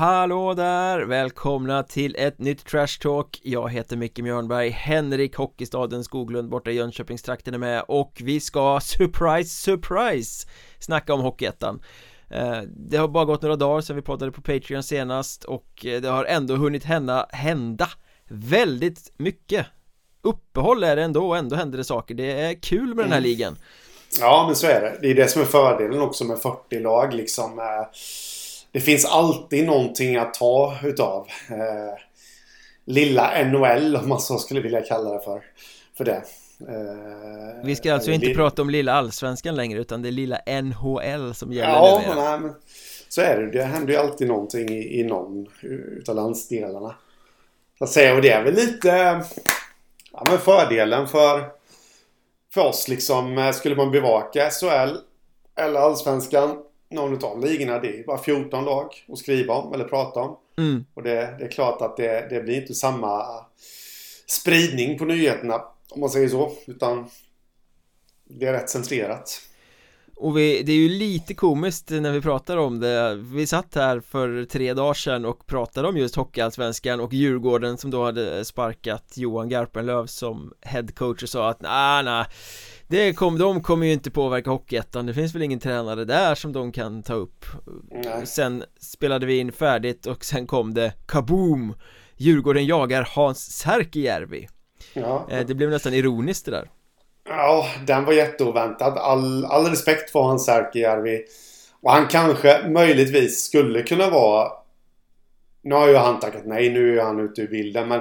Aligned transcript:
Hallå 0.00 0.54
där! 0.54 1.00
Välkomna 1.00 1.82
till 1.82 2.16
ett 2.18 2.38
nytt 2.38 2.66
Trash 2.66 3.00
Talk. 3.00 3.40
Jag 3.42 3.70
heter 3.70 3.96
Micke 3.96 4.18
Mjörnberg 4.18 4.70
Henrik 4.70 5.36
Hockeystaden 5.36 6.04
Skoglund 6.04 6.48
borta 6.48 6.70
i 6.70 6.74
Jönköpingstrakten 6.74 7.54
är 7.54 7.58
med 7.58 7.84
och 7.88 8.12
vi 8.24 8.40
ska, 8.40 8.80
surprise, 8.82 9.50
surprise, 9.50 10.48
snacka 10.78 11.14
om 11.14 11.20
Hockeyettan. 11.20 11.82
Eh, 12.30 12.58
Det 12.76 12.96
har 12.96 13.08
bara 13.08 13.24
gått 13.24 13.42
några 13.42 13.56
dagar 13.56 13.80
sedan 13.80 13.96
vi 13.96 14.02
poddade 14.02 14.32
på 14.32 14.42
Patreon 14.42 14.82
senast 14.82 15.44
och 15.44 15.86
eh, 15.86 16.00
det 16.00 16.08
har 16.08 16.24
ändå 16.24 16.56
hunnit 16.56 16.84
hända, 16.84 17.26
hända 17.30 17.88
väldigt 18.28 19.12
mycket. 19.16 19.66
Uppehåll 20.22 20.84
är 20.84 20.96
det 20.96 21.02
ändå 21.02 21.28
och 21.28 21.36
ändå 21.36 21.56
händer 21.56 21.78
det 21.78 21.84
saker, 21.84 22.14
det 22.14 22.32
är 22.32 22.62
kul 22.62 22.94
med 22.94 23.04
den 23.04 23.12
här 23.12 23.18
mm. 23.18 23.30
ligan. 23.30 23.56
Ja 24.20 24.44
men 24.46 24.56
så 24.56 24.66
är 24.66 24.80
det, 24.80 24.98
det 25.02 25.10
är 25.10 25.14
det 25.14 25.28
som 25.28 25.42
är 25.42 25.46
fördelen 25.46 26.00
också 26.00 26.24
med 26.24 26.38
40 26.38 26.80
lag 26.80 27.14
liksom 27.14 27.58
eh, 27.58 27.64
det 28.72 28.80
finns 28.80 29.04
alltid 29.04 29.66
någonting 29.66 30.16
att 30.16 30.34
ta 30.34 30.76
utav. 30.82 31.26
Eh, 31.50 31.98
lilla 32.84 33.44
NHL 33.44 33.96
om 33.96 34.08
man 34.08 34.20
så 34.20 34.38
skulle 34.38 34.60
vilja 34.60 34.80
kalla 34.82 35.12
det 35.12 35.20
för. 35.20 35.42
För 35.96 36.04
det. 36.04 36.22
Eh, 36.68 37.64
Vi 37.64 37.76
ska 37.76 37.94
alltså 37.94 38.10
inte 38.10 38.34
prata 38.34 38.62
om 38.62 38.70
lilla 38.70 38.92
allsvenskan 38.92 39.54
längre 39.56 39.78
utan 39.80 40.02
det 40.02 40.08
är 40.08 40.12
lilla 40.12 40.38
NHL 40.62 41.34
som 41.34 41.52
gäller 41.52 41.72
Ja, 41.72 42.02
nej, 42.16 42.40
men 42.40 42.54
så 43.08 43.20
är 43.20 43.36
det. 43.40 43.50
Det 43.50 43.62
händer 43.64 43.92
ju 43.92 43.98
alltid 43.98 44.28
någonting 44.28 44.68
i, 44.68 45.00
i 45.00 45.04
någon 45.04 45.46
utav 45.62 46.16
landsdelarna. 46.16 46.94
Så 47.78 47.84
att 47.84 47.90
säga, 47.90 48.14
och 48.14 48.22
det 48.22 48.30
är 48.30 48.42
väl 48.42 48.54
lite 48.54 48.88
ja, 50.12 50.24
men 50.28 50.38
fördelen 50.38 51.08
för, 51.08 51.44
för 52.54 52.60
oss 52.60 52.88
liksom. 52.88 53.38
Eh, 53.38 53.52
skulle 53.52 53.76
man 53.76 53.90
bevaka 53.90 54.50
SHL 54.50 54.96
eller 55.56 55.80
allsvenskan 55.80 56.56
någon 56.90 57.24
av 57.24 57.44
ligorna. 57.44 57.78
Det 57.78 57.98
är 57.98 58.04
bara 58.04 58.18
14 58.18 58.64
lag 58.64 59.04
att 59.08 59.18
skriva 59.18 59.54
om 59.54 59.74
eller 59.74 59.84
prata 59.84 60.20
om. 60.20 60.36
Mm. 60.58 60.84
Och 60.94 61.02
det, 61.02 61.36
det, 61.38 61.44
är 61.44 61.50
klart 61.50 61.82
att 61.82 61.96
det, 61.96 62.26
det 62.30 62.40
blir 62.40 62.60
inte 62.60 62.74
samma 62.74 63.26
spridning 64.26 64.98
på 64.98 65.04
nyheterna 65.04 65.62
om 65.90 66.00
man 66.00 66.10
säger 66.10 66.28
så. 66.28 66.52
Utan 66.66 67.10
det 68.24 68.46
är 68.46 68.52
rätt 68.52 68.70
centrerat. 68.70 69.40
Och 70.20 70.38
vi, 70.38 70.62
det 70.62 70.72
är 70.72 70.76
ju 70.76 70.88
lite 70.88 71.34
komiskt 71.34 71.90
när 71.90 72.12
vi 72.12 72.20
pratar 72.20 72.56
om 72.56 72.80
det 72.80 73.14
Vi 73.14 73.46
satt 73.46 73.74
här 73.74 74.00
för 74.00 74.44
tre 74.44 74.74
dagar 74.74 74.94
sedan 74.94 75.24
och 75.24 75.46
pratade 75.46 75.88
om 75.88 75.96
just 75.96 76.16
Hockeyallsvenskan 76.16 77.00
och 77.00 77.12
Djurgården 77.12 77.78
som 77.78 77.90
då 77.90 78.04
hade 78.04 78.44
sparkat 78.44 79.12
Johan 79.16 79.48
Garpenlöv 79.48 80.06
som 80.06 80.52
headcoach 80.60 81.22
och 81.22 81.28
sa 81.28 81.50
att 81.50 81.62
nej, 81.62 82.04
nej 82.04 82.26
det 82.88 83.12
kom, 83.12 83.38
de 83.38 83.62
kommer 83.62 83.86
ju 83.86 83.92
inte 83.92 84.10
påverka 84.10 84.50
Hockeyettan, 84.50 85.06
det 85.06 85.14
finns 85.14 85.34
väl 85.34 85.42
ingen 85.42 85.60
tränare 85.60 86.04
där 86.04 86.34
som 86.34 86.52
de 86.52 86.72
kan 86.72 87.02
ta 87.02 87.14
upp 87.14 87.44
Nej. 87.90 88.26
Sen 88.26 88.64
spelade 88.80 89.26
vi 89.26 89.38
in 89.38 89.52
färdigt 89.52 90.06
och 90.06 90.24
sen 90.24 90.46
kom 90.46 90.74
det 90.74 90.92
kaboom! 91.06 91.74
Djurgården 92.16 92.66
jagar 92.66 93.08
Hans 93.14 93.52
Särkijärvi 93.52 94.48
ja. 94.94 95.26
Eh, 95.30 95.46
det 95.46 95.54
blev 95.54 95.70
nästan 95.70 95.94
ironiskt 95.94 96.44
det 96.44 96.50
där 96.50 96.70
Ja, 97.32 97.66
den 97.86 98.04
var 98.04 98.12
jätteoväntad. 98.12 98.98
All, 98.98 99.44
all 99.44 99.66
respekt 99.66 100.10
för 100.10 100.20
Hans 100.20 100.46
Särkijärvi 100.46 101.24
Och 101.80 101.92
han 101.92 102.06
kanske 102.08 102.68
möjligtvis 102.68 103.44
skulle 103.44 103.82
kunna 103.82 104.10
vara 104.10 104.52
Nu 105.62 105.74
har 105.74 105.88
ju 105.88 105.96
han 105.96 106.20
tackat 106.20 106.46
nej, 106.46 106.70
nu 106.70 106.98
är 106.98 107.04
han 107.04 107.20
ute 107.20 107.40
ur 107.42 107.48
bilden 107.48 107.88
men 107.88 108.00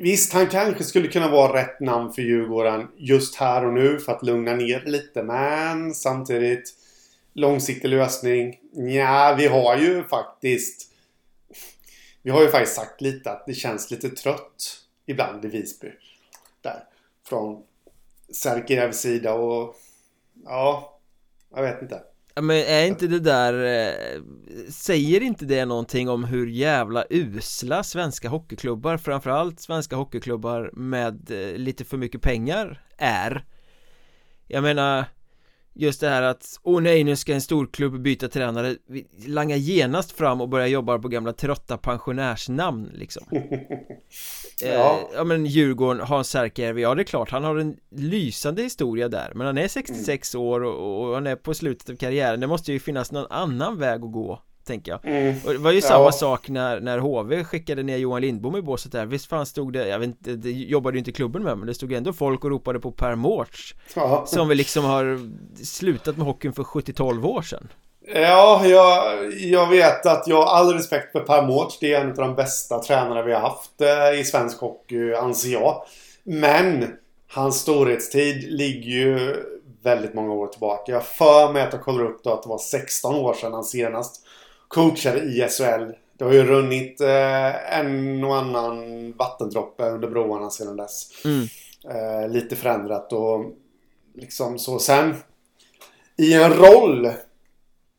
Visst, 0.00 0.32
han 0.32 0.46
kanske 0.46 0.84
skulle 0.84 1.08
kunna 1.08 1.30
vara 1.30 1.62
rätt 1.62 1.80
namn 1.80 2.12
för 2.12 2.22
Djurgården 2.22 2.88
just 2.96 3.34
här 3.34 3.66
och 3.66 3.72
nu 3.72 3.98
för 3.98 4.12
att 4.12 4.22
lugna 4.22 4.54
ner 4.54 4.82
lite. 4.86 5.22
Men 5.22 5.94
samtidigt 5.94 6.74
långsiktig 7.34 7.88
lösning. 7.88 8.58
Nja, 8.72 9.34
vi 9.38 9.46
har 9.46 9.76
ju 9.76 10.04
faktiskt 10.04 10.90
vi 12.22 12.30
har 12.30 12.42
ju 12.42 12.48
faktiskt 12.48 12.76
sagt 12.76 13.00
lite 13.00 13.30
att 13.30 13.46
det 13.46 13.54
känns 13.54 13.90
lite 13.90 14.10
trött 14.10 14.80
ibland 15.06 15.44
i 15.44 15.48
Visby. 15.48 15.88
Där. 16.62 16.84
Från 17.28 17.62
Särkijärvs 18.34 19.00
sida 19.00 19.34
och 19.34 19.74
ja, 20.44 21.00
jag 21.54 21.62
vet 21.62 21.82
inte. 21.82 22.02
Ja, 22.34 22.42
men 22.42 22.56
är 22.56 22.86
inte 22.86 23.06
det 23.06 23.20
där 23.20 23.64
eh, 23.64 24.22
Säger 24.68 25.20
inte 25.20 25.44
det 25.44 25.64
någonting 25.64 26.08
om 26.08 26.24
hur 26.24 26.46
jävla 26.46 27.04
usla 27.10 27.82
svenska 27.82 28.28
hockeyklubbar 28.28 28.96
Framförallt 28.96 29.60
svenska 29.60 29.96
hockeyklubbar 29.96 30.70
med 30.72 31.30
eh, 31.30 31.58
lite 31.58 31.84
för 31.84 31.96
mycket 31.96 32.22
pengar 32.22 32.84
är 32.96 33.44
Jag 34.46 34.62
menar 34.62 35.04
Just 35.74 36.00
det 36.00 36.08
här 36.08 36.22
att, 36.22 36.60
åh 36.62 36.82
nej 36.82 37.04
nu 37.04 37.16
ska 37.16 37.34
en 37.34 37.40
storklubb 37.40 38.02
byta 38.02 38.28
tränare. 38.28 38.76
Vi 38.86 39.06
langar 39.26 39.56
genast 39.56 40.12
fram 40.12 40.40
och 40.40 40.48
börjar 40.48 40.66
jobba 40.66 40.98
på 40.98 41.08
gamla 41.08 41.32
trötta 41.32 41.78
pensionärsnamn 41.78 42.90
liksom. 42.94 43.26
Ja. 44.62 44.68
Eh, 44.68 45.06
ja. 45.14 45.24
men 45.24 45.46
Djurgården, 45.46 46.06
Hans 46.06 46.30
Särkijärvi, 46.30 46.82
ja 46.82 46.94
det 46.94 47.02
är 47.02 47.04
klart 47.04 47.30
han 47.30 47.44
har 47.44 47.56
en 47.56 47.76
lysande 47.90 48.62
historia 48.62 49.08
där. 49.08 49.32
Men 49.34 49.46
han 49.46 49.58
är 49.58 49.68
66 49.68 50.34
mm. 50.34 50.46
år 50.46 50.62
och, 50.62 51.08
och 51.08 51.14
han 51.14 51.26
är 51.26 51.36
på 51.36 51.54
slutet 51.54 51.90
av 51.90 51.96
karriären. 51.96 52.40
Det 52.40 52.46
måste 52.46 52.72
ju 52.72 52.80
finnas 52.80 53.12
någon 53.12 53.26
annan 53.30 53.78
väg 53.78 54.04
att 54.04 54.12
gå 54.12 54.42
tänker 54.64 54.92
jag 54.92 55.00
mm. 55.04 55.36
Och 55.46 55.52
det 55.52 55.58
var 55.58 55.70
ju 55.70 55.78
ja. 55.78 55.88
samma 55.88 56.12
sak 56.12 56.48
när, 56.48 56.80
när 56.80 56.98
HV 56.98 57.44
skickade 57.44 57.82
ner 57.82 57.96
Johan 57.96 58.20
Lindbom 58.20 58.56
i 58.56 58.62
båset 58.62 58.92
där 58.92 59.06
Visst 59.06 59.26
fan 59.26 59.46
stod 59.46 59.72
det, 59.72 59.88
jag 59.88 59.98
vet 59.98 60.06
inte, 60.06 60.30
det 60.30 60.50
jobbade 60.50 60.96
ju 60.96 60.98
inte 60.98 61.12
klubben 61.12 61.42
med 61.42 61.58
men 61.58 61.66
det 61.66 61.74
stod 61.74 61.92
ändå 61.92 62.12
folk 62.12 62.44
och 62.44 62.50
ropade 62.50 62.80
på 62.80 62.90
Per 62.90 63.14
Mårts 63.14 63.74
ja. 63.94 64.24
Som 64.26 64.48
väl 64.48 64.56
liksom 64.56 64.84
har 64.84 65.18
slutat 65.64 66.16
med 66.16 66.26
hockeyn 66.26 66.52
för 66.52 66.62
70-12 66.62 67.26
år 67.26 67.42
sedan 67.42 67.68
Ja, 68.14 68.66
jag, 68.66 69.32
jag 69.32 69.66
vet 69.66 70.06
att 70.06 70.26
jag 70.26 70.36
har 70.36 70.46
all 70.46 70.72
respekt 70.72 71.12
för 71.12 71.20
Per 71.20 71.42
Mårts. 71.42 71.78
Det 71.78 71.94
är 71.94 72.00
en 72.00 72.10
av 72.10 72.16
de 72.16 72.34
bästa 72.34 72.78
tränare 72.78 73.22
vi 73.22 73.32
har 73.32 73.40
haft 73.40 73.80
eh, 73.80 74.20
i 74.20 74.24
svensk 74.24 74.60
hockey, 74.60 75.14
anser 75.14 75.48
jag. 75.48 75.82
Men 76.22 76.86
hans 77.28 77.60
storhetstid 77.60 78.52
ligger 78.52 78.90
ju 78.90 79.36
väldigt 79.82 80.14
många 80.14 80.32
år 80.32 80.46
tillbaka. 80.46 80.92
Jag 80.92 81.04
för 81.04 81.52
mig 81.52 81.62
att 81.62 81.72
jag 81.72 81.82
kollar 81.82 82.04
upp 82.04 82.24
då 82.24 82.32
att 82.32 82.42
det 82.42 82.48
var 82.48 82.58
16 82.58 83.14
år 83.14 83.34
sedan 83.34 83.52
han 83.52 83.64
senast 83.64 84.26
coachade 84.70 85.20
i 85.20 85.48
SHL. 85.48 85.92
Det 86.18 86.24
har 86.24 86.32
ju 86.32 86.44
runnit 86.44 87.00
eh, 87.00 87.78
en 87.78 88.24
och 88.24 88.36
annan 88.36 89.12
vattendroppe 89.12 89.82
under 89.82 90.08
broarna 90.08 90.50
sedan 90.50 90.76
dess. 90.76 91.10
Mm. 91.24 91.46
Eh, 91.90 92.28
lite 92.28 92.56
förändrat 92.56 93.12
och 93.12 93.44
liksom 94.14 94.58
så. 94.58 94.78
Sen 94.78 95.14
i 96.16 96.34
en 96.34 96.52
roll 96.52 97.12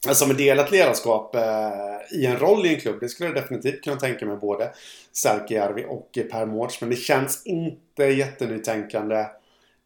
Alltså 0.08 0.28
med 0.28 0.36
delat 0.36 0.72
ledarskap 0.72 1.36
eh, 1.36 2.20
i 2.20 2.26
en 2.26 2.40
roll 2.40 2.66
i 2.66 2.74
en 2.74 2.82
klubb. 2.82 3.00
Det 3.00 3.09
skulle 3.09 3.30
jag 3.30 3.36
definitivt 3.36 3.84
kunna 3.84 3.96
tänka 3.96 4.26
mig 4.26 4.38
både 4.38 4.72
Särkijärvi 5.12 5.86
och 5.90 6.18
Per 6.32 6.46
Mårts. 6.46 6.82
Men 6.82 6.90
det 6.90 6.96
känns 6.96 7.46
inte 7.46 8.03
jättenytänkande 8.03 9.26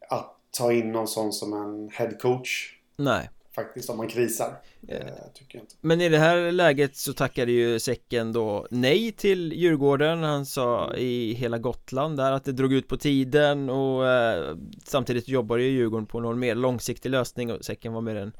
att 0.08 0.36
ta 0.50 0.72
in 0.72 0.92
någon 0.92 1.08
sån 1.08 1.32
som 1.32 1.52
en 1.52 1.90
headcoach. 1.92 2.74
Nej 2.96 3.30
faktiskt 3.56 3.90
om 3.90 3.96
man 3.96 4.08
krisar. 4.08 4.56
Eh, 4.88 4.98
tycker 5.34 5.58
jag 5.58 5.62
inte. 5.62 5.74
Men 5.80 6.00
i 6.00 6.08
det 6.08 6.18
här 6.18 6.52
läget 6.52 6.96
så 6.96 7.12
tackade 7.12 7.52
ju 7.52 7.78
Säcken 7.78 8.32
då 8.32 8.66
nej 8.70 9.12
till 9.12 9.52
Djurgården 9.52 10.22
Han 10.22 10.46
sa 10.46 10.94
i 10.94 11.32
hela 11.32 11.58
Gotland 11.58 12.16
där 12.16 12.32
att 12.32 12.44
det 12.44 12.52
drog 12.52 12.72
ut 12.72 12.88
på 12.88 12.96
tiden 12.96 13.70
och 13.70 14.08
eh, 14.08 14.56
samtidigt 14.84 15.28
jobbar 15.28 15.56
ju 15.56 15.68
Djurgården 15.68 16.06
på 16.06 16.20
någon 16.20 16.38
mer 16.38 16.54
långsiktig 16.54 17.10
lösning 17.10 17.52
och 17.52 17.64
Säcken 17.64 17.92
var 17.92 18.00
mer 18.00 18.16
en 18.16 18.32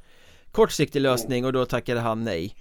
kortsiktig 0.53 1.01
lösning 1.01 1.45
och 1.45 1.53
då 1.53 1.67
tackade 1.67 2.01
han 2.01 2.25
nej 2.25 2.55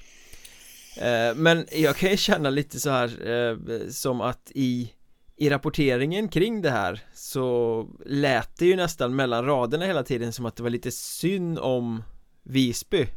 eh, 0.97 1.35
Men 1.35 1.65
jag 1.71 1.95
kan 1.95 2.11
ju 2.11 2.17
känna 2.17 2.49
lite 2.49 2.79
så 2.79 2.89
här 2.89 3.29
eh, 3.29 3.57
som 3.89 4.21
att 4.21 4.51
i 4.55 4.91
i 5.37 5.49
rapporteringen 5.49 6.27
kring 6.27 6.61
det 6.61 6.69
här 6.69 7.03
så 7.13 7.87
lät 8.05 8.57
det 8.57 8.65
ju 8.65 8.75
nästan 8.75 9.15
mellan 9.15 9.45
raderna 9.45 9.85
hela 9.85 10.03
tiden 10.03 10.33
som 10.33 10.45
att 10.45 10.55
det 10.55 10.63
var 10.63 10.69
lite 10.69 10.91
synd 10.91 11.59
om 11.59 12.03
Visby. 12.45 13.07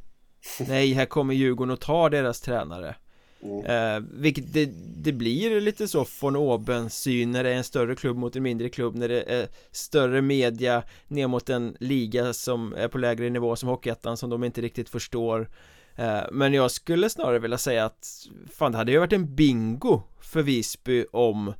Nej, 0.69 0.93
här 0.93 1.07
kommer 1.07 1.35
Djurgården 1.35 1.73
och 1.73 1.81
tar 1.81 2.11
deras 2.11 2.41
tränare. 2.41 2.95
Mm. 3.43 3.65
eh, 3.65 4.09
Vilket 4.13 4.53
det, 4.53 4.71
det, 4.97 5.13
blir 5.13 5.61
lite 5.61 5.89
så 5.89 6.07
von 6.21 6.37
oben 6.37 6.91
syn 6.91 7.31
när 7.31 7.45
det 7.45 7.51
är 7.51 7.55
en 7.55 7.65
större 7.65 7.97
klubb 7.97 8.17
mot 8.17 8.37
en 8.37 8.43
mindre 8.43 8.69
klubb 8.69 8.95
När 8.95 9.09
det 9.09 9.23
är 9.23 9.49
större 9.71 10.23
media 10.23 10.83
ner 11.09 11.27
mot 11.27 11.49
en 11.49 11.77
liga 11.81 12.33
som 12.33 12.75
är 12.75 12.89
på 12.89 12.99
lägre 12.99 13.31
nivå 13.31 13.57
som 13.57 13.69
Hockeyettan 13.69 14.17
som 14.17 14.31
de 14.31 14.45
inte 14.45 14.61
riktigt 14.61 14.89
förstår. 14.89 15.51
Eh, 15.97 16.21
Men 16.33 16.55
jag 16.55 16.71
skulle 16.71 17.11
snarare 17.11 17.39
vilja 17.39 17.59
säga 17.59 17.85
att 17.85 18.29
Fan, 18.53 18.73
det 18.73 18.79
hade 18.79 18.93
ju 18.93 18.99
varit 18.99 19.13
en 19.13 19.35
bingo 19.35 20.03
för 20.21 20.43
Visby 20.43 21.05
om 21.13 21.55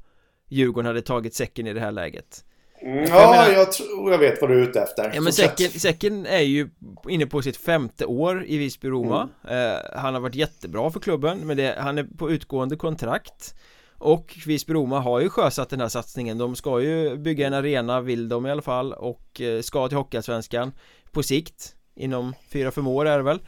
Djurgården 0.49 0.87
hade 0.87 1.03
tagit 1.03 1.35
säcken 1.35 1.67
i 1.67 1.73
det 1.73 1.81
här 1.81 1.93
läget 1.93 2.45
ja, 2.81 2.89
jag, 2.91 3.31
menar, 3.31 3.51
jag 3.51 3.73
tror 3.73 4.13
jag 4.13 4.19
vet 4.19 4.41
vad 4.41 4.51
du 4.51 4.59
är 4.59 4.63
ute 4.69 4.81
efter. 4.81 5.11
Ja 5.15 5.21
men 5.21 5.33
säcken, 5.33 5.71
säcken 5.71 6.27
är 6.27 6.41
ju 6.41 6.71
inne 7.09 7.27
på 7.27 7.43
sitt 7.43 7.57
femte 7.57 8.07
år 8.07 8.45
i 8.47 8.59
Visby-Roma 8.59 9.29
mm. 9.49 9.75
eh, 9.75 9.79
Han 9.95 10.15
har 10.15 10.21
varit 10.21 10.35
jättebra 10.35 10.91
för 10.91 11.01
klubben 11.01 11.39
men 11.39 11.57
det, 11.57 11.77
han 11.79 11.99
är 11.99 12.05
på 12.05 12.31
utgående 12.31 12.77
kontrakt 12.77 13.55
Och 13.99 14.35
Visby-Roma 14.47 15.01
har 15.01 15.21
ju 15.21 15.29
sjösatt 15.29 15.71
den 15.71 15.81
här 15.81 15.89
satsningen 15.89 16.39
De 16.39 16.57
ska 16.57 16.81
ju 16.81 17.17
bygga 17.17 17.47
en 17.47 17.55
arena, 17.55 18.01
vill 18.01 18.29
de 18.29 18.47
i 18.47 18.51
alla 18.51 18.63
fall 18.63 18.93
Och 18.93 19.41
eh, 19.41 19.61
ska 19.61 19.89
till 19.89 19.97
Hockeyallsvenskan 19.97 20.73
På 21.13 21.23
sikt 21.23 21.75
Inom 21.95 22.35
fyra, 22.53 22.71
fem 22.71 22.87
år 22.87 23.07
är 23.07 23.17
det 23.17 23.25
väl 23.25 23.41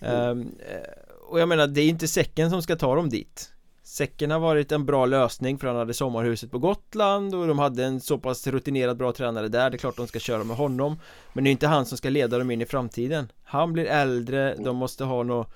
mm. 0.00 0.40
eh, 0.40 1.04
och 1.28 1.40
jag 1.40 1.48
menar 1.48 1.66
det 1.66 1.80
är 1.80 1.88
inte 1.88 2.08
säcken 2.08 2.50
som 2.50 2.62
ska 2.62 2.76
ta 2.76 2.94
dem 2.94 3.08
dit 3.08 3.53
Säcken 3.94 4.30
har 4.30 4.40
varit 4.40 4.72
en 4.72 4.86
bra 4.86 5.06
lösning 5.06 5.58
för 5.58 5.66
han 5.66 5.76
hade 5.76 5.94
sommarhuset 5.94 6.50
på 6.50 6.58
Gotland 6.58 7.34
och 7.34 7.46
de 7.46 7.58
hade 7.58 7.84
en 7.84 8.00
så 8.00 8.18
pass 8.18 8.46
rutinerad 8.46 8.96
bra 8.96 9.12
tränare 9.12 9.48
där. 9.48 9.70
Det 9.70 9.76
är 9.76 9.78
klart 9.78 9.96
de 9.96 10.06
ska 10.06 10.18
köra 10.18 10.44
med 10.44 10.56
honom. 10.56 11.00
Men 11.32 11.44
det 11.44 11.50
är 11.50 11.52
inte 11.52 11.66
han 11.66 11.86
som 11.86 11.98
ska 11.98 12.10
leda 12.10 12.38
dem 12.38 12.50
in 12.50 12.62
i 12.62 12.66
framtiden. 12.66 13.32
Han 13.42 13.72
blir 13.72 13.84
äldre, 13.84 14.54
de 14.54 14.76
måste 14.76 15.04
ha 15.04 15.22
något 15.22 15.54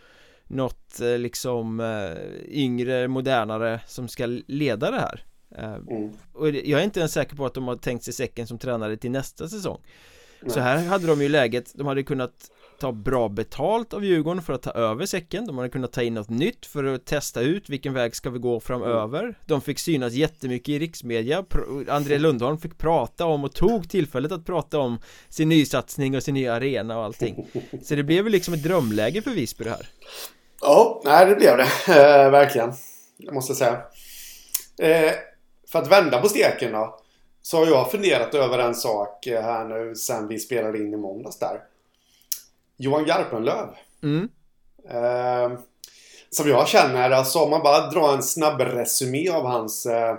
Något 0.51 1.01
eh, 1.01 1.19
liksom 1.19 1.81
eh, 1.81 2.59
yngre, 2.59 3.09
modernare 3.09 3.81
som 3.87 4.09
ska 4.09 4.27
leda 4.47 4.91
det 4.91 5.01
här. 5.01 5.25
Eh, 5.57 5.75
mm. 5.75 6.13
Och 6.33 6.49
jag 6.49 6.81
är 6.81 6.85
inte 6.85 7.01
ens 7.01 7.13
säker 7.13 7.37
på 7.37 7.47
att 7.47 7.55
de 7.55 7.69
har 7.69 7.77
tänkt 7.77 8.05
sig 8.05 8.15
Säcken 8.15 8.47
som 8.47 8.59
tränare 8.59 8.97
till 8.97 9.11
nästa 9.11 9.49
säsong. 9.49 9.81
Så 10.47 10.61
här 10.61 10.87
hade 10.87 11.07
de 11.07 11.23
ju 11.23 11.29
läget, 11.29 11.73
de 11.75 11.87
hade 11.87 12.03
kunnat 12.03 12.51
ta 12.79 12.93
bra 12.93 13.29
betalt 13.29 13.95
av 13.95 14.05
Djurgården 14.05 14.43
för 14.43 14.53
att 14.53 14.63
ta 14.63 14.71
över 14.71 15.07
säcken. 15.07 15.47
De 15.47 15.59
hade 15.59 15.71
kunnat 15.71 15.93
ta 15.93 16.03
in 16.03 16.15
något 16.15 16.29
nytt 16.29 16.67
för 16.67 16.85
att 16.85 17.07
testa 17.07 17.41
ut 17.41 17.69
vilken 17.69 17.95
väg 17.95 18.17
ska 18.17 18.31
vi 18.31 18.39
gå 18.39 18.61
framöver 18.61 19.39
De 19.47 19.61
fick 19.61 19.79
synas 19.79 20.13
jättemycket 20.13 20.69
i 20.69 20.79
riksmedia. 20.79 21.45
André 21.89 22.19
Lundholm 22.19 22.59
fick 22.59 22.79
prata 22.79 23.27
om 23.27 23.45
och 23.45 23.55
tog 23.55 23.91
tillfället 23.91 24.33
att 24.33 24.47
prata 24.47 24.79
om 24.79 24.99
sin 25.29 25.49
nysatsning 25.49 26.17
och 26.17 26.23
sin 26.23 26.35
nya 26.35 26.55
arena 26.55 26.99
och 26.99 27.05
allting. 27.05 27.47
Så 27.83 27.95
det 27.95 28.03
blev 28.03 28.25
väl 28.25 28.33
liksom 28.33 28.55
ett 28.55 28.63
drömläge 28.63 29.23
för 29.23 29.31
Visby 29.31 29.65
det 29.65 29.71
här. 29.71 29.89
Ja, 30.61 31.03
nej 31.05 31.27
det 31.27 31.35
blev 31.35 31.57
det. 31.57 31.63
Eh, 31.89 32.31
verkligen. 32.31 32.73
Jag 33.17 33.35
måste 33.35 33.55
säga. 33.55 33.83
Eh, 34.83 35.13
För 35.73 35.79
att 35.79 35.91
vända 35.91 36.21
på 36.21 36.29
steken 36.29 36.73
då 36.73 36.99
Så 37.43 37.57
har 37.57 37.67
jag 37.67 37.91
funderat 37.91 38.35
över 38.35 38.59
en 38.59 38.75
sak 38.75 39.27
här 39.27 39.65
nu 39.65 39.95
sen 39.95 40.29
vi 40.29 40.39
spelade 40.39 40.79
in 40.79 40.95
i 40.95 40.97
måndags 40.97 41.39
där 41.39 41.61
Johan 42.79 43.05
Garpenlöv. 43.05 43.69
Mm. 44.03 44.29
Eh, 44.91 45.59
som 46.31 46.49
jag 46.49 46.69
känner, 46.69 47.11
alltså 47.11 47.39
om 47.39 47.51
man 47.51 47.63
bara 47.63 47.91
drar 47.91 48.15
en 48.15 48.23
snabb 48.23 48.61
resumé 48.61 49.29
av 49.29 49.45
hans 49.45 49.87
eh, 49.87 50.17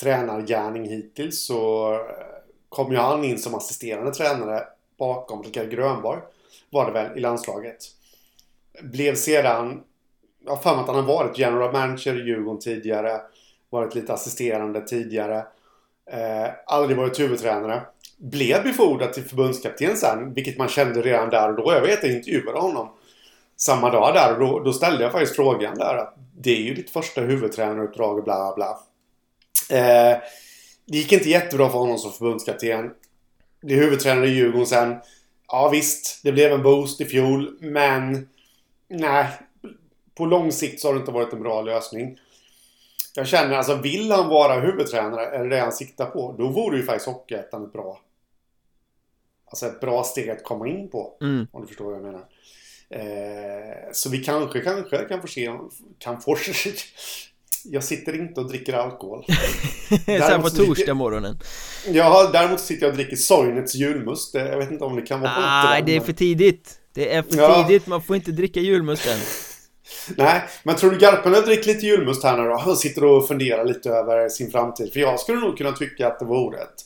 tränargärning 0.00 0.88
hittills 0.88 1.46
så 1.46 1.92
eh, 1.92 2.00
kom 2.68 2.92
ju 2.92 2.98
han 2.98 3.24
in 3.24 3.38
som 3.38 3.54
assisterande 3.54 4.14
tränare 4.14 4.64
bakom 4.98 5.42
Rickard 5.42 5.70
Grönborg. 5.70 6.20
Var 6.70 6.86
det 6.86 6.92
väl 6.92 7.18
i 7.18 7.20
landslaget. 7.20 7.76
Blev 8.82 9.14
sedan, 9.14 9.82
jag 10.44 10.50
har 10.50 10.62
för 10.62 10.70
mig 10.70 10.80
att 10.80 10.86
han 10.86 10.96
har 10.96 11.02
varit 11.02 11.38
general 11.38 11.72
manager 11.72 12.20
i 12.20 12.26
Djurgården 12.26 12.60
tidigare. 12.60 13.20
Varit 13.70 13.94
lite 13.94 14.12
assisterande 14.12 14.80
tidigare. 14.80 15.36
Eh, 16.10 16.50
aldrig 16.66 16.98
varit 16.98 17.20
huvudtränare 17.20 17.82
blev 18.18 18.62
befordrad 18.62 19.12
till 19.12 19.24
förbundskapten 19.24 19.96
sen. 19.96 20.34
Vilket 20.34 20.58
man 20.58 20.68
kände 20.68 21.02
redan 21.02 21.30
där 21.30 21.48
och 21.48 21.56
då. 21.56 21.72
Jag 21.72 21.80
vet 21.80 22.02
jag 22.02 22.12
intervjuade 22.12 22.60
honom 22.60 22.88
samma 23.56 23.90
dag 23.90 24.14
där 24.14 24.32
och 24.32 24.40
då, 24.40 24.60
då 24.60 24.72
ställde 24.72 25.02
jag 25.02 25.12
faktiskt 25.12 25.36
frågan 25.36 25.78
där. 25.78 25.96
Att 25.96 26.14
det 26.36 26.50
är 26.50 26.62
ju 26.62 26.74
ditt 26.74 26.90
första 26.90 27.20
huvudtränaruppdrag 27.20 28.18
och 28.18 28.24
bla 28.24 28.54
bla. 28.56 28.80
Eh, 29.70 30.18
det 30.86 30.98
gick 30.98 31.12
inte 31.12 31.30
jättebra 31.30 31.70
för 31.70 31.78
honom 31.78 31.98
som 31.98 32.12
förbundskapten. 32.12 32.90
Det 33.62 33.74
är 33.74 33.78
huvudtränare 33.78 34.26
i 34.26 34.30
Djurgården 34.30 34.66
sen. 34.66 34.96
Ja 35.48 35.68
visst, 35.68 36.20
det 36.22 36.32
blev 36.32 36.52
en 36.52 36.62
boost 36.62 37.00
i 37.00 37.04
fjol. 37.04 37.58
Men 37.60 38.28
nej, 38.88 39.26
på 40.14 40.26
lång 40.26 40.52
sikt 40.52 40.80
så 40.80 40.88
har 40.88 40.94
det 40.94 41.00
inte 41.00 41.12
varit 41.12 41.32
en 41.32 41.42
bra 41.42 41.62
lösning. 41.62 42.18
Jag 43.14 43.28
känner 43.28 43.56
alltså, 43.56 43.74
vill 43.74 44.12
han 44.12 44.28
vara 44.28 44.60
huvudtränare, 44.60 45.26
eller 45.26 45.50
det 45.50 45.60
han 45.60 45.72
siktar 45.72 46.06
på, 46.06 46.34
då 46.38 46.48
vore 46.48 46.76
ju 46.76 46.82
faktiskt 46.82 47.06
Hockeyettan 47.06 47.64
ett 47.64 47.72
bra 47.72 47.98
Alltså 49.50 49.66
ett 49.66 49.80
bra 49.80 50.04
steg 50.04 50.30
att 50.30 50.44
komma 50.44 50.68
in 50.68 50.90
på. 50.90 51.16
Mm. 51.20 51.46
Om 51.52 51.60
du 51.62 51.66
förstår 51.66 51.84
vad 51.84 51.94
jag 51.94 52.02
menar. 52.02 52.24
Eh, 52.90 53.92
så 53.92 54.10
vi 54.10 54.18
kanske, 54.18 54.60
kanske 54.60 55.04
kan 55.04 55.20
få 55.20 55.26
se, 55.26 55.50
kan 55.98 56.20
få 56.20 56.36
Jag 57.64 57.84
sitter 57.84 58.20
inte 58.20 58.40
och 58.40 58.48
dricker 58.48 58.72
alkohol. 58.72 59.24
Såhär 60.06 60.38
på 60.38 60.50
torsdag 60.50 60.94
morgonen. 60.94 61.38
Ja, 61.86 62.30
däremot 62.32 62.60
sitter 62.60 62.86
jag 62.86 62.90
och 62.90 62.96
dricker 62.96 63.16
Soinets 63.16 63.74
julmust. 63.74 64.34
Jag 64.34 64.58
vet 64.58 64.70
inte 64.70 64.84
om 64.84 64.96
det 64.96 65.02
kan 65.02 65.20
vara 65.20 65.62
Nej, 65.64 65.82
det 65.86 65.96
är 65.96 66.00
för 66.00 66.12
tidigt. 66.12 66.78
Det 66.94 67.14
är 67.14 67.22
för 67.22 67.36
ja. 67.36 67.66
tidigt, 67.66 67.86
man 67.86 68.02
får 68.02 68.16
inte 68.16 68.32
dricka 68.32 68.60
julmust 68.60 69.06
än. 69.06 69.18
Nej, 70.16 70.42
men 70.62 70.76
tror 70.76 70.90
du 70.90 70.98
Garpenlöv 70.98 71.44
dricker 71.44 71.66
lite 71.66 71.86
julmust 71.86 72.24
här 72.24 72.36
nu 72.36 72.48
då? 72.48 72.56
Han 72.56 72.76
sitter 72.76 73.04
och 73.04 73.28
funderar 73.28 73.64
lite 73.64 73.90
över 73.90 74.28
sin 74.28 74.50
framtid. 74.50 74.92
För 74.92 75.00
jag 75.00 75.20
skulle 75.20 75.40
nog 75.40 75.58
kunna 75.58 75.72
tycka 75.72 76.06
att 76.06 76.18
det 76.18 76.24
vore 76.24 76.58
ett 76.58 76.84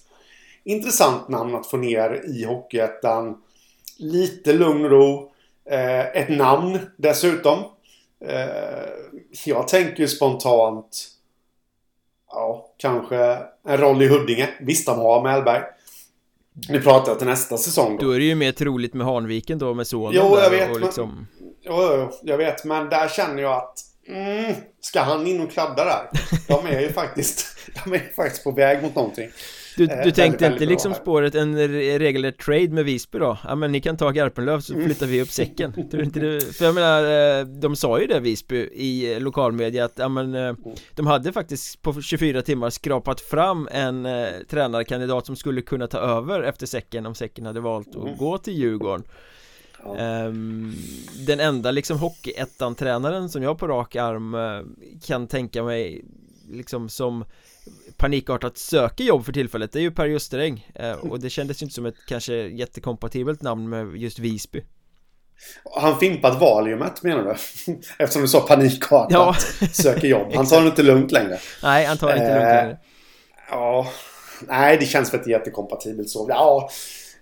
intressant 0.65 1.29
namn 1.29 1.55
att 1.55 1.67
få 1.67 1.77
ner 1.77 2.23
i 2.27 2.45
Hockeyettan. 2.45 3.43
Lite 3.99 4.53
lugn 4.53 4.85
och 4.85 4.91
ro. 4.91 5.33
Eh, 5.71 6.01
ett 6.01 6.29
namn 6.29 6.79
dessutom. 6.97 7.59
Eh, 8.25 8.89
jag 9.45 9.69
tänker 9.69 10.07
spontant 10.07 11.09
Ja, 12.33 12.75
kanske 12.77 13.39
en 13.69 13.79
roll 13.79 14.03
i 14.03 14.09
Huddinge. 14.09 14.49
Visst, 14.61 14.87
de 14.87 14.99
har 14.99 15.23
Mellberg. 15.23 15.63
Nu 16.69 16.81
pratar 16.81 17.11
jag 17.13 17.19
till 17.19 17.29
nästa 17.29 17.57
säsong 17.57 17.97
då. 17.97 18.07
Då 18.07 18.13
är 18.13 18.19
det 18.19 18.25
ju 18.25 18.35
mer 18.35 18.53
troligt 18.53 18.95
med 18.95 19.07
Hanviken 19.07 19.59
då 19.59 19.75
med 19.75 19.87
sonen 19.87 20.13
Jo, 20.15 20.39
jag 20.39 20.51
vet. 20.51 20.71
Och 20.71 20.81
liksom... 20.81 21.09
men, 21.09 21.27
jo, 21.61 21.75
jo, 21.81 22.11
jag 22.23 22.39
vet. 22.39 22.65
Men 22.65 22.89
där 22.89 23.09
känner 23.09 23.43
jag 23.43 23.53
att 23.53 23.79
mm, 24.09 24.55
Ska 24.81 25.01
han 25.01 25.27
in 25.27 25.41
och 25.41 25.51
kladda 25.51 25.85
där? 25.85 26.09
De 26.49 26.67
är 26.67 26.81
ju 26.81 26.93
faktiskt 26.93 27.47
De 27.85 27.93
är 27.93 28.13
faktiskt 28.17 28.45
på 28.45 28.51
väg 28.51 28.83
mot 28.83 28.95
någonting 28.95 29.31
du, 29.77 29.87
du 29.87 29.93
eh, 29.93 30.11
tänkte 30.11 30.47
inte 30.47 30.67
liksom 30.67 30.95
spåret 30.95 31.35
en 31.35 31.69
regelrätt 31.99 32.39
trade 32.39 32.69
med 32.69 32.85
Visby 32.85 33.19
då? 33.19 33.39
Ja 33.45 33.55
men 33.55 33.73
ni 33.73 33.81
kan 33.81 33.97
ta 33.97 34.11
Garpenlöv 34.11 34.61
så 34.61 34.75
mm. 34.75 34.87
flyttar 34.87 35.07
vi 35.07 35.23
upp 35.23 35.31
säcken 35.31 35.73
Tror 35.91 35.99
du 35.99 36.05
inte 36.05 36.21
det? 36.21 36.55
För 36.55 36.65
jag 36.65 36.75
menar, 36.75 37.39
eh, 37.39 37.47
de 37.47 37.77
sa 37.77 38.01
ju 38.01 38.07
det 38.07 38.21
Visby 38.21 38.57
i 38.57 39.21
lokalmedia 39.21 39.85
att 39.85 39.93
ja 39.97 40.09
men 40.09 40.35
eh, 40.35 40.41
mm. 40.41 40.57
De 40.95 41.07
hade 41.07 41.33
faktiskt 41.33 41.83
på 41.83 42.03
24 42.03 42.43
timmar 42.43 42.71
skrapat 42.71 43.21
fram 43.21 43.69
en 43.73 44.07
eh, 44.07 44.27
tränarkandidat 44.51 45.27
som 45.27 45.37
skulle 45.37 45.63
kunna 45.63 45.87
ta 45.87 45.99
över 45.99 46.43
efter 46.43 46.67
säcken 46.67 47.07
om 47.07 47.15
säcken 47.15 47.47
hade 47.47 47.61
valt 47.61 47.89
att 47.89 47.95
mm. 48.03 48.17
gå 48.17 48.39
till 48.39 48.55
Djurgården 48.55 49.05
Ja. 49.85 50.27
Um, 50.27 50.75
den 51.27 51.41
enda 51.41 51.71
liksom 51.71 51.99
hockeyettan-tränaren 51.99 53.29
som 53.29 53.43
jag 53.43 53.59
på 53.59 53.69
rak 53.69 53.97
arm 53.97 54.35
uh, 54.35 54.63
kan 55.03 55.27
tänka 55.27 55.63
mig 55.63 56.05
liksom 56.51 56.89
som 56.89 57.25
panikartat 57.97 58.59
söker 58.59 59.05
jobb 59.05 59.25
för 59.25 59.33
tillfället 59.33 59.73
det 59.73 59.79
är 59.79 59.83
ju 59.83 59.91
Per 59.91 60.07
Justeräng 60.07 60.67
eh, 60.75 60.93
och 60.93 61.21
det 61.21 61.31
kändes 61.31 61.63
ju 61.63 61.65
inte 61.65 61.75
som 61.75 61.87
ett 61.87 61.95
kanske 62.09 62.35
jättekompatibelt 62.35 63.43
namn 63.43 63.69
med 63.69 63.97
just 63.97 64.19
Visby. 64.19 64.65
Han 65.81 65.99
fimpat 65.99 66.41
valiumet 66.41 67.03
menar 67.03 67.25
du? 67.25 67.31
Eftersom 67.99 68.23
du 68.23 68.29
sa 68.29 68.41
panikartat 68.41 69.13
ja. 69.61 69.67
söker 69.73 70.09
jobb. 70.09 70.33
Han 70.35 70.47
tar 70.47 70.61
det 70.61 70.67
inte 70.69 70.83
lugnt 70.83 71.13
längre. 71.13 71.39
Nej, 71.63 71.85
han 71.87 71.99
tar 71.99 72.07
det 72.09 72.13
inte 72.15 72.29
lugnt 72.29 72.43
längre. 72.43 72.71
eh, 72.71 72.77
Ja. 73.51 73.87
Nej, 74.49 74.77
det 74.81 74.87
känns 74.87 75.13
väl 75.13 75.21
inte 75.21 75.31
jättekompatibelt 75.31 76.09
så. 76.11 76.27
Ja 76.29 76.71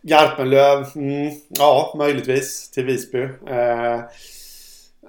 Garpenlöv 0.02 0.86
mm, 0.94 1.32
Ja, 1.48 1.94
möjligtvis 1.98 2.70
till 2.70 2.84
Visby. 2.84 3.22
Eh, 3.22 4.00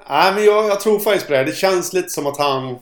Nej, 0.09 0.33
men 0.33 0.45
jag, 0.45 0.65
jag 0.65 0.79
tror 0.79 0.99
faktiskt 0.99 1.27
på 1.27 1.33
det 1.33 1.43
Det 1.43 1.55
känns 1.55 1.93
lite 1.93 2.09
som 2.09 2.27
att 2.27 2.37
han 2.37 2.77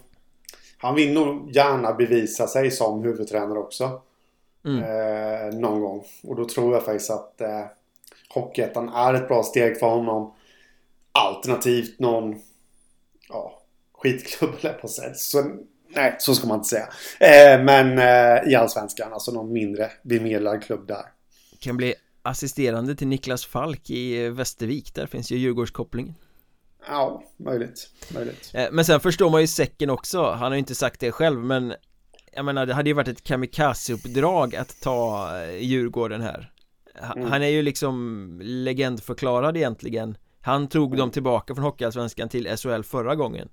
han 0.82 0.96
vill 0.96 1.14
nog 1.14 1.52
gärna 1.52 1.94
bevisa 1.94 2.48
sig 2.48 2.72
som 2.72 3.04
huvudtränare 3.04 3.60
också. 3.60 4.02
Mm. 4.66 4.84
Eh, 4.84 5.60
någon 5.60 5.82
gång. 5.82 6.04
Och 6.24 6.36
då 6.36 6.46
tror 6.46 6.74
jag 6.74 6.86
faktiskt 6.86 7.12
att 7.12 7.42
eh, 7.42 7.66
Hockeyettan 8.30 8.90
är 8.90 9.14
ett 9.14 9.28
bra 9.28 9.44
steg 9.44 9.80
för 9.80 9.88
honom. 9.88 10.34
Alternativt 11.12 12.00
någon 12.00 12.42
ja, 13.30 13.62
skitklubb 13.94 14.52
eller 14.62 14.74
på 14.74 14.88
sätt. 14.88 15.18
Så, 15.18 15.44
nej, 15.96 16.16
så 16.20 16.36
ska 16.36 16.48
man 16.48 16.58
inte 16.58 16.70
säga. 16.70 16.88
Eh, 17.20 17.64
men 17.64 17.98
eh, 18.00 18.52
i 18.52 18.56
Allsvenskan, 18.56 19.14
alltså 19.14 19.32
någon 19.32 19.54
mindre 19.54 19.92
bemedlad 20.04 20.64
klubb 20.64 20.88
där. 20.88 21.06
Kan 21.60 21.78
bli 21.78 21.96
assisterande 22.22 22.96
till 22.96 23.08
Niklas 23.08 23.46
Falk 23.46 23.90
i 23.90 24.30
Västervik. 24.30 24.96
Där 24.96 25.08
finns 25.08 25.32
ju 25.32 25.38
Djurgårdskopplingen. 25.38 26.16
Ja, 26.90 27.24
möjligt, 27.38 27.90
möjligt 28.14 28.52
eh, 28.54 28.68
Men 28.72 28.86
sen 28.86 29.00
förstår 29.00 29.30
man 29.30 29.42
ju 29.42 29.48
säcken 29.48 29.90
också 29.90 30.24
Han 30.24 30.40
har 30.40 30.52
ju 30.52 30.60
inte 30.60 30.76
sagt 30.76 31.00
det 31.00 31.12
själv 31.12 31.40
men 31.40 31.74
Jag 32.36 32.46
menar 32.46 32.66
det 32.66 32.74
hade 32.74 32.90
ju 32.90 32.94
varit 32.94 33.08
ett 33.08 33.24
kamikaze-uppdrag 33.24 34.56
att 34.56 34.82
ta 34.82 35.30
eh, 35.38 35.58
Djurgården 35.58 36.22
här 36.22 36.52
mm. 37.16 37.32
Han 37.32 37.42
är 37.42 37.48
ju 37.48 37.62
liksom 37.62 38.40
legendförklarad 38.44 39.58
egentligen 39.58 40.18
Han 40.42 40.68
tog 40.68 40.88
mm. 40.88 41.00
dem 41.00 41.12
tillbaka 41.12 41.56
från 41.56 41.64
Hockeyallsvenskan 41.64 42.30
till 42.30 42.58
SHL 42.58 42.82
förra 42.82 43.16
gången 43.16 43.50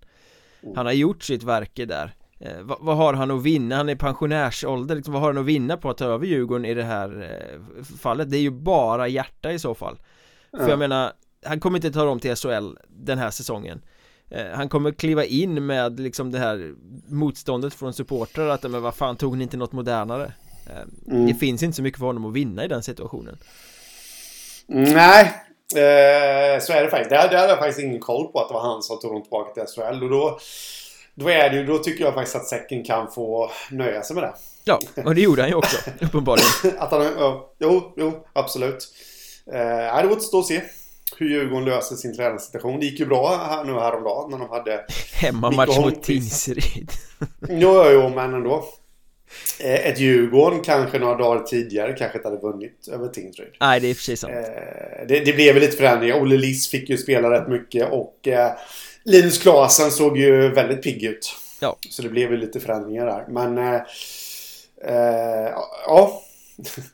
mm. 0.63 0.77
Han 0.77 0.87
har 0.87 0.93
gjort 0.93 1.23
sitt 1.23 1.43
verke 1.43 1.85
där 1.85 2.15
eh, 2.41 2.61
vad, 2.63 2.79
vad, 2.81 2.97
har 2.97 3.15
han 3.15 3.31
att 3.31 3.43
vinna? 3.43 3.77
Han 3.77 3.89
är 3.89 3.97
pensionärsålder, 3.97 4.95
liksom, 4.95 5.15
vad 5.15 5.23
har 5.23 5.33
han 5.33 5.39
att 5.39 5.47
vinna 5.47 5.77
på 5.77 5.91
att 5.91 5.99
ta 5.99 6.05
över 6.05 6.27
Djurgården 6.27 6.65
i 6.65 6.75
det 6.75 6.85
här 6.85 7.41
eh, 7.43 7.85
fallet? 7.85 8.31
Det 8.31 8.37
är 8.37 8.43
ju 8.43 8.51
bara 8.51 9.09
hjärta 9.09 9.53
i 9.53 9.59
så 9.59 9.75
fall 9.75 9.99
För 10.51 10.69
jag 10.69 10.79
menar, 10.79 11.13
han 11.47 11.61
kommer 11.61 11.79
inte 11.79 11.91
ta 11.91 12.05
dem 12.05 12.21
till 12.21 12.37
SHL 12.37 12.77
den 12.89 13.19
här 13.19 13.31
säsongen 13.31 13.83
eh, 14.31 14.47
han 14.55 14.69
kommer 14.69 14.93
kliva 14.93 15.25
in 15.25 15.67
med 15.67 16.01
liksom 16.01 16.31
det 16.33 16.39
här 16.39 16.75
motståndet 17.09 17.75
från 17.75 17.93
supportrar 17.93 18.49
att 18.49 18.63
men 18.63 18.83
vad 18.83 18.95
fan 18.95 19.17
tog 19.17 19.37
ni 19.37 19.43
inte 19.43 19.57
något 19.57 19.73
modernare? 19.73 20.33
Eh, 20.67 21.13
mm. 21.13 21.27
Det 21.27 21.35
finns 21.35 21.63
inte 21.63 21.77
så 21.77 21.83
mycket 21.83 21.99
för 21.99 22.07
honom 22.07 22.25
att 22.25 22.35
vinna 22.35 22.65
i 22.65 22.69
den 22.69 22.83
situationen 22.83 23.39
Nej, 24.69 25.47
Eh, 25.75 26.61
så 26.61 26.73
är 26.73 26.83
det 26.83 26.91
faktiskt. 26.91 27.11
Där, 27.11 27.29
där 27.29 27.37
hade 27.37 27.49
jag 27.49 27.59
faktiskt 27.59 27.81
ingen 27.81 28.01
koll 28.01 28.27
på 28.27 28.41
att 28.41 28.49
det 28.49 28.55
var 28.55 28.61
han 28.61 28.83
som 28.83 29.01
tog 29.01 29.13
dem 29.13 29.23
tillbaka 29.23 29.53
till 29.55 29.75
SHL. 29.75 30.03
Och 30.03 30.11
då, 30.11 30.39
då, 31.15 31.29
är 31.29 31.51
det 31.51 31.65
då 31.65 31.79
tycker 31.79 32.05
jag 32.05 32.15
faktiskt 32.15 32.37
att 32.37 32.49
Säcken 32.49 32.85
kan 32.85 33.11
få 33.11 33.51
nöja 33.71 34.03
sig 34.03 34.15
med 34.15 34.25
det. 34.25 34.35
Ja, 34.65 34.79
och 35.05 35.15
det 35.15 35.21
gjorde 35.21 35.43
han 35.43 35.49
ju 35.49 35.55
också, 35.57 35.77
uppenbarligen. 36.01 36.49
att 36.79 36.91
han, 36.91 37.03
ja, 37.19 37.53
jo, 37.59 37.93
jo, 37.97 38.27
absolut. 38.33 38.89
Eh, 39.53 40.03
det 40.03 40.09
återstår 40.09 40.39
att 40.39 40.47
se 40.47 40.63
hur 41.17 41.29
Djurgården 41.29 41.65
löser 41.65 41.97
sin 41.97 42.17
tränarsituation. 42.17 42.81
Det 42.81 42.87
gick 42.87 43.01
ju 43.01 43.07
bra 43.07 43.37
här 43.37 43.65
nu 43.65 43.73
häromdagen 43.73 44.31
när 44.31 44.39
de 44.39 44.49
hade... 44.49 44.85
Hemmamatch 45.13 45.79
mot 45.79 46.03
Tingsryd. 46.03 46.91
jo, 47.49 47.85
jo, 47.91 48.09
men 48.09 48.35
ändå. 48.35 48.65
Eh, 49.61 49.87
ett 49.87 49.99
Djurgården 49.99 50.61
kanske 50.61 50.99
några 50.99 51.15
dagar 51.15 51.43
tidigare 51.43 51.93
kanske 51.93 52.19
inte 52.19 52.29
hade 52.29 52.41
vunnit 52.41 52.89
över 52.93 53.09
Tingsryd. 53.09 53.57
Nej, 53.61 53.81
det 53.81 53.91
är 53.91 53.95
sig 53.95 54.17
sant. 54.17 54.33
Eh, 54.33 55.07
det, 55.09 55.21
det 55.21 55.33
blev 55.33 55.57
lite 55.57 55.77
förändringar. 55.77 56.23
Olle 56.23 56.37
Liss 56.37 56.71
fick 56.71 56.91
ju 56.91 56.97
spela 56.97 57.31
rätt 57.31 57.49
mycket 57.49 57.93
och 57.93 58.29
eh, 58.29 58.53
Linus 59.05 59.39
Klasen 59.39 59.91
såg 59.91 60.19
ju 60.19 60.49
väldigt 60.49 60.83
pigg 60.83 61.03
ut. 61.03 61.35
Ja. 61.61 61.77
Så 61.91 62.03
det 62.03 62.09
blev 62.09 62.31
väl 62.31 62.41
lite 62.41 62.61
förändringar 62.61 63.07
där. 63.07 63.25
Men... 63.29 63.59
Eh, 64.85 65.51
ja. 65.87 66.23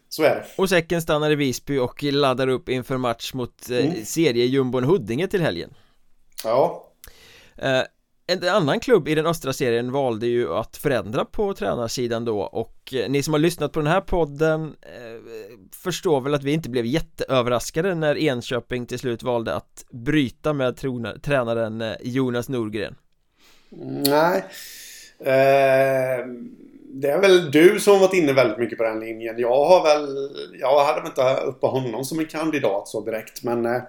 Så 0.09 0.23
är 0.23 0.35
det. 0.35 0.45
Och 0.57 0.69
säcken 0.69 1.03
stannar 1.03 1.31
i 1.31 1.35
Visby 1.35 1.79
och 1.79 2.03
laddar 2.03 2.49
upp 2.49 2.69
inför 2.69 2.97
match 2.97 3.35
mot 3.35 3.71
eh, 3.71 3.77
mm. 3.77 4.05
seriejumbon 4.05 4.85
Huddinge 4.85 5.27
till 5.27 5.43
helgen. 5.43 5.75
Ja. 6.45 6.93
Eh, 7.57 7.83
en 8.27 8.49
annan 8.49 8.81
klubb 8.81 9.09
i 9.09 9.15
den 9.15 9.27
östra 9.27 9.53
serien 9.53 9.93
valde 9.93 10.27
ju 10.27 10.55
att 10.55 10.77
förändra 10.77 11.25
på 11.25 11.55
tränarsidan 11.55 12.25
då 12.25 12.41
och 12.41 12.95
eh, 12.95 13.11
ni 13.11 13.23
som 13.23 13.35
har 13.35 13.39
lyssnat 13.39 13.73
på 13.73 13.81
den 13.81 13.87
här 13.87 14.01
podden 14.01 14.77
eh, 14.83 15.59
förstår 15.73 16.21
väl 16.21 16.35
att 16.35 16.43
vi 16.43 16.53
inte 16.53 16.71
blev 16.71 16.87
jätteöverraskade 16.87 17.95
när 17.95 18.19
Enköping 18.19 18.87
till 18.87 18.99
slut 18.99 19.23
valde 19.23 19.55
att 19.55 19.85
bryta 19.91 20.53
med 20.53 20.77
tränaren 21.23 21.85
Jonas 22.03 22.49
Norgren. 22.49 22.95
Nej. 24.07 24.45
Eh, 25.25 26.27
det 27.03 27.11
är 27.11 27.21
väl 27.21 27.51
du 27.51 27.81
som 27.81 28.01
varit 28.01 28.15
inne 28.15 28.33
väldigt 28.33 28.59
mycket 28.59 28.79
på 28.79 28.85
den 28.85 29.01
linjen. 29.01 29.39
Jag 29.39 29.65
har 29.65 29.83
väl... 29.83 30.31
Jag 30.61 30.85
hade 30.85 31.01
väl 31.01 31.09
inte 31.09 31.43
uppe 31.45 31.67
honom 31.67 32.05
som 32.05 32.19
en 32.19 32.27
kandidat 32.27 32.89
så 32.89 33.01
direkt 33.01 33.43
men... 33.43 33.67
Eh, 33.67 33.83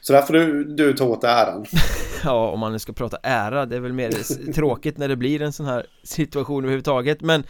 så 0.00 0.12
där 0.12 0.22
får 0.22 0.34
du, 0.34 0.64
du 0.64 0.92
ta 0.92 1.04
åt 1.04 1.24
äran. 1.24 1.66
ja, 2.24 2.50
om 2.50 2.60
man 2.60 2.72
nu 2.72 2.78
ska 2.78 2.92
prata 2.92 3.18
ära, 3.22 3.66
det 3.66 3.76
är 3.76 3.80
väl 3.80 3.92
mer 3.92 4.52
tråkigt 4.52 4.98
när 4.98 5.08
det 5.08 5.16
blir 5.16 5.42
en 5.42 5.52
sån 5.52 5.66
här 5.66 5.86
situation 6.02 6.64
överhuvudtaget 6.64 7.20
men 7.20 7.44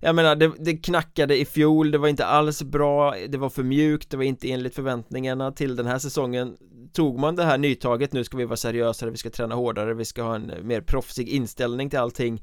jag 0.00 0.14
menar, 0.14 0.36
det, 0.36 0.52
det, 0.58 0.76
knackade 0.76 1.40
i 1.40 1.44
fjol, 1.44 1.90
det 1.90 1.98
var 1.98 2.08
inte 2.08 2.26
alls 2.26 2.62
bra, 2.62 3.14
det 3.28 3.38
var 3.38 3.50
för 3.50 3.62
mjukt, 3.62 4.10
det 4.10 4.16
var 4.16 4.24
inte 4.24 4.50
enligt 4.50 4.74
förväntningarna 4.74 5.52
till 5.52 5.76
den 5.76 5.86
här 5.86 5.98
säsongen 5.98 6.56
Tog 6.92 7.18
man 7.18 7.36
det 7.36 7.44
här 7.44 7.58
nytaget, 7.58 8.12
nu 8.12 8.24
ska 8.24 8.36
vi 8.36 8.44
vara 8.44 8.56
seriösare, 8.56 9.10
vi 9.10 9.16
ska 9.16 9.30
träna 9.30 9.54
hårdare, 9.54 9.94
vi 9.94 10.04
ska 10.04 10.22
ha 10.22 10.34
en 10.34 10.52
mer 10.62 10.80
proffsig 10.80 11.28
inställning 11.28 11.90
till 11.90 11.98
allting 11.98 12.42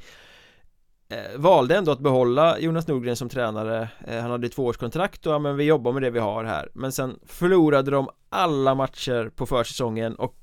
eh, 1.09 1.39
valde 1.39 1.75
ändå 1.77 1.91
att 1.91 1.99
behålla 1.99 2.59
Jonas 2.59 2.87
Nordgren 2.87 3.15
som 3.15 3.29
tränare. 3.29 3.89
Eh, 4.07 4.21
Han 4.21 4.31
hade 4.31 4.49
tvåårskontrakt 4.49 5.25
och 5.25 5.33
ja, 5.33 5.39
men 5.39 5.57
vi 5.57 5.63
jobbar 5.63 5.91
med 5.91 6.01
det 6.01 6.09
vi 6.09 6.19
har 6.19 6.43
här. 6.43 6.69
Men 6.73 6.91
sen 6.91 7.19
förlorade 7.25 7.91
de 7.91 8.09
alla 8.29 8.75
matcher 8.75 9.31
på 9.35 9.45
försäsongen 9.45 10.15
och 10.15 10.37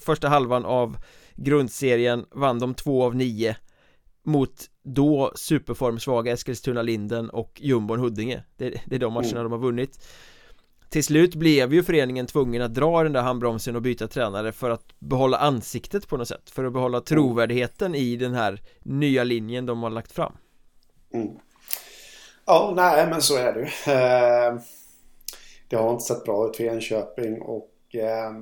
första 0.00 0.28
halvan 0.28 0.64
av 0.64 0.96
grundserien 1.34 2.24
vann 2.30 2.58
de 2.58 2.74
två 2.74 3.04
av 3.04 3.16
nio 3.16 3.56
mot 4.24 4.66
då 4.84 5.32
superformsvaga 5.34 6.32
Eskilstuna-Linden 6.32 7.30
och 7.30 7.60
jumbon 7.62 7.98
Huddinge 7.98 8.44
det, 8.56 8.80
det 8.86 8.94
är 8.94 9.00
de 9.00 9.12
matcherna 9.12 9.30
mm. 9.30 9.42
de 9.42 9.52
har 9.52 9.58
vunnit 9.58 10.06
till 10.92 11.04
slut 11.04 11.34
blev 11.34 11.74
ju 11.74 11.82
föreningen 11.82 12.26
tvungen 12.26 12.62
att 12.62 12.74
dra 12.74 13.02
den 13.02 13.12
där 13.12 13.22
handbromsen 13.22 13.76
och 13.76 13.82
byta 13.82 14.08
tränare 14.08 14.52
för 14.52 14.70
att 14.70 14.84
behålla 14.98 15.36
ansiktet 15.38 16.08
på 16.08 16.16
något 16.16 16.28
sätt. 16.28 16.50
För 16.50 16.64
att 16.64 16.72
behålla 16.72 17.00
trovärdigheten 17.00 17.94
i 17.94 18.16
den 18.16 18.34
här 18.34 18.60
nya 18.82 19.24
linjen 19.24 19.66
de 19.66 19.82
har 19.82 19.90
lagt 19.90 20.12
fram. 20.12 20.32
Mm. 21.14 21.28
Ja, 22.46 22.72
nej 22.76 23.06
men 23.10 23.22
så 23.22 23.36
är 23.36 23.52
det 23.52 23.60
ju. 23.60 23.92
Eh, 23.92 24.60
Det 25.68 25.76
har 25.76 25.90
inte 25.90 26.04
sett 26.04 26.24
bra 26.24 26.48
ut 26.48 26.56
för 26.56 26.64
Enköping 26.64 27.42
och 27.42 27.70
eh, 27.94 28.32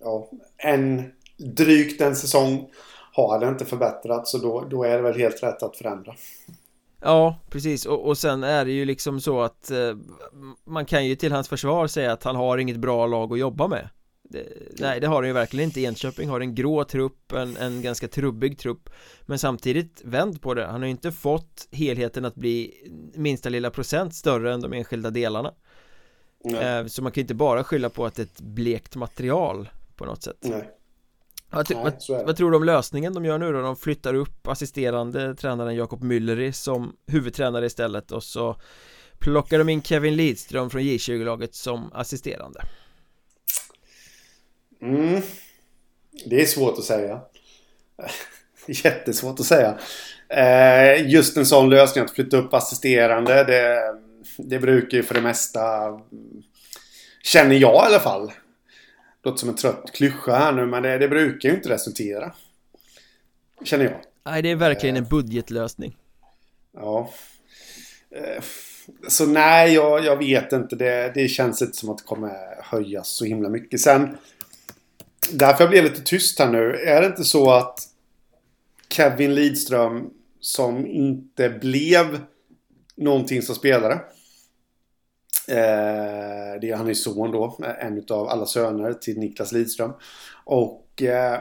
Ja, 0.00 0.30
en 0.56 1.12
drygt 1.36 2.00
en 2.00 2.16
säsong 2.16 2.70
har 3.12 3.38
det 3.40 3.48
inte 3.48 3.64
förbättrats 3.64 4.30
så 4.30 4.38
då, 4.38 4.64
då 4.70 4.84
är 4.84 4.96
det 4.96 5.02
väl 5.02 5.18
helt 5.18 5.42
rätt 5.42 5.62
att 5.62 5.76
förändra. 5.76 6.14
Ja, 7.02 7.36
precis. 7.50 7.86
Och, 7.86 8.06
och 8.06 8.18
sen 8.18 8.44
är 8.44 8.64
det 8.64 8.72
ju 8.72 8.84
liksom 8.84 9.20
så 9.20 9.40
att 9.40 9.70
eh, 9.70 9.96
man 10.64 10.86
kan 10.86 11.06
ju 11.06 11.16
till 11.16 11.32
hans 11.32 11.48
försvar 11.48 11.86
säga 11.86 12.12
att 12.12 12.22
han 12.24 12.36
har 12.36 12.58
inget 12.58 12.76
bra 12.76 13.06
lag 13.06 13.32
att 13.32 13.38
jobba 13.38 13.68
med. 13.68 13.88
Det, 14.22 14.46
Nej, 14.80 15.00
det 15.00 15.06
har 15.06 15.14
han 15.16 15.26
ju 15.26 15.32
verkligen 15.32 15.64
inte. 15.64 15.80
Enköping 15.80 16.28
har 16.28 16.40
en 16.40 16.54
grå 16.54 16.84
trupp, 16.84 17.32
en, 17.32 17.56
en 17.56 17.82
ganska 17.82 18.08
trubbig 18.08 18.58
trupp. 18.58 18.90
Men 19.22 19.38
samtidigt, 19.38 20.00
vänd 20.04 20.42
på 20.42 20.54
det, 20.54 20.66
han 20.66 20.80
har 20.80 20.84
ju 20.86 20.90
inte 20.90 21.12
fått 21.12 21.68
helheten 21.70 22.24
att 22.24 22.34
bli 22.34 22.74
minsta 23.14 23.48
lilla 23.48 23.70
procent 23.70 24.14
större 24.14 24.54
än 24.54 24.60
de 24.60 24.72
enskilda 24.72 25.10
delarna. 25.10 25.54
Eh, 26.60 26.86
Så 26.86 27.02
man 27.02 27.12
kan 27.12 27.20
ju 27.20 27.22
inte 27.24 27.34
bara 27.34 27.64
skylla 27.64 27.90
på 27.90 28.06
att 28.06 28.14
det 28.14 28.22
är 28.22 28.26
ett 28.26 28.40
blekt 28.40 28.96
material 28.96 29.68
på 29.96 30.04
något 30.04 30.22
sätt. 30.22 30.38
Nej 30.40 30.76
vad, 31.50 31.70
vad, 31.70 31.94
vad, 32.08 32.36
tror 32.36 32.50
du 32.50 32.56
om 32.56 32.64
lösningen 32.64 33.14
de 33.14 33.24
gör 33.24 33.38
nu 33.38 33.52
då? 33.52 33.62
De 33.62 33.76
flyttar 33.76 34.14
upp 34.14 34.48
assisterande 34.48 35.34
tränaren 35.34 35.74
Jakob 35.74 36.04
Mülleri 36.04 36.52
som 36.52 36.96
huvudtränare 37.06 37.66
istället 37.66 38.12
och 38.12 38.24
så 38.24 38.56
plockar 39.18 39.58
de 39.58 39.68
in 39.68 39.82
Kevin 39.82 40.16
Lidström 40.16 40.70
från 40.70 40.82
J20-laget 40.82 41.54
som 41.54 41.92
assisterande. 41.92 42.60
Mm. 44.82 45.22
Det 46.24 46.42
är 46.42 46.46
svårt 46.46 46.78
att 46.78 46.84
säga. 46.84 47.20
Jättesvårt 48.66 49.40
att 49.40 49.46
säga. 49.46 49.78
Eh, 50.28 51.10
just 51.10 51.36
en 51.36 51.46
sån 51.46 51.70
lösning 51.70 52.04
att 52.04 52.10
flytta 52.10 52.36
upp 52.36 52.54
assisterande 52.54 53.44
det, 53.44 53.94
det 54.38 54.58
brukar 54.58 54.96
ju 54.96 55.02
för 55.02 55.14
det 55.14 55.20
mesta 55.20 55.60
Känner 57.22 57.54
jag 57.54 57.74
i 57.74 57.86
alla 57.86 58.00
fall 58.00 58.32
låter 59.22 59.38
som 59.38 59.48
en 59.48 59.54
trött 59.54 59.92
klyscha 59.92 60.38
här 60.38 60.52
nu 60.52 60.66
men 60.66 60.82
det, 60.82 60.98
det 60.98 61.08
brukar 61.08 61.48
ju 61.48 61.54
inte 61.54 61.68
resultera. 61.68 62.32
Känner 63.64 63.84
jag. 63.84 64.00
Nej, 64.24 64.42
det 64.42 64.50
är 64.50 64.56
verkligen 64.56 64.96
en 64.96 65.04
budgetlösning. 65.04 65.96
Ja. 66.72 67.10
Eh, 68.10 68.42
så 69.08 69.26
nej, 69.26 69.74
jag, 69.74 70.04
jag 70.04 70.16
vet 70.16 70.52
inte. 70.52 70.76
Det, 70.76 71.12
det 71.14 71.28
känns 71.28 71.62
inte 71.62 71.76
som 71.76 71.90
att 71.90 71.98
det 71.98 72.04
kommer 72.04 72.62
höjas 72.62 73.08
så 73.08 73.24
himla 73.24 73.48
mycket. 73.48 73.80
Sen, 73.80 74.16
därför 75.32 75.64
jag 75.64 75.70
blev 75.70 75.84
lite 75.84 76.02
tyst 76.02 76.38
här 76.38 76.50
nu. 76.50 76.76
Är 76.76 77.00
det 77.00 77.06
inte 77.06 77.24
så 77.24 77.50
att 77.50 77.78
Kevin 78.88 79.34
Lidström 79.34 80.10
som 80.40 80.86
inte 80.86 81.48
blev 81.48 82.20
någonting 82.96 83.42
som 83.42 83.54
spelare 83.54 84.00
Eh, 85.50 86.60
det 86.60 86.70
är 86.70 86.76
han 86.76 86.88
är 86.88 86.94
son 86.94 87.32
då, 87.32 87.58
en 87.80 88.04
av 88.10 88.28
alla 88.28 88.46
söner 88.46 88.92
till 88.92 89.18
Niklas 89.18 89.52
Lidström. 89.52 89.92
Och 90.44 91.02
eh, 91.02 91.40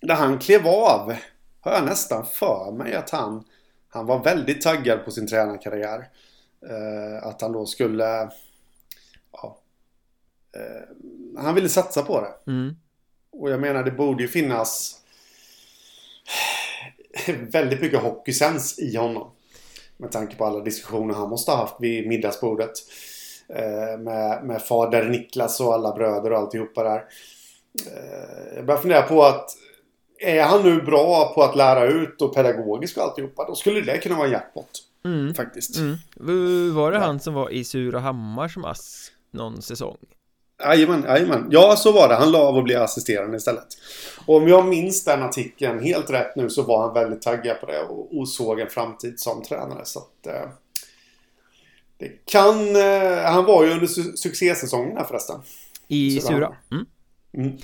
när 0.00 0.14
han 0.14 0.38
klev 0.38 0.66
av 0.66 1.14
har 1.60 1.72
jag 1.72 1.84
nästan 1.84 2.26
för 2.26 2.72
mig 2.72 2.94
att 2.94 3.10
han, 3.10 3.44
han 3.88 4.06
var 4.06 4.24
väldigt 4.24 4.62
taggad 4.62 5.04
på 5.04 5.10
sin 5.10 5.26
tränarkarriär. 5.26 6.08
Eh, 6.68 7.26
att 7.26 7.42
han 7.42 7.52
då 7.52 7.66
skulle... 7.66 8.30
Ja, 9.32 9.58
eh, 10.56 11.42
han 11.42 11.54
ville 11.54 11.68
satsa 11.68 12.02
på 12.02 12.20
det. 12.20 12.50
Mm. 12.50 12.76
Och 13.32 13.50
jag 13.50 13.60
menar 13.60 13.84
det 13.84 13.90
borde 13.90 14.22
ju 14.22 14.28
finnas 14.28 15.00
väldigt 17.52 17.80
mycket 17.80 18.00
hockeysens 18.00 18.78
i 18.78 18.96
honom. 18.96 19.30
Med 19.96 20.12
tanke 20.12 20.36
på 20.36 20.44
alla 20.44 20.60
diskussioner 20.60 21.14
han 21.14 21.30
måste 21.30 21.50
ha 21.50 21.58
haft 21.58 21.76
vid 21.80 22.08
middagsbordet. 22.08 22.72
Eh, 23.54 23.98
med, 23.98 24.44
med 24.44 24.62
fader 24.62 25.04
Niklas 25.04 25.60
och 25.60 25.74
alla 25.74 25.92
bröder 25.92 26.32
och 26.32 26.38
alltihopa 26.38 26.82
där. 26.82 27.04
Eh, 27.86 28.56
jag 28.56 28.66
börjar 28.66 28.80
fundera 28.80 29.02
på 29.02 29.24
att 29.24 29.50
är 30.18 30.42
han 30.42 30.62
nu 30.62 30.82
bra 30.82 31.32
på 31.34 31.42
att 31.42 31.56
lära 31.56 31.84
ut 31.86 32.22
och 32.22 32.34
pedagogiskt 32.34 32.96
och 32.96 33.02
alltihopa 33.02 33.44
då 33.46 33.54
skulle 33.54 33.80
det 33.80 33.98
kunna 33.98 34.16
vara 34.16 34.26
en 34.26 34.32
jackpot. 34.32 34.70
Mm. 35.04 35.34
Faktiskt. 35.34 35.76
Mm. 35.76 35.96
Var 36.74 36.90
det 36.90 36.96
ja. 36.98 37.04
han 37.04 37.20
som 37.20 37.34
var 37.34 37.50
i 37.50 37.64
Surahammar 37.64 38.48
som 38.48 38.64
ass 38.64 39.12
någon 39.30 39.62
säsong? 39.62 39.96
Jajamän, 40.62 41.04
jajamän. 41.08 41.48
Ja, 41.50 41.76
så 41.76 41.92
var 41.92 42.08
det. 42.08 42.14
Han 42.14 42.30
la 42.30 42.38
av 42.38 42.56
och 42.56 42.62
blev 42.62 42.82
assisterande 42.82 43.36
istället. 43.36 43.66
Och 44.26 44.36
om 44.36 44.48
jag 44.48 44.66
minns 44.66 45.04
den 45.04 45.22
artikeln 45.22 45.80
helt 45.82 46.10
rätt 46.10 46.36
nu 46.36 46.50
så 46.50 46.62
var 46.62 46.82
han 46.82 46.94
väldigt 46.94 47.22
taggad 47.22 47.60
på 47.60 47.66
det 47.66 47.82
och, 47.82 48.18
och 48.18 48.28
såg 48.28 48.60
en 48.60 48.68
framtid 48.68 49.20
som 49.20 49.42
tränare. 49.42 49.84
Så 49.84 49.98
att, 49.98 50.26
eh, 50.26 50.50
det 52.00 52.24
kan... 52.24 52.76
Eh, 52.76 53.22
han 53.24 53.44
var 53.44 53.64
ju 53.64 53.70
under 53.70 53.86
su 53.86 54.02
här 54.44 55.04
förresten. 55.04 55.40
I 55.88 56.20
Sura? 56.20 56.56
Mm. 56.70 56.86
Mm. 57.34 57.58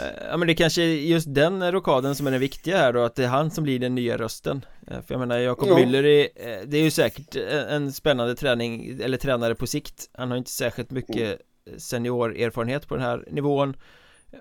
Eh, 0.00 0.28
ja 0.30 0.36
men 0.36 0.48
det 0.48 0.54
kanske 0.54 0.82
är 0.82 0.86
just 0.86 1.34
den 1.34 1.72
rokaden 1.72 2.14
som 2.14 2.26
är 2.26 2.30
den 2.30 2.40
viktiga 2.40 2.76
här 2.76 2.92
då 2.92 3.02
Att 3.02 3.14
det 3.14 3.24
är 3.24 3.28
han 3.28 3.50
som 3.50 3.64
blir 3.64 3.78
den 3.78 3.94
nya 3.94 4.16
rösten 4.16 4.64
eh, 4.86 5.02
För 5.02 5.14
jag 5.14 5.20
menar 5.20 5.38
Jakob 5.38 5.68
ja. 5.68 5.78
Müller 5.78 6.04
är, 6.04 6.28
Det 6.66 6.78
är 6.78 6.82
ju 6.82 6.90
säkert 6.90 7.36
en 7.68 7.92
spännande 7.92 8.34
träning 8.34 9.00
Eller 9.00 9.18
tränare 9.18 9.54
på 9.54 9.66
sikt 9.66 10.10
Han 10.12 10.30
har 10.30 10.38
inte 10.38 10.50
särskilt 10.50 10.90
mycket 10.90 11.40
mm. 11.66 11.80
seniorerfarenhet 11.80 12.88
på 12.88 12.94
den 12.94 13.04
här 13.04 13.24
nivån 13.30 13.76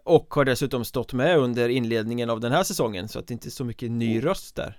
och 0.03 0.33
har 0.33 0.45
dessutom 0.45 0.85
stått 0.85 1.13
med 1.13 1.37
under 1.37 1.69
inledningen 1.69 2.29
av 2.29 2.39
den 2.39 2.51
här 2.51 2.63
säsongen 2.63 3.07
så 3.07 3.19
att 3.19 3.27
det 3.27 3.33
inte 3.33 3.47
är 3.47 3.51
så 3.51 3.63
mycket 3.63 3.91
ny 3.91 4.25
röst 4.25 4.55
där 4.55 4.77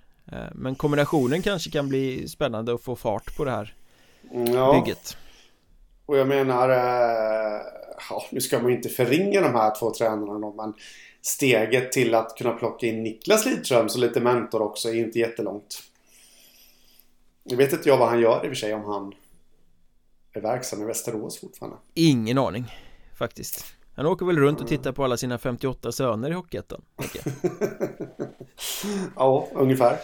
Men 0.55 0.75
kombinationen 0.75 1.43
kanske 1.43 1.71
kan 1.71 1.89
bli 1.89 2.29
spännande 2.29 2.75
att 2.75 2.83
få 2.83 2.97
fart 2.97 3.37
på 3.37 3.45
det 3.45 3.51
här 3.51 3.75
ja. 4.31 4.73
bygget. 4.73 5.17
Och 6.07 6.17
jag 6.17 6.29
menar 6.29 6.69
ja, 8.11 8.27
Nu 8.31 8.41
ska 8.41 8.59
man 8.59 8.71
ju 8.71 8.77
inte 8.77 8.89
förringa 8.89 9.41
de 9.41 9.55
här 9.55 9.75
två 9.79 9.95
tränarna 9.95 10.39
då, 10.39 10.55
men 10.57 10.75
Steget 11.23 11.93
till 11.93 12.15
att 12.15 12.37
kunna 12.37 12.53
plocka 12.53 12.87
in 12.87 13.03
Niklas 13.03 13.47
Lidström 13.47 13.89
som 13.89 14.01
lite 14.01 14.21
mentor 14.21 14.63
också 14.63 14.89
är 14.89 14.95
inte 14.95 15.19
jättelångt. 15.19 15.83
Nu 17.45 17.57
vet 17.57 17.73
inte 17.73 17.89
jag 17.89 17.99
vad 17.99 18.09
han 18.09 18.21
gör 18.21 18.37
i 18.37 18.47
och 18.47 18.51
för 18.51 18.55
sig 18.55 18.75
om 18.75 18.85
han 18.85 19.13
är 20.33 20.41
verksam 20.41 20.83
i 20.83 20.85
Västerås 20.85 21.41
fortfarande. 21.41 21.79
Ingen 21.95 22.39
aning 22.39 22.65
faktiskt. 23.19 23.65
Han 23.97 24.07
åker 24.07 24.27
väl 24.27 24.39
runt 24.39 24.61
och 24.61 24.69
tittar 24.69 24.93
på 24.93 25.05
alla 25.05 25.17
sina 25.17 25.39
58 25.39 25.93
söner 25.93 26.31
i 26.31 26.35
Hockeyettan 26.35 26.83
Ja, 29.17 29.49
ungefär. 29.53 29.93
eh. 29.93 29.99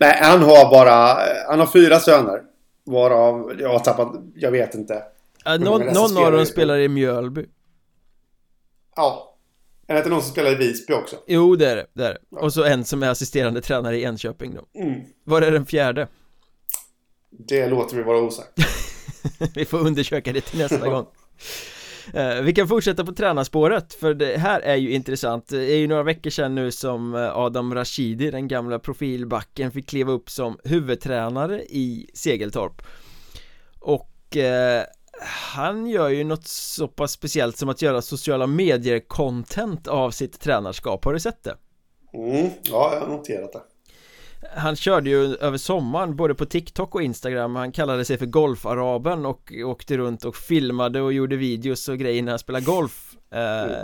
Nej, 0.00 0.18
han 0.20 0.42
har 0.42 0.70
bara 0.70 1.18
Han 1.48 1.60
har 1.60 1.66
fyra 1.66 2.00
söner 2.00 2.42
Varav 2.84 3.52
jag 3.60 3.68
har 3.68 3.78
tappat 3.78 4.12
Jag 4.34 4.50
vet 4.50 4.74
inte 4.74 5.02
äh, 5.46 5.58
Någon, 5.58 5.80
någon 5.86 6.16
av 6.16 6.32
dem 6.32 6.46
spelar 6.46 6.78
i 6.78 6.88
Mjölby 6.88 7.46
Ja 8.96 9.32
är 9.86 9.94
det 9.94 9.98
inte 9.98 10.10
någon 10.10 10.22
som 10.22 10.32
spelar 10.32 10.50
i 10.50 10.54
Visby 10.54 10.92
också? 10.92 11.16
Jo 11.26 11.56
det 11.56 11.70
är 11.70 11.76
det, 11.76 11.86
det 11.92 12.06
är 12.06 12.18
det. 12.30 12.36
Och 12.36 12.52
så 12.52 12.64
en 12.64 12.84
som 12.84 13.02
är 13.02 13.08
assisterande 13.08 13.60
tränare 13.60 13.98
i 13.98 14.02
Enköping 14.02 14.54
då 14.54 14.80
mm. 14.80 15.00
Var 15.24 15.42
är 15.42 15.50
den 15.50 15.66
fjärde? 15.66 16.08
Det 17.30 17.66
låter 17.66 17.96
vi 17.96 18.02
vara 18.02 18.18
osagt 18.18 18.58
Vi 19.54 19.64
får 19.64 19.78
undersöka 19.78 20.32
det 20.32 20.40
till 20.40 20.58
nästa 20.58 20.88
gång 20.90 21.00
eh, 21.00 21.06
Eh, 22.14 22.42
vi 22.42 22.52
kan 22.52 22.68
fortsätta 22.68 23.04
på 23.04 23.12
tränarspåret 23.12 23.94
för 23.94 24.14
det 24.14 24.38
här 24.38 24.60
är 24.60 24.76
ju 24.76 24.92
intressant. 24.92 25.48
Det 25.48 25.72
är 25.72 25.76
ju 25.76 25.88
några 25.88 26.02
veckor 26.02 26.30
sedan 26.30 26.54
nu 26.54 26.70
som 26.70 27.14
eh, 27.14 27.36
Adam 27.36 27.74
Rashidi, 27.74 28.30
den 28.30 28.48
gamla 28.48 28.78
profilbacken, 28.78 29.70
fick 29.70 29.88
kliva 29.88 30.12
upp 30.12 30.30
som 30.30 30.58
huvudtränare 30.64 31.62
i 31.62 32.10
Segeltorp. 32.14 32.82
Och 33.80 34.36
eh, 34.36 34.82
han 35.52 35.86
gör 35.86 36.08
ju 36.08 36.24
något 36.24 36.46
så 36.46 36.88
pass 36.88 37.12
speciellt 37.12 37.56
som 37.56 37.68
att 37.68 37.82
göra 37.82 38.02
sociala 38.02 38.46
medier-content 38.46 39.88
av 39.88 40.10
sitt 40.10 40.40
tränarskap, 40.40 41.04
har 41.04 41.12
du 41.12 41.20
sett 41.20 41.44
det? 41.44 41.56
Mm, 42.14 42.50
ja, 42.62 42.94
jag 42.94 43.00
har 43.00 43.08
noterat 43.08 43.52
det 43.52 43.60
han 44.50 44.76
körde 44.76 45.10
ju 45.10 45.34
över 45.34 45.58
sommaren 45.58 46.16
både 46.16 46.34
på 46.34 46.46
TikTok 46.46 46.94
och 46.94 47.02
Instagram 47.02 47.56
Han 47.56 47.72
kallade 47.72 48.04
sig 48.04 48.18
för 48.18 48.26
Golfaraben 48.26 49.26
och 49.26 49.52
åkte 49.64 49.96
runt 49.96 50.24
och 50.24 50.36
filmade 50.36 51.00
och 51.00 51.12
gjorde 51.12 51.36
videos 51.36 51.88
och 51.88 51.98
grejer 51.98 52.22
när 52.22 52.32
han 52.32 52.38
spelade 52.38 52.64
golf 52.64 53.16
eh, 53.30 53.62
mm. 53.62 53.76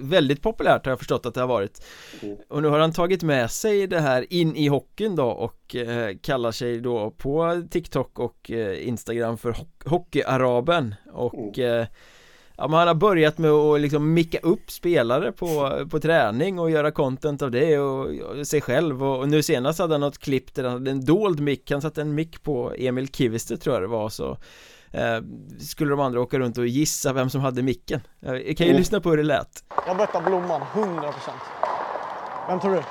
Väldigt 0.00 0.42
populärt 0.42 0.84
har 0.84 0.92
jag 0.92 0.98
förstått 0.98 1.26
att 1.26 1.34
det 1.34 1.40
har 1.40 1.48
varit 1.48 1.84
mm. 2.22 2.36
Och 2.48 2.62
nu 2.62 2.68
har 2.68 2.78
han 2.78 2.92
tagit 2.92 3.22
med 3.22 3.50
sig 3.50 3.86
det 3.86 4.00
här 4.00 4.32
in 4.32 4.56
i 4.56 4.68
hockeyn 4.68 5.16
då 5.16 5.26
och 5.26 5.76
eh, 5.76 6.16
kallar 6.22 6.52
sig 6.52 6.80
då 6.80 7.10
på 7.10 7.62
TikTok 7.70 8.18
och 8.18 8.50
eh, 8.50 8.88
Instagram 8.88 9.38
för 9.38 9.56
Hockeyaraben 9.84 10.94
och 11.12 11.58
mm. 11.58 11.80
eh, 11.80 11.86
Ja 12.58 12.68
men 12.68 12.78
han 12.78 12.88
har 12.88 12.94
börjat 12.94 13.38
med 13.38 13.50
att 13.50 13.80
liksom 13.80 14.14
micka 14.14 14.38
upp 14.38 14.70
spelare 14.70 15.32
på, 15.32 15.80
på 15.90 16.00
träning 16.00 16.58
och 16.58 16.70
göra 16.70 16.90
content 16.90 17.42
av 17.42 17.50
det 17.50 17.78
och, 17.78 18.06
och 18.06 18.46
sig 18.46 18.60
själv. 18.60 19.04
Och, 19.04 19.18
och, 19.18 19.28
nu 19.28 19.42
senast 19.42 19.78
hade 19.78 19.94
han 19.94 20.00
något 20.00 20.18
klipp 20.18 20.54
där 20.54 20.64
han 20.64 20.72
hade 20.72 20.90
en 20.90 21.04
dold 21.04 21.40
mick, 21.40 21.70
han 21.70 21.82
satte 21.82 22.00
en 22.00 22.14
mick 22.14 22.42
på 22.42 22.72
Emil 22.78 23.08
Kivister 23.08 23.56
tror 23.56 23.74
jag 23.74 23.82
det 23.82 23.88
var 23.88 24.08
så 24.08 24.38
eh, 24.90 25.20
Skulle 25.60 25.90
de 25.90 26.00
andra 26.00 26.20
åka 26.20 26.38
runt 26.38 26.58
och 26.58 26.66
gissa 26.66 27.12
vem 27.12 27.30
som 27.30 27.40
hade 27.40 27.62
micken. 27.62 28.00
Jag 28.20 28.56
kan 28.56 28.66
ju 28.66 28.70
mm. 28.70 28.76
lyssna 28.76 29.00
på 29.00 29.10
hur 29.10 29.16
det 29.16 29.22
lät. 29.22 29.64
Jag 29.86 29.96
bettar 29.96 30.22
Blomman, 30.22 30.60
100% 30.60 31.12
Vem 32.48 32.60
tror 32.60 32.74
du? 32.74 32.82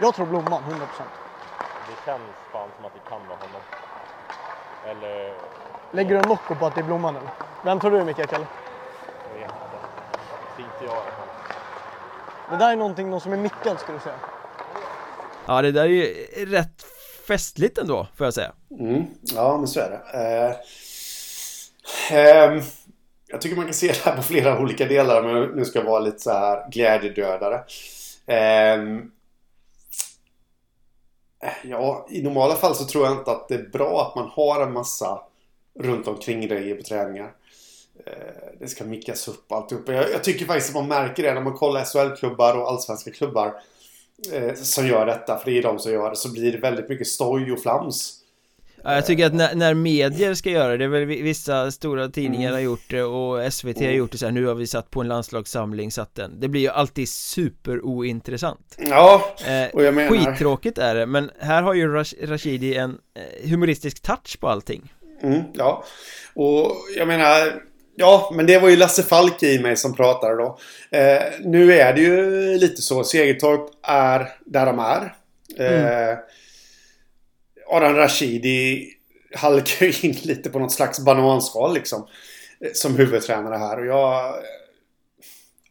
Jag 0.00 0.14
tror 0.14 0.26
Blomman, 0.26 0.62
100% 0.62 0.80
Det 1.88 2.04
känns 2.04 2.22
fan 2.52 2.68
som 2.76 2.84
att 2.84 2.94
det 2.94 3.10
kan 3.10 3.28
vara 3.28 3.38
honom 3.38 3.77
eller... 4.90 5.34
Lägger 5.92 6.10
du 6.10 6.16
en 6.16 6.28
Nocco 6.28 6.54
på 6.54 6.66
att 6.66 6.74
det 6.74 6.80
är 6.80 6.84
Blomman 6.84 7.16
eller? 7.16 7.30
Vem 7.64 7.80
tror 7.80 7.90
du 7.90 8.04
Mikael? 8.04 8.28
Jag 8.30 8.38
vet 9.40 9.50
inte. 9.50 10.62
Inte 10.62 10.84
jag 10.84 11.02
Det 12.50 12.64
där 12.64 12.72
är 12.72 12.76
någonting, 12.76 13.10
någon 13.10 13.20
som 13.20 13.32
är 13.32 13.36
mickad 13.36 13.80
skulle 13.80 13.98
du 13.98 14.02
säga. 14.02 14.14
Ja 15.46 15.62
det 15.62 15.72
där 15.72 15.82
är 15.82 15.88
ju 15.88 16.04
rätt 16.46 16.86
festligt 17.28 17.78
ändå 17.78 18.06
får 18.16 18.26
jag 18.26 18.34
säga. 18.34 18.52
Mm. 18.80 19.06
Ja 19.22 19.56
men 19.56 19.68
så 19.68 19.80
är 19.80 19.90
det. 19.90 20.00
Eh, 22.10 22.18
eh, 22.18 22.62
jag 23.26 23.40
tycker 23.40 23.56
man 23.56 23.64
kan 23.64 23.74
se 23.74 23.86
det 23.86 24.04
här 24.04 24.16
på 24.16 24.22
flera 24.22 24.58
olika 24.60 24.86
delar 24.86 25.22
men 25.22 25.48
nu 25.48 25.64
ska 25.64 25.78
jag 25.78 25.86
vara 25.86 26.00
lite 26.00 26.18
så 26.18 26.30
här 26.30 26.70
glädjedödare. 26.70 27.54
Eh, 28.26 28.78
Ja, 31.64 32.06
i 32.10 32.22
normala 32.22 32.54
fall 32.56 32.74
så 32.74 32.84
tror 32.84 33.04
jag 33.06 33.18
inte 33.18 33.30
att 33.30 33.48
det 33.48 33.54
är 33.54 33.68
bra 33.68 34.06
att 34.06 34.14
man 34.14 34.30
har 34.32 34.62
en 34.62 34.72
massa 34.72 35.22
runt 35.80 36.08
omkring 36.08 36.40
grejer 36.40 36.74
på 36.74 36.82
träningar. 36.82 37.32
Eh, 38.06 38.12
det 38.60 38.68
ska 38.68 38.84
mickas 38.84 39.28
upp 39.28 39.52
alltihopa. 39.52 39.92
Jag, 39.92 40.10
jag 40.10 40.24
tycker 40.24 40.46
faktiskt 40.46 40.68
att 40.68 40.74
man 40.74 40.88
märker 40.88 41.22
det 41.22 41.34
när 41.34 41.40
man 41.40 41.56
kollar 41.56 41.84
SHL-klubbar 41.84 42.58
och 42.58 42.68
allsvenska 42.68 43.10
klubbar 43.10 43.54
eh, 44.32 44.54
som 44.54 44.86
gör 44.86 45.06
detta, 45.06 45.38
för 45.38 45.50
det 45.50 45.58
är 45.58 45.62
de 45.62 45.78
som 45.78 45.92
gör 45.92 46.10
det, 46.10 46.16
så 46.16 46.32
blir 46.32 46.52
det 46.52 46.58
väldigt 46.58 46.88
mycket 46.88 47.06
stoj 47.06 47.52
och 47.52 47.60
flams. 47.60 48.20
Ja, 48.84 48.94
jag 48.94 49.06
tycker 49.06 49.26
att 49.26 49.34
när, 49.34 49.54
när, 49.54 49.74
medier 49.74 50.34
ska 50.34 50.50
göra 50.50 50.76
det, 50.76 50.88
väl 50.88 51.04
vissa 51.04 51.70
stora 51.70 52.08
tidningar 52.08 52.48
mm. 52.48 52.54
har 52.54 52.60
gjort 52.60 52.90
det 52.90 53.02
och 53.02 53.52
SVT 53.52 53.76
mm. 53.76 53.88
har 53.88 53.94
gjort 53.94 54.12
det 54.12 54.18
så 54.18 54.24
här, 54.24 54.32
nu 54.32 54.46
har 54.46 54.54
vi 54.54 54.66
satt 54.66 54.90
på 54.90 55.00
en 55.00 55.08
landslagssamling, 55.08 55.90
satt 55.90 56.14
den 56.14 56.40
Det 56.40 56.48
blir 56.48 56.60
ju 56.60 56.68
alltid 56.68 57.08
superointressant 57.08 58.76
Ja, 58.78 59.36
eh, 59.46 59.74
och 59.74 59.84
jag 59.84 59.94
menar 59.94 60.10
Skittråkigt 60.10 60.78
är 60.78 60.94
det, 60.94 61.06
men 61.06 61.30
här 61.40 61.62
har 61.62 61.74
ju 61.74 61.94
Rashidi 62.22 62.74
en 62.74 62.98
eh, 63.14 63.50
humoristisk 63.50 64.02
touch 64.02 64.40
på 64.40 64.48
allting 64.48 64.92
mm, 65.22 65.42
Ja, 65.54 65.84
och 66.34 66.76
jag 66.96 67.08
menar 67.08 67.62
Ja, 68.00 68.32
men 68.34 68.46
det 68.46 68.58
var 68.58 68.68
ju 68.68 68.76
Lasse 68.76 69.02
Falk 69.02 69.42
i 69.42 69.58
mig 69.58 69.76
som 69.76 69.94
pratade 69.94 70.36
då. 70.36 70.58
Eh, 70.90 71.22
nu 71.40 71.72
är 71.72 71.92
det 71.92 72.00
ju 72.00 72.58
lite 72.58 72.82
så. 72.82 73.04
Segertorp 73.04 73.70
är 73.82 74.28
där 74.44 74.66
de 74.66 74.78
är. 74.78 75.14
Eh, 75.58 76.08
mm. 76.10 76.18
Aran 77.70 77.96
Rashidi 77.96 78.88
halkar 79.34 79.86
ju 79.86 80.08
in 80.08 80.16
lite 80.22 80.50
på 80.50 80.58
något 80.58 80.72
slags 80.72 81.00
bananskal 81.00 81.74
liksom. 81.74 82.06
Som 82.74 82.96
huvudtränare 82.96 83.56
här. 83.56 83.80
Och 83.80 83.86
jag... 83.86 84.34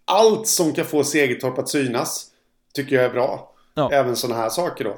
Allt 0.05 0.47
som 0.47 0.73
kan 0.73 0.85
få 0.85 1.03
Segertorp 1.03 1.57
att 1.57 1.69
synas 1.69 2.25
tycker 2.73 2.95
jag 2.95 3.05
är 3.05 3.09
bra. 3.09 3.53
Ja. 3.73 3.91
Även 3.91 4.15
sådana 4.15 4.41
här 4.41 4.49
saker 4.49 4.83
då. 4.83 4.97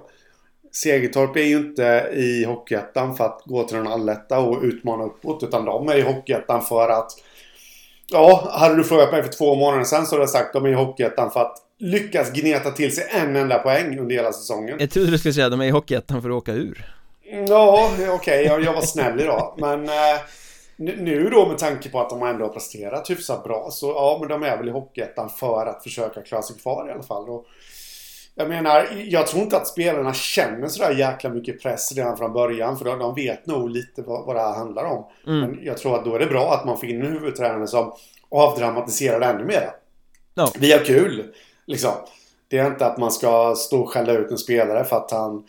Segertorp 0.72 1.36
är 1.36 1.44
ju 1.44 1.58
inte 1.58 2.10
i 2.14 2.46
Hockeyettan 2.46 3.16
för 3.16 3.24
att 3.24 3.42
gå 3.46 3.64
till 3.64 3.78
den 3.78 3.88
alletta 3.88 4.40
och 4.40 4.64
utmana 4.64 5.04
uppåt. 5.04 5.44
Utan 5.44 5.66
de 5.66 5.90
är 5.90 5.96
i 5.96 6.02
Hockeyettan 6.02 6.62
för 6.62 6.90
att... 6.90 7.12
Ja, 8.08 8.50
hade 8.52 8.76
du 8.76 8.84
frågat 8.84 9.12
mig 9.12 9.24
för 9.24 9.32
två 9.32 9.56
månader 9.56 9.84
sedan 9.84 10.06
så 10.06 10.16
hade 10.16 10.24
jag 10.24 10.30
sagt 10.30 10.48
att 10.48 10.54
de 10.54 10.66
är 10.66 10.70
i 10.70 10.74
Hockeyettan 10.74 11.32
för 11.32 11.40
att 11.40 11.58
lyckas 11.80 12.32
gneta 12.32 12.72
till 12.72 12.96
sig 12.96 13.08
en 13.10 13.36
enda 13.36 13.60
poäng 13.60 14.00
under 14.00 14.16
hela 14.16 14.34
säsongen. 14.34 14.78
Jag 14.80 14.92
trodde 14.92 15.12
du 15.12 15.18
skulle 15.18 15.34
säga 15.34 15.46
att 15.46 15.52
de 15.52 15.62
är 15.62 15.66
i 15.66 15.70
Hockeyettan 15.70 16.22
för 16.22 16.30
att 16.30 16.36
åka 16.36 16.54
ur. 16.54 16.96
Ja, 17.48 17.92
okej, 17.94 18.10
okay, 18.10 18.44
jag, 18.44 18.64
jag 18.64 18.74
var 18.74 18.82
snäll 18.82 19.20
idag. 19.20 19.56
Men 19.58 19.86
eh, 19.86 20.20
nu 20.76 21.30
då 21.30 21.48
med 21.48 21.58
tanke 21.58 21.90
på 21.90 22.00
att 22.00 22.10
de 22.10 22.24
ändå 22.24 22.46
har 22.46 22.54
presterat 22.54 23.10
hyfsat 23.10 23.44
bra 23.44 23.70
så 23.72 23.90
ja, 23.90 24.18
men 24.20 24.30
de 24.30 24.44
är 24.44 24.58
väl 24.58 24.68
i 24.68 24.72
Hockeyettan 24.72 25.30
för 25.30 25.66
att 25.66 25.84
försöka 25.84 26.22
klara 26.22 26.42
sig 26.42 26.56
kvar 26.56 26.90
i 26.90 26.92
alla 26.92 27.04
fall. 27.04 27.30
Och, 27.30 27.46
jag 28.36 28.50
menar, 28.50 28.88
jag 29.08 29.28
tror 29.28 29.44
inte 29.44 29.58
att 29.58 29.68
spelarna 29.68 30.14
känner 30.14 30.68
sådär 30.68 30.92
jäkla 30.92 31.30
mycket 31.30 31.62
press 31.62 31.92
redan 31.96 32.18
från 32.18 32.34
början. 32.34 32.78
För 32.78 32.86
de, 32.86 33.00
de 33.00 33.16
vet 33.16 33.46
nog 33.46 33.70
lite 33.70 34.02
vad, 34.02 34.26
vad 34.26 34.36
det 34.36 34.42
här 34.42 34.54
handlar 34.54 34.84
om. 34.84 35.06
Mm. 35.28 35.40
Men 35.40 35.60
jag 35.64 35.78
tror 35.78 35.96
att 35.96 36.06
då 36.06 36.16
är 36.16 36.20
det 36.20 36.26
bra 36.26 36.54
att 36.54 36.66
man 36.66 36.78
får 36.78 36.90
in 36.90 37.02
en 37.02 37.12
huvudtränare 37.12 37.68
som 37.68 37.94
avdramatiserar 38.32 39.20
det 39.20 39.26
ännu 39.26 39.46
mer. 39.46 39.70
No. 40.36 40.46
Vi 40.60 40.72
har 40.72 40.86
kul! 40.86 41.34
Liksom. 41.70 41.92
Det 42.48 42.58
är 42.58 42.68
inte 42.68 42.86
att 42.86 42.98
man 42.98 43.12
ska 43.12 43.56
stå 43.56 43.82
och 43.82 43.90
skälla 43.90 44.14
ut 44.14 44.32
en 44.32 44.38
spelare 44.38 44.84
för 44.84 44.96
att 44.96 45.12
han 45.12 45.44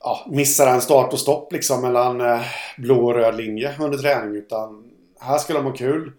ja, 0.00 0.26
missar 0.30 0.66
en 0.66 0.80
start 0.80 1.12
och 1.12 1.18
stopp 1.18 1.52
liksom 1.52 1.80
mellan 1.82 2.20
eh, 2.20 2.40
blå 2.78 3.06
och 3.06 3.14
röd 3.14 3.36
linje 3.36 3.74
under 3.80 3.98
träning. 3.98 4.36
Utan 4.36 4.84
här 5.20 5.38
ska 5.38 5.54
de 5.54 5.64
ha 5.64 5.72
kul. 5.72 6.12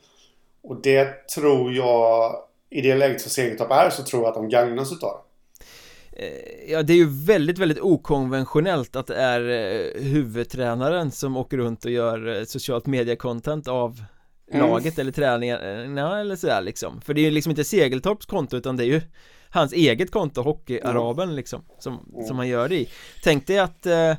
Och 0.64 0.82
det 0.82 1.28
tror 1.28 1.74
jag, 1.74 2.36
i 2.70 2.82
det 2.82 2.96
läget 2.96 3.22
som 3.22 3.32
Segertorp 3.32 3.72
är, 3.72 3.90
så 3.90 4.04
tror 4.04 4.24
jag 4.24 4.30
att 4.30 4.36
de 4.36 4.50
gagnas 4.50 4.92
utav 4.92 5.12
det. 5.14 6.26
Eh, 6.26 6.72
ja, 6.72 6.84
det 6.84 6.94
är 6.94 6.98
ju 6.98 7.26
väldigt, 7.26 7.58
väldigt 7.58 7.80
okonventionellt 7.80 8.96
att 8.96 9.08
det 9.08 9.16
är 9.16 9.50
eh, 9.50 10.02
huvudtränaren 10.02 11.12
som 11.12 11.38
åker 11.38 11.58
runt 11.58 11.86
och 11.86 11.92
gör 11.92 12.38
eh, 12.38 12.44
socialt 12.44 12.86
media-content 12.86 13.68
av 13.68 14.04
laget 14.52 15.00
eller 15.00 15.12
träningen, 15.12 15.98
eller 15.98 16.36
sådär 16.36 16.62
liksom. 16.62 17.02
För 17.02 17.14
det 17.14 17.22
är 17.22 17.24
ju 17.24 17.32
liksom 17.32 17.50
inte 17.50 17.64
Segeltorps 17.64 18.26
konto 18.26 18.58
utan 18.58 18.78
det 18.78 18.84
är 18.84 18.88
ju 18.88 19.02
hans 19.50 19.74
eget 19.74 20.12
konto, 20.12 20.42
Hockeyaraben 20.42 21.36
liksom 21.36 21.66
som, 21.80 22.24
som 22.28 22.38
han 22.38 22.48
gör 22.48 22.70
det 22.70 22.76
i. 22.76 22.90
Tänk 23.24 23.48
dig 23.48 23.60
att 23.60 23.86
eh, 23.86 24.14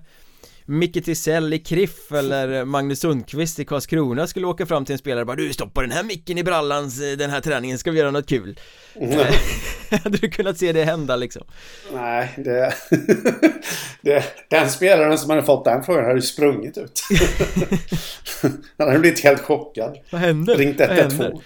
Micke 0.66 1.04
Tisell 1.04 1.52
i 1.52 1.58
Kriff 1.58 2.12
eller 2.12 2.64
Magnus 2.64 3.00
Sundqvist 3.00 3.58
i 3.58 3.64
Karlskrona 3.64 4.26
skulle 4.26 4.46
åka 4.46 4.66
fram 4.66 4.84
till 4.84 4.92
en 4.92 4.98
spelare 4.98 5.20
och 5.20 5.26
bara 5.26 5.36
Du 5.36 5.52
stoppa 5.52 5.80
den 5.80 5.90
här 5.90 6.04
micken 6.04 6.38
i 6.38 6.44
brallan 6.44 6.90
den 7.18 7.30
här 7.30 7.40
träningen, 7.40 7.78
ska 7.78 7.90
vi 7.90 7.98
göra 7.98 8.10
något 8.10 8.28
kul? 8.28 8.60
Mm. 8.94 9.26
Hade 9.90 10.18
du 10.18 10.30
kunnat 10.30 10.58
se 10.58 10.72
det 10.72 10.84
hända 10.84 11.16
liksom? 11.16 11.42
Nej, 11.92 12.32
det, 12.36 12.74
det... 14.00 14.24
Den 14.50 14.70
spelaren 14.70 15.18
som 15.18 15.30
hade 15.30 15.42
fått 15.42 15.64
den 15.64 15.82
frågan 15.82 16.04
hade 16.04 16.16
ju 16.16 16.22
sprungit 16.22 16.78
ut 16.78 17.02
Han 18.78 18.88
hade 18.88 18.98
blivit 18.98 19.20
helt 19.20 19.40
chockad 19.40 19.98
Vad 20.10 20.20
händer? 20.20 20.56
Ringt 20.56 20.80
112 20.80 21.20
uh, 21.20 21.40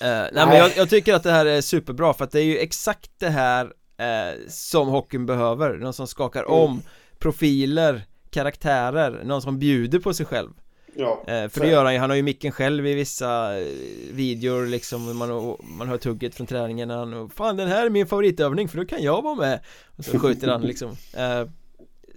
nej, 0.00 0.30
nej 0.32 0.46
men 0.46 0.56
jag, 0.56 0.70
jag, 0.76 0.90
tycker 0.90 1.14
att 1.14 1.22
det 1.22 1.32
här 1.32 1.46
är 1.46 1.60
superbra 1.60 2.14
för 2.14 2.24
att 2.24 2.32
det 2.32 2.40
är 2.40 2.44
ju 2.44 2.58
exakt 2.58 3.10
det 3.18 3.28
här 3.28 3.64
uh, 3.64 4.38
som 4.48 4.88
hockeyn 4.88 5.26
behöver 5.26 5.74
Någon 5.74 5.92
som 5.92 6.06
skakar 6.06 6.42
mm. 6.42 6.52
om 6.52 6.82
profiler, 7.18 8.02
karaktärer, 8.30 9.24
någon 9.24 9.42
som 9.42 9.58
bjuder 9.58 9.98
på 9.98 10.14
sig 10.14 10.26
själv. 10.26 10.50
Ja, 10.98 11.24
eh, 11.26 11.48
för 11.48 11.60
det 11.60 11.68
gör 11.68 11.84
han 11.84 11.92
ju, 11.94 11.98
han 12.00 12.10
har 12.10 12.16
ju 12.16 12.22
micken 12.22 12.52
själv 12.52 12.86
i 12.86 12.94
vissa 12.94 13.58
eh, 13.60 13.66
videor 14.12 14.66
liksom 14.66 15.16
Man, 15.18 15.56
man 15.78 15.88
hör 15.88 15.98
tugget 15.98 16.34
från 16.34 16.46
träningen 16.46 16.90
han 16.90 17.30
Fan 17.30 17.56
den 17.56 17.68
här 17.68 17.86
är 17.86 17.90
min 17.90 18.06
favoritövning 18.06 18.68
för 18.68 18.78
då 18.78 18.84
kan 18.84 19.02
jag 19.02 19.22
vara 19.22 19.34
med. 19.34 19.60
Och 19.96 20.04
så 20.04 20.18
skjuter 20.18 20.48
han 20.48 20.62
liksom. 20.62 20.90
Eh, 21.16 21.48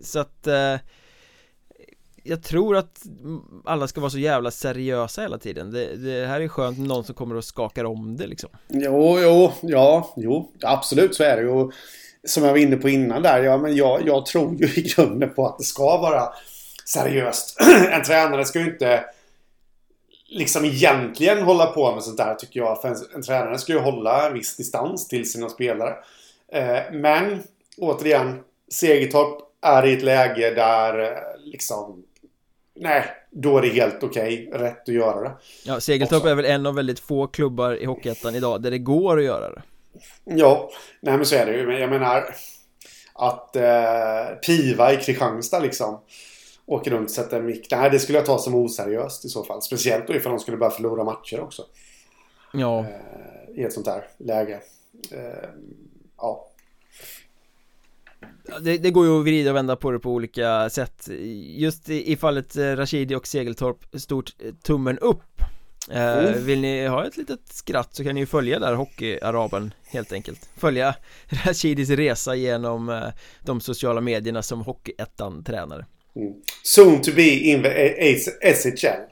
Så 0.03 0.19
att 0.19 0.47
eh, 0.47 0.75
Jag 2.23 2.43
tror 2.43 2.77
att 2.77 3.01
alla 3.65 3.87
ska 3.87 4.01
vara 4.01 4.11
så 4.11 4.19
jävla 4.19 4.51
seriösa 4.51 5.21
hela 5.21 5.37
tiden. 5.37 5.71
Det, 5.71 5.95
det 5.95 6.27
här 6.27 6.41
är 6.41 6.47
skönt 6.47 6.77
med 6.77 6.87
någon 6.87 7.03
som 7.03 7.15
kommer 7.15 7.35
och 7.35 7.45
skakar 7.45 7.83
om 7.83 8.17
det 8.17 8.27
liksom. 8.27 8.49
Jo, 8.67 9.19
jo, 9.19 9.51
ja, 9.61 10.13
jo 10.17 10.51
Absolut 10.61 11.15
så 11.15 11.23
är 11.23 11.35
det 11.35 11.41
ju 11.43 11.71
som 12.27 12.43
jag 12.43 12.51
var 12.51 12.57
inne 12.57 12.75
på 12.75 12.89
innan 12.89 13.21
där, 13.21 13.43
ja 13.43 13.57
men 13.57 13.75
jag, 13.75 14.07
jag 14.07 14.25
tror 14.25 14.55
ju 14.55 14.65
i 14.65 14.81
grunden 14.81 15.33
på 15.33 15.47
att 15.47 15.57
det 15.57 15.63
ska 15.63 15.97
vara 15.97 16.33
seriöst. 16.85 17.57
en 17.91 18.03
tränare 18.03 18.45
ska 18.45 18.59
ju 18.59 18.65
inte 18.65 19.03
liksom 20.27 20.65
egentligen 20.65 21.41
hålla 21.41 21.65
på 21.65 21.95
med 21.95 22.03
sånt 22.03 22.17
där 22.17 22.35
tycker 22.35 22.59
jag. 22.59 22.81
För 22.81 22.89
en, 22.89 22.95
en 23.15 23.21
tränare 23.21 23.57
ska 23.57 23.73
ju 23.73 23.79
hålla 23.79 24.27
en 24.27 24.33
viss 24.33 24.57
distans 24.57 25.07
till 25.07 25.31
sina 25.31 25.49
spelare. 25.49 25.95
Eh, 26.51 26.79
men 26.91 27.43
återigen, 27.77 28.39
Segertorp 28.71 29.39
är 29.61 29.85
i 29.85 29.93
ett 29.93 30.03
läge 30.03 30.49
där 30.49 30.99
eh, 30.99 31.17
liksom 31.43 32.03
Nej, 32.81 33.05
då 33.31 33.57
är 33.57 33.61
det 33.61 33.69
helt 33.69 34.03
okej, 34.03 34.47
okay, 34.47 34.61
rätt 34.61 34.81
att 34.81 34.95
göra 34.95 35.21
det. 35.21 35.31
Ja, 35.65 35.79
Segeltorp 35.79 36.25
är 36.25 36.35
väl 36.35 36.45
en 36.45 36.65
av 36.65 36.75
väldigt 36.75 36.99
få 36.99 37.27
klubbar 37.27 37.81
i 37.81 37.85
Hockeyettan 37.85 38.35
idag 38.35 38.61
där 38.61 38.71
det 38.71 38.77
går 38.77 39.17
att 39.17 39.23
göra 39.23 39.49
det. 39.51 39.61
Ja, 40.23 40.69
nej 41.01 41.17
men 41.17 41.25
så 41.25 41.35
är 41.35 41.45
det 41.45 41.57
ju. 41.57 41.67
Men 41.67 41.81
jag 41.81 41.89
menar 41.89 42.35
att 43.13 43.55
eh, 43.55 44.35
Piva 44.45 44.93
i 44.93 44.97
Kristianstad 44.97 45.59
liksom 45.59 45.99
åker 46.65 46.91
runt 46.91 47.09
och 47.09 47.11
sätter 47.11 47.39
en 47.39 47.45
mick. 47.45 47.67
Nej, 47.71 47.89
det 47.89 47.99
skulle 47.99 48.17
jag 48.17 48.25
ta 48.25 48.37
som 48.37 48.55
oseriöst 48.55 49.25
i 49.25 49.29
så 49.29 49.43
fall. 49.43 49.61
Speciellt 49.61 50.07
då 50.07 50.15
ifall 50.15 50.31
de 50.31 50.39
skulle 50.39 50.57
börja 50.57 50.71
förlora 50.71 51.03
matcher 51.03 51.39
också. 51.39 51.63
Ja. 52.53 52.79
Eh, 52.79 53.61
I 53.61 53.63
ett 53.63 53.73
sånt 53.73 53.87
här 53.87 54.07
läge. 54.17 54.61
Eh, 55.11 55.49
ja. 56.17 56.45
Det, 58.61 58.77
det, 58.77 58.91
går 58.91 59.05
ju 59.05 59.19
att 59.19 59.23
vrida 59.23 59.49
och 59.49 59.55
vända 59.55 59.75
på 59.75 59.91
det 59.91 59.99
på 59.99 60.11
olika 60.11 60.69
sätt 60.69 61.09
Just 61.43 61.89
i, 61.89 62.11
i 62.11 62.17
fallet 62.17 62.55
eh, 62.55 62.63
Rashidi 62.63 63.15
och 63.15 63.27
Segeltorp 63.27 64.01
Stort 64.01 64.35
eh, 64.39 64.53
tummen 64.53 64.99
upp 64.99 65.41
Mm. 65.91 66.45
Vill 66.45 66.61
ni 66.61 66.87
ha 66.87 67.07
ett 67.07 67.17
litet 67.17 67.39
skratt 67.49 67.95
så 67.95 68.03
kan 68.03 68.15
ni 68.15 68.19
ju 68.19 68.25
följa 68.25 68.59
där 68.59 68.73
Hockeyaraben 68.73 69.73
helt 69.85 70.11
enkelt. 70.11 70.49
Följa 70.57 70.95
Rashidis 71.45 71.89
resa 71.89 72.35
genom 72.35 72.89
eh, 72.89 73.07
de 73.45 73.61
sociala 73.61 74.01
medierna 74.01 74.43
som 74.43 74.61
Hockeyettan-tränare 74.61 75.85
mm. 76.15 76.33
Soon 76.63 77.01
to 77.01 77.11
be 77.15 77.29
in 77.29 77.63
the 77.63 78.15
SHL 78.53 79.09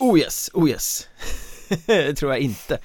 Oh 0.00 0.18
yes, 0.18 0.50
oh 0.54 0.70
yes. 0.70 1.08
Det 1.86 2.14
tror 2.16 2.32
jag 2.32 2.40
inte. 2.40 2.78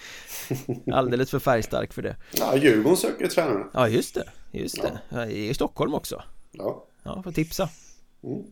Alldeles 0.93 1.29
för 1.29 1.39
färgstark 1.39 1.93
för 1.93 2.01
det. 2.01 2.15
Ja, 2.31 2.57
Djurgården 2.57 2.97
söker 2.97 3.27
tränare 3.27 3.65
Ja, 3.73 3.87
just 3.87 4.15
det, 4.15 4.29
just 4.51 4.81
det. 4.81 4.99
Ja. 5.09 5.25
I 5.25 5.53
Stockholm 5.53 5.93
också. 5.93 6.23
Ja. 6.51 6.85
Ja, 7.03 7.23
får 7.23 7.31
tipsa. 7.31 7.69
Mm. 8.23 8.43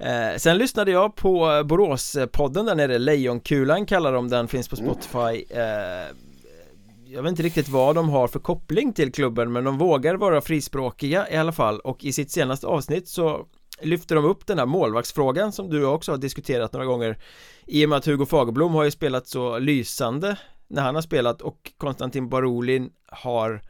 Eh, 0.00 0.36
sen 0.36 0.58
lyssnade 0.58 0.90
jag 0.90 1.16
på 1.16 1.62
Boråspodden 1.64 2.66
där 2.66 2.74
nere, 2.74 2.98
Lejonkulan 2.98 3.86
kallar 3.86 4.12
de 4.12 4.28
den, 4.28 4.48
finns 4.48 4.68
på 4.68 4.76
mm. 4.76 4.86
Spotify. 4.86 5.44
Eh, 5.50 6.16
Jag 7.06 7.22
vet 7.22 7.30
inte 7.30 7.42
riktigt 7.42 7.68
vad 7.68 7.94
de 7.94 8.08
har 8.08 8.28
för 8.28 8.38
koppling 8.38 8.92
till 8.92 9.12
klubben 9.12 9.52
men 9.52 9.64
de 9.64 9.78
vågar 9.78 10.14
vara 10.14 10.40
frispråkiga 10.40 11.30
i 11.30 11.36
alla 11.36 11.52
fall. 11.52 11.80
Och 11.80 12.04
i 12.04 12.12
sitt 12.12 12.30
senaste 12.30 12.66
avsnitt 12.66 13.08
så 13.08 13.46
lyfter 13.82 14.14
de 14.14 14.24
upp 14.24 14.46
den 14.46 14.58
här 14.58 14.66
målvaktsfrågan 14.66 15.52
som 15.52 15.70
du 15.70 15.84
också 15.84 16.12
har 16.12 16.18
diskuterat 16.18 16.72
några 16.72 16.86
gånger. 16.86 17.18
I 17.66 17.84
och 17.84 17.88
med 17.88 17.98
att 17.98 18.06
Hugo 18.06 18.26
Fagerblom 18.26 18.74
har 18.74 18.84
ju 18.84 18.90
spelat 18.90 19.26
så 19.26 19.58
lysande 19.58 20.36
när 20.68 20.82
han 20.82 20.94
har 20.94 21.02
spelat 21.02 21.42
och 21.42 21.72
Konstantin 21.76 22.28
Barolin 22.28 22.90
har 23.08 23.62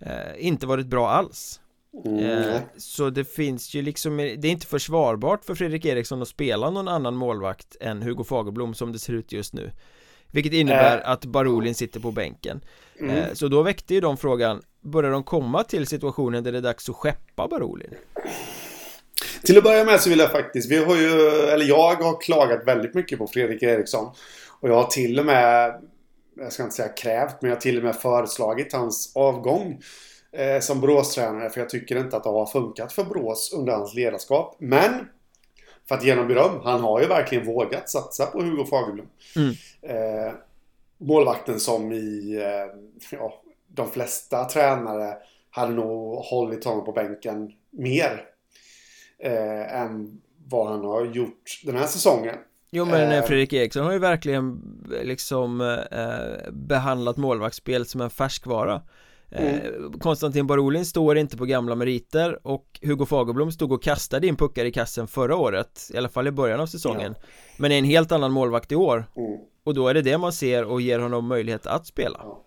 eh, 0.00 0.46
inte 0.46 0.66
varit 0.66 0.86
bra 0.86 1.10
alls 1.10 1.60
Mm. 2.04 2.24
Eh, 2.24 2.60
så 2.76 3.10
det 3.10 3.24
finns 3.24 3.74
ju 3.74 3.82
liksom, 3.82 4.16
det 4.16 4.48
är 4.48 4.50
inte 4.50 4.66
försvarbart 4.66 5.44
för 5.44 5.54
Fredrik 5.54 5.84
Eriksson 5.84 6.22
att 6.22 6.28
spela 6.28 6.70
någon 6.70 6.88
annan 6.88 7.14
målvakt 7.16 7.76
än 7.80 8.02
Hugo 8.02 8.24
Fagerblom 8.24 8.74
som 8.74 8.92
det 8.92 8.98
ser 8.98 9.12
ut 9.12 9.32
just 9.32 9.52
nu 9.54 9.70
Vilket 10.30 10.52
innebär 10.52 10.98
äh. 10.98 11.10
att 11.10 11.24
Barolin 11.24 11.74
sitter 11.74 12.00
på 12.00 12.10
bänken 12.10 12.60
mm. 13.00 13.16
Eh, 13.16 13.32
så 13.32 13.48
då 13.48 13.62
väckte 13.62 13.94
ju 13.94 14.00
de 14.00 14.16
frågan 14.16 14.62
Börjar 14.80 15.10
de 15.10 15.22
komma 15.24 15.64
till 15.64 15.86
situationen 15.86 16.44
där 16.44 16.52
det 16.52 16.58
är 16.58 16.62
dags 16.62 16.88
att 16.88 16.96
skeppa 16.96 17.48
Barolin? 17.48 17.94
Till 19.42 19.58
att 19.58 19.64
börja 19.64 19.84
med 19.84 20.00
så 20.00 20.10
vill 20.10 20.18
jag 20.18 20.32
faktiskt, 20.32 20.70
vi 20.70 20.84
har 20.84 20.96
ju, 20.96 21.10
eller 21.30 21.64
jag 21.64 21.94
har 21.94 22.20
klagat 22.20 22.66
väldigt 22.66 22.94
mycket 22.94 23.18
på 23.18 23.26
Fredrik 23.26 23.62
Eriksson 23.62 24.14
Och 24.60 24.68
jag 24.68 24.74
har 24.74 24.84
till 24.84 25.18
och 25.18 25.26
med, 25.26 25.74
jag 26.36 26.52
ska 26.52 26.62
inte 26.62 26.76
säga 26.76 26.88
krävt, 26.88 27.42
men 27.42 27.48
jag 27.48 27.56
har 27.56 27.60
till 27.60 27.78
och 27.78 27.84
med 27.84 27.96
föreslagit 27.96 28.72
hans 28.72 29.12
avgång 29.14 29.80
eh, 30.34 30.60
som 30.60 30.80
Borås-tränare 30.80 31.50
för 31.50 31.60
jag 31.60 31.68
tycker 31.68 31.96
inte 31.96 32.16
att 32.16 32.22
det 32.24 32.30
har 32.30 32.46
funkat 32.46 32.92
för 32.92 33.04
Borås 33.04 33.52
under 33.56 33.72
hans 33.72 33.94
ledarskap. 33.94 34.56
Men 34.58 35.08
för 35.88 35.94
att 35.94 36.04
ge 36.04 36.12
honom 36.12 36.28
beröm, 36.28 36.60
han 36.64 36.80
har 36.80 37.00
ju 37.00 37.06
verkligen 37.06 37.46
vågat 37.46 37.90
satsa 37.90 38.26
på 38.26 38.42
Hugo 38.42 38.64
Fagerblom. 38.64 39.06
Mm. 39.36 39.54
Eh, 39.82 40.32
målvakten 40.98 41.60
som 41.60 41.92
i 41.92 42.36
eh, 42.42 43.18
ja, 43.18 43.42
de 43.68 43.90
flesta 43.90 44.44
tränare 44.44 45.16
hade 45.50 45.72
nog 45.72 46.16
hållit 46.16 46.64
honom 46.64 46.84
på 46.84 46.92
bänken 46.92 47.52
mer 47.70 48.24
eh, 49.18 49.80
än 49.80 50.20
vad 50.46 50.66
han 50.66 50.84
har 50.84 51.04
gjort 51.04 51.60
den 51.64 51.76
här 51.76 51.86
säsongen. 51.86 52.36
Jo 52.70 52.84
men 52.84 53.12
eh, 53.12 53.24
Fredrik 53.24 53.52
Eriksson 53.52 53.84
har 53.84 53.92
ju 53.92 53.98
verkligen 53.98 54.60
liksom 55.02 55.60
eh, 55.90 56.52
behandlat 56.52 57.16
målvaktsspel 57.16 57.86
som 57.86 58.00
en 58.00 58.10
färskvara 58.10 58.82
Mm. 59.34 59.54
Eh, 59.54 59.98
Konstantin 60.00 60.46
Barolin 60.46 60.86
står 60.86 61.18
inte 61.18 61.36
på 61.36 61.44
gamla 61.44 61.74
meriter 61.74 62.46
och 62.46 62.64
Hugo 62.82 63.06
Fagerblom 63.06 63.52
stod 63.52 63.72
och 63.72 63.82
kastade 63.82 64.26
in 64.26 64.36
puckar 64.36 64.64
i 64.64 64.72
kassen 64.72 65.08
förra 65.08 65.36
året 65.36 65.90
I 65.94 65.96
alla 65.96 66.08
fall 66.08 66.26
i 66.26 66.30
början 66.30 66.60
av 66.60 66.66
säsongen 66.66 67.14
ja. 67.20 67.26
Men 67.56 67.72
är 67.72 67.78
en 67.78 67.84
helt 67.84 68.12
annan 68.12 68.32
målvakt 68.32 68.72
i 68.72 68.76
år 68.76 69.06
mm. 69.16 69.38
Och 69.64 69.74
då 69.74 69.88
är 69.88 69.94
det 69.94 70.02
det 70.02 70.18
man 70.18 70.32
ser 70.32 70.64
och 70.64 70.80
ger 70.80 70.98
honom 70.98 71.26
möjlighet 71.26 71.66
att 71.66 71.86
spela 71.86 72.20
Ja, 72.22 72.42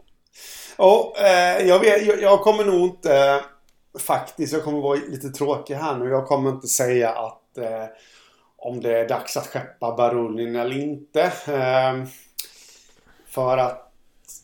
ja 0.77 1.13
eh, 1.19 1.67
jag, 1.67 1.79
vet, 1.79 2.07
jag, 2.07 2.21
jag, 2.21 2.41
kommer 2.41 2.65
nog 2.65 2.87
inte 2.87 3.43
Faktiskt, 3.99 4.53
jag 4.53 4.63
kommer 4.63 4.81
vara 4.81 4.99
lite 5.07 5.29
tråkig 5.29 5.75
här 5.75 5.97
nu 5.97 6.09
Jag 6.09 6.27
kommer 6.27 6.49
inte 6.49 6.67
säga 6.67 7.09
att 7.09 7.57
eh, 7.57 7.85
Om 8.57 8.81
det 8.81 8.97
är 8.97 9.09
dags 9.09 9.37
att 9.37 9.47
skeppa 9.47 9.95
Barolin 9.95 10.55
eller 10.55 10.77
inte 10.77 11.21
eh, 11.47 12.07
För 13.27 13.57
att 13.57 13.86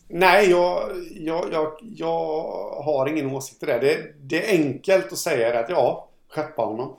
Nej, 0.08 0.50
jag, 0.50 0.90
jag, 1.10 1.48
jag, 1.52 1.72
jag 1.80 2.42
har 2.84 3.08
ingen 3.08 3.30
åsikt 3.30 3.62
i 3.62 3.66
det. 3.66 3.78
det. 3.78 4.14
Det 4.20 4.50
är 4.50 4.58
enkelt 4.58 5.12
att 5.12 5.18
säga 5.18 5.60
att 5.60 5.70
ja, 5.70 6.08
skeppa 6.28 6.62
honom. 6.62 6.96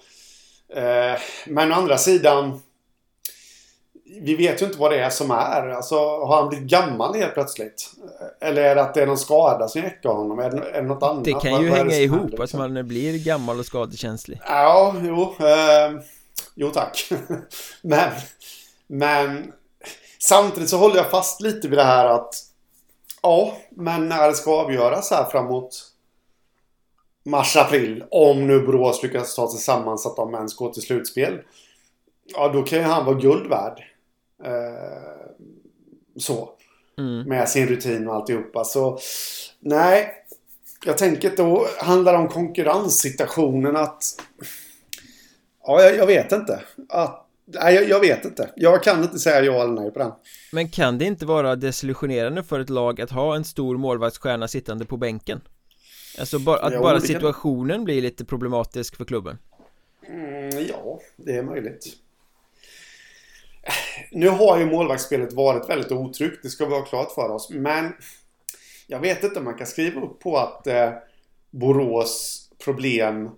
Eh, 0.76 1.20
men 1.48 1.72
å 1.72 1.76
andra 1.76 1.98
sidan 1.98 2.62
vi 4.22 4.36
vet 4.36 4.62
ju 4.62 4.65
inte 4.65 4.78
vad 4.78 4.91
det 4.91 5.00
är 5.00 5.10
som 5.10 5.32
är. 5.32 5.70
Alltså, 5.70 5.96
har 5.96 6.36
han 6.38 6.50
blivit 6.50 6.68
gammal 6.68 7.15
helt 7.15 7.34
plötsligt? 7.34 7.91
Eller 8.41 8.62
är 8.62 8.76
det 8.76 8.82
att 8.82 8.94
det 8.94 9.02
är 9.02 9.08
någon 9.08 9.18
skada 9.18 9.68
som 9.68 9.82
jäckar 9.82 10.10
honom? 10.10 10.39
Är 10.39 10.50
det, 10.50 10.70
är 10.70 10.82
det 10.82 10.88
något 10.88 11.04
annat? 11.04 11.24
Det 11.24 11.34
kan 11.34 11.62
ju 11.62 11.70
vad, 11.70 11.78
hänga 11.78 11.96
ihop, 11.96 12.20
händer, 12.20 12.38
liksom? 12.38 12.62
att 12.62 12.72
man 12.72 12.88
blir 12.88 13.26
gammal 13.26 13.60
och 13.60 13.65
skadekänslig. 13.65 14.41
Ja, 14.46 14.96
jo. 15.04 15.36
Eh, 15.46 16.02
jo 16.56 16.70
tack. 16.70 17.10
men, 17.82 18.12
men 18.88 19.52
samtidigt 20.20 20.70
så 20.70 20.78
håller 20.78 20.96
jag 20.96 21.12
fast 21.12 21.41
lite 21.41 21.68
vid 21.68 21.80
det 21.80 21.84
här 21.84 22.06
att 22.06 22.36
Ja, 23.26 23.58
men 23.70 24.10
när 24.10 24.28
det 24.28 24.34
ska 24.34 24.52
avgöras 24.52 25.12
här 25.12 25.26
framåt 25.26 25.92
mars-april. 27.24 28.04
Om 28.12 28.48
nu 28.48 28.60
Borås 28.60 29.04
lyckas 29.04 29.36
ta 29.36 29.52
sig 29.52 29.60
samman 29.60 29.98
så 29.98 30.10
att 30.10 30.16
de 30.16 30.36
ens 30.36 30.56
går 30.56 30.74
till 30.74 30.82
slutspel. 30.82 31.42
Ja, 32.26 32.48
då 32.48 32.64
kan 32.64 32.80
ju 32.80 32.86
han 32.86 33.06
vara 33.06 33.16
guld 33.16 33.50
värd. 33.50 33.84
Eh, 34.44 35.36
så. 36.18 36.50
Mm. 36.98 37.30
Med 37.30 37.50
sin 37.50 37.68
rutin 37.68 38.08
och 38.08 38.16
alltihopa. 38.16 38.64
Så 38.64 39.00
nej. 39.60 40.14
Jag 40.86 40.98
tänker 40.98 41.30
att 41.30 41.38
då 41.38 41.68
handlar 41.80 42.14
det 42.14 42.20
om 42.20 42.28
konkurrenssituationen 42.28 43.76
att 43.76 44.04
Ja, 45.64 45.82
jag, 45.82 45.96
jag 45.96 46.08
vet 46.08 46.32
inte. 46.32 46.62
Att, 46.90 47.25
nej, 47.45 47.75
jag, 47.75 47.89
jag, 47.89 47.99
vet 47.99 48.25
inte. 48.25 48.49
Jag 48.55 48.84
kan 48.84 49.03
inte 49.03 49.19
säga 49.19 49.41
ja 49.41 49.63
eller 49.63 49.73
nej 49.73 49.91
på 49.91 49.99
den. 49.99 50.12
Men 50.51 50.69
kan 50.69 50.97
det 50.97 51.05
inte 51.05 51.25
vara 51.25 51.55
desillusionerande 51.55 52.43
för 52.43 52.60
ett 52.60 52.69
lag 52.69 53.01
att 53.01 53.12
ha 53.12 53.36
en 53.36 53.43
stor 53.43 53.77
målvaktsstjärna 53.77 54.47
sittande 54.47 54.86
på 54.86 54.97
bänken? 54.97 55.41
Alltså 56.19 56.39
bara, 56.39 56.58
att 56.58 56.73
Jo, 56.73 56.81
bara 56.81 56.99
situationen 56.99 57.84
blir 57.84 58.01
lite 58.01 58.25
problematisk 58.25 58.95
för 58.95 59.05
klubben 59.05 59.38
Mm, 60.10 60.65
ja, 60.69 60.99
det 61.15 61.36
är 61.36 61.43
möjligt. 61.43 61.86
Nu 64.12 64.29
har 64.29 64.60
ju 64.60 64.65
målvaktsspelet 64.65 65.34
varit 65.34 65.69
väldigt 65.69 65.91
otryggt, 65.91 66.39
det 66.43 66.49
ska 66.49 66.65
vi 66.65 66.73
ha 66.73 66.86
klart 66.86 67.12
för 67.12 67.31
oss. 67.31 67.49
Men 67.49 67.93
jag 68.88 68.99
vet 68.99 69.23
inte 69.23 69.39
om 69.39 69.45
man 69.45 69.58
kan 69.58 69.67
skriva 69.67 70.01
upp 70.01 70.19
på 70.19 70.38
att 70.38 70.67
eh, 70.67 70.91
Borås 71.51 72.41
problem 72.63 73.29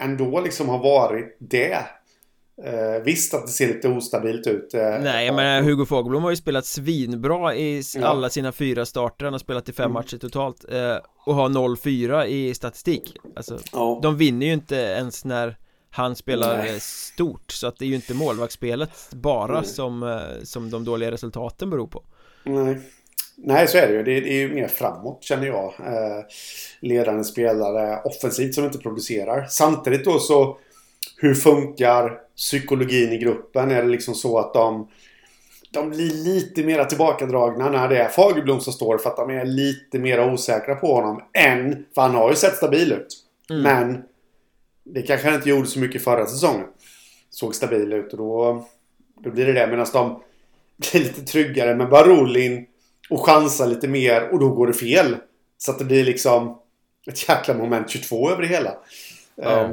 ändå 0.00 0.40
liksom 0.40 0.68
har 0.68 0.78
varit 0.78 1.36
det. 1.38 1.78
Eh, 2.64 3.02
visst 3.04 3.34
att 3.34 3.46
det 3.46 3.52
ser 3.52 3.66
lite 3.68 3.88
ostabilt 3.88 4.46
ut. 4.46 4.74
Eh, 4.74 4.80
Nej, 5.00 5.26
jag 5.26 5.34
menar 5.34 5.62
Hugo 5.62 5.84
Fagerblom 5.86 6.22
har 6.22 6.30
ju 6.30 6.36
spelat 6.36 6.66
svinbra 6.66 7.54
i 7.54 7.82
Ja. 7.96 8.06
alla 8.06 8.30
sina 8.30 8.52
fyra 8.52 8.86
starter 8.86 9.24
Han 9.24 9.34
har 9.34 9.38
spelat 9.38 9.68
i 9.68 9.72
fem 9.72 9.84
Mm. 9.84 9.92
matcher 9.94 10.16
totalt 10.16 10.64
eh, 10.72 10.96
Och 11.26 11.34
har 11.34 11.48
0-4 11.48 12.26
i 12.26 12.54
statistik 12.54 13.16
Alltså, 13.36 13.58
Ja. 13.72 14.00
de 14.02 14.16
vinner 14.16 14.46
ju 14.46 14.52
inte 14.52 14.76
ens 14.76 15.24
när 15.24 15.56
han 15.90 16.16
spelar 16.16 16.56
Nej. 16.58 16.70
eh, 16.74 16.78
stort 16.80 17.52
Så 17.52 17.66
att 17.66 17.78
det 17.78 17.84
är 17.84 17.88
ju 17.88 17.94
inte 17.94 18.14
målvaktsspelet 18.14 18.90
bara 19.10 19.52
Mm. 19.58 19.64
som, 19.64 20.02
eh, 20.02 20.18
som 20.44 20.70
de 20.70 20.84
dåliga 20.84 21.10
resultaten 21.10 21.70
beror 21.70 21.86
på 21.86 22.02
Nej. 22.44 22.80
Nej, 23.36 23.68
så 23.68 23.78
är 23.78 23.88
det 23.88 23.92
ju. 23.94 24.02
Det, 24.02 24.20
det 24.20 24.28
är 24.32 24.38
ju 24.40 24.54
mer 24.54 24.68
framåt 24.68 25.24
känner 25.24 25.46
jag. 25.46 25.64
Eh, 25.64 26.24
ledande 26.80 27.24
spelare 27.24 28.00
offensivt 28.04 28.54
som 28.54 28.64
inte 28.64 28.78
producerar. 28.78 29.46
Samtidigt 29.50 30.04
då 30.04 30.18
så 30.18 30.58
hur 31.22 31.34
funkar 31.34 32.18
psykologin 32.36 33.12
i 33.12 33.18
gruppen? 33.18 33.70
Är 33.70 33.82
det 33.82 33.88
liksom 33.88 34.14
så 34.14 34.38
att 34.38 34.54
de 34.54 34.88
de 35.70 35.90
blir 35.90 36.10
lite 36.10 36.62
mer 36.62 36.84
tillbakadragna 36.84 37.70
när 37.70 37.88
det 37.88 37.98
är 37.98 38.08
Fagerblom 38.08 38.60
som 38.60 38.72
står 38.72 38.98
för 38.98 39.10
att 39.10 39.16
de 39.16 39.30
är 39.30 39.44
lite 39.44 39.98
mer 39.98 40.32
osäkra 40.32 40.74
på 40.74 40.94
honom 40.94 41.22
än, 41.32 41.86
för 41.94 42.02
han 42.02 42.14
har 42.14 42.30
ju 42.30 42.36
sett 42.36 42.56
stabil 42.56 42.92
ut. 42.92 43.16
Mm. 43.50 43.62
Men 43.62 44.02
det 44.84 45.02
kanske 45.02 45.26
han 45.26 45.36
inte 45.36 45.48
gjorde 45.48 45.66
så 45.66 45.78
mycket 45.78 46.04
förra 46.04 46.26
säsongen. 46.26 46.66
Såg 47.30 47.54
stabil 47.54 47.92
ut 47.92 48.12
och 48.12 48.18
då, 48.18 48.64
då 49.20 49.30
blir 49.30 49.46
det 49.46 49.52
det. 49.52 49.66
Medan 49.66 49.86
de 49.92 50.22
blir 50.76 51.00
lite 51.00 51.22
tryggare 51.22 51.74
med 51.74 51.88
Barolin 51.88 52.66
och 53.10 53.26
chansar 53.26 53.66
lite 53.66 53.88
mer 53.88 54.28
och 54.28 54.38
då 54.38 54.48
går 54.48 54.66
det 54.66 54.72
fel. 54.72 55.16
Så 55.58 55.70
att 55.70 55.78
det 55.78 55.84
blir 55.84 56.04
liksom 56.04 56.58
ett 57.06 57.28
jäkla 57.28 57.54
moment 57.54 57.90
22 57.90 58.30
över 58.30 58.42
det 58.42 58.48
hela. 58.48 58.74
Ja. 59.34 59.60
Eh, 59.60 59.70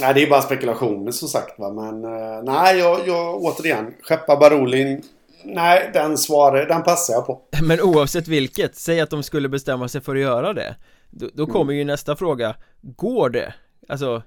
nej, 0.00 0.14
det 0.14 0.22
är 0.22 0.30
bara 0.30 0.42
spekulationer 0.42 1.12
som 1.12 1.28
sagt 1.28 1.58
va. 1.58 1.70
Men 1.70 2.04
eh, 2.04 2.42
nej, 2.42 2.78
jag, 2.78 3.08
jag 3.08 3.42
återigen. 3.42 3.94
Skeppa 4.02 4.36
Barolin. 4.36 5.02
Nej, 5.44 5.90
den 5.92 6.18
svarar, 6.18 6.66
den 6.66 6.82
passar 6.82 7.14
jag 7.14 7.26
på. 7.26 7.40
Men 7.62 7.80
oavsett 7.80 8.28
vilket, 8.28 8.76
säg 8.76 9.00
att 9.00 9.10
de 9.10 9.22
skulle 9.22 9.48
bestämma 9.48 9.88
sig 9.88 10.00
för 10.00 10.16
att 10.16 10.22
göra 10.22 10.52
det 10.52 10.76
Då, 11.10 11.28
då 11.34 11.46
kommer 11.46 11.72
ju 11.72 11.84
nästa 11.84 12.16
fråga 12.16 12.56
Går 12.80 13.30
det? 13.30 13.54
Alltså 13.88 14.22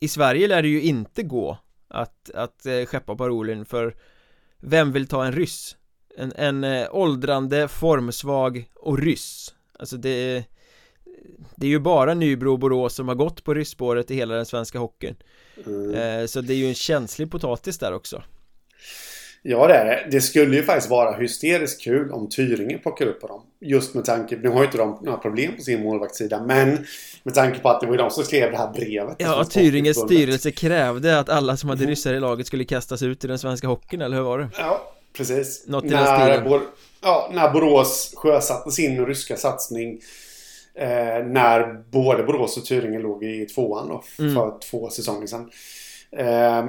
I 0.00 0.08
Sverige 0.08 0.48
lär 0.48 0.62
det 0.62 0.68
ju 0.68 0.82
inte 0.82 1.22
gå 1.22 1.58
Att, 1.88 2.30
att 2.34 2.66
eh, 2.66 2.84
skeppa 2.86 3.16
parolin 3.16 3.64
för 3.64 3.94
Vem 4.60 4.92
vill 4.92 5.08
ta 5.08 5.24
en 5.24 5.32
ryss? 5.32 5.76
En, 6.16 6.32
en 6.36 6.64
eh, 6.64 6.88
åldrande, 6.90 7.68
formsvag 7.68 8.70
och 8.74 8.98
ryss 8.98 9.54
Alltså 9.78 9.96
det 9.96 10.44
Det 11.56 11.66
är 11.66 11.70
ju 11.70 11.78
bara 11.78 12.14
Nybro 12.14 12.52
och 12.52 12.58
Borås 12.58 12.94
som 12.94 13.08
har 13.08 13.14
gått 13.14 13.44
på 13.44 13.54
rysspåret 13.54 14.10
i 14.10 14.14
hela 14.14 14.34
den 14.34 14.46
svenska 14.46 14.78
hockeyn 14.78 15.16
Mm. 15.66 15.94
eh, 16.20 16.26
Så 16.26 16.40
det 16.40 16.52
är 16.52 16.56
ju 16.56 16.68
en 16.68 16.74
känslig 16.74 17.30
potatis 17.30 17.78
där 17.78 17.92
också 17.94 18.22
Ja, 19.42 19.66
det 19.66 19.74
är 19.74 19.84
det. 19.84 20.06
Det 20.10 20.20
skulle 20.20 20.56
ju 20.56 20.62
faktiskt 20.62 20.90
vara 20.90 21.16
hysteriskt 21.16 21.80
kul 21.82 22.10
om 22.12 22.28
Tyringe 22.28 22.78
plockar 22.78 23.06
upp 23.06 23.20
på 23.20 23.26
dem. 23.26 23.42
Just 23.60 23.94
med 23.94 24.04
tanke 24.04 24.36
Nu 24.36 24.48
har 24.48 24.58
ju 24.58 24.64
inte 24.64 24.78
de 24.78 24.98
några 25.02 25.18
problem 25.18 25.56
på 25.56 25.62
sin 25.62 25.82
målvaktssida. 25.82 26.42
Men 26.46 26.86
med 27.22 27.34
tanke 27.34 27.58
på 27.58 27.68
att 27.68 27.80
det 27.80 27.86
var 27.86 27.94
ju 27.94 27.98
de 27.98 28.10
som 28.10 28.24
skrev 28.24 28.50
det 28.50 28.56
här 28.58 28.72
brevet. 28.72 29.16
Ja, 29.18 29.44
Tyringes 29.44 30.00
styrelse 30.00 30.50
krävde 30.50 31.18
att 31.18 31.28
alla 31.28 31.56
som 31.56 31.68
hade 31.70 31.84
ryssar 31.86 32.14
i 32.14 32.20
laget 32.20 32.46
skulle 32.46 32.64
kastas 32.64 33.02
ut 33.02 33.24
i 33.24 33.28
den 33.28 33.38
svenska 33.38 33.66
hockeyn, 33.68 34.00
eller 34.02 34.16
hur 34.16 34.24
var 34.24 34.38
det? 34.38 34.48
Ja, 34.58 34.92
precis. 35.12 35.64
Något 35.66 35.84
i 35.84 35.88
den 35.88 36.04
när, 36.04 36.26
stilen. 36.34 36.48
Bor- 36.52 36.66
ja, 37.02 37.30
när 37.34 37.50
Borås 37.50 38.12
sjösatte 38.16 38.70
sin 38.70 39.06
ryska 39.06 39.36
satsning. 39.36 40.00
Eh, 40.78 41.24
när 41.24 41.84
både 41.90 42.22
Borås 42.22 42.56
och 42.56 42.64
Tyringe 42.64 42.98
låg 42.98 43.24
i 43.24 43.46
tvåan 43.46 43.88
då. 43.88 44.02
Mm. 44.18 44.34
För 44.34 44.58
två 44.70 44.90
säsonger 44.90 45.26
sedan. 45.26 45.50
Eh, 46.12 46.64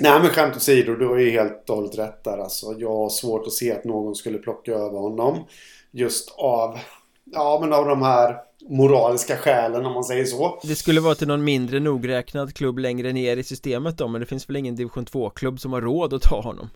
nej 0.00 0.20
men 0.20 0.28
skämt 0.28 0.56
åsido, 0.56 0.94
du 0.94 1.06
har 1.06 1.18
ju 1.18 1.30
helt 1.30 1.70
och 1.70 1.76
hållet 1.76 1.98
rätt 1.98 2.24
där 2.24 2.38
alltså. 2.38 2.74
Jag 2.78 2.92
har 2.92 3.08
svårt 3.08 3.46
att 3.46 3.52
se 3.52 3.72
att 3.72 3.84
någon 3.84 4.14
skulle 4.14 4.38
plocka 4.38 4.72
över 4.72 4.98
honom. 4.98 5.44
Just 5.90 6.34
av, 6.36 6.78
ja 7.24 7.58
men 7.60 7.72
av 7.72 7.86
de 7.86 8.02
här 8.02 8.36
moraliska 8.68 9.36
skälen 9.36 9.86
om 9.86 9.92
man 9.92 10.04
säger 10.04 10.24
så. 10.24 10.60
Det 10.62 10.74
skulle 10.74 11.00
vara 11.00 11.14
till 11.14 11.28
någon 11.28 11.44
mindre 11.44 11.80
nogräknad 11.80 12.54
klubb 12.54 12.78
längre 12.78 13.12
ner 13.12 13.36
i 13.36 13.44
systemet 13.44 13.98
då, 13.98 14.08
men 14.08 14.20
det 14.20 14.26
finns 14.26 14.48
väl 14.48 14.56
ingen 14.56 14.76
division 14.76 15.04
2-klubb 15.04 15.60
som 15.60 15.72
har 15.72 15.80
råd 15.80 16.14
att 16.14 16.22
ta 16.22 16.40
honom? 16.40 16.70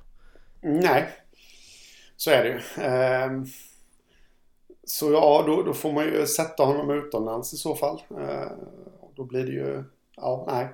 Nej, 0.62 1.08
så 2.16 2.30
är 2.30 2.44
det 2.44 2.48
ju. 2.48 2.84
Ehm, 2.84 3.46
så 4.86 5.12
ja, 5.12 5.44
då, 5.46 5.62
då 5.62 5.74
får 5.74 5.92
man 5.92 6.04
ju 6.04 6.26
sätta 6.26 6.62
honom 6.62 6.90
utomlands 6.90 7.52
i 7.54 7.56
så 7.56 7.74
fall. 7.74 8.02
Och 9.00 9.12
då 9.16 9.24
blir 9.24 9.44
det 9.44 9.52
ju, 9.52 9.84
ja, 10.16 10.44
nej. 10.48 10.68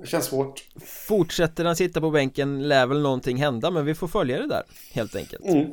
Det 0.00 0.06
känns 0.06 0.24
svårt. 0.24 0.64
Fortsätter 1.08 1.64
han 1.64 1.76
sitta 1.76 2.00
på 2.00 2.10
bänken 2.10 2.68
lär 2.68 2.86
väl 2.86 3.02
någonting 3.02 3.36
hända, 3.36 3.70
men 3.70 3.84
vi 3.84 3.94
får 3.94 4.08
följa 4.08 4.38
det 4.38 4.46
där, 4.48 4.62
helt 4.92 5.16
enkelt 5.16 5.44
Mm. 5.44 5.70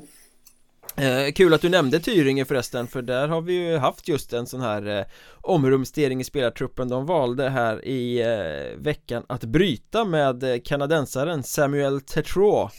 eh, 1.28 1.32
Kul 1.32 1.54
att 1.54 1.62
du 1.62 1.70
nämnde 1.70 2.00
Tyringe 2.00 2.46
förresten, 2.46 2.88
för 2.88 3.02
där 3.02 3.28
har 3.28 3.42
vi 3.42 3.54
ju 3.54 3.78
haft 3.78 4.08
just 4.08 4.34
en 4.34 4.48
sån 4.48 4.62
här 4.62 5.00
eh, 5.00 5.06
omrumstering 5.42 6.22
i 6.22 6.24
spelartruppen 6.24 6.90
De 6.90 7.06
valde 7.06 7.50
här 7.50 7.86
i 7.86 8.22
eh, 8.22 8.78
veckan 8.80 9.24
att 9.28 9.44
bryta 9.44 10.06
med 10.06 10.44
eh, 10.44 10.60
kanadensaren 10.64 11.44
Samuel 11.44 12.02
Tetroux 12.02 12.74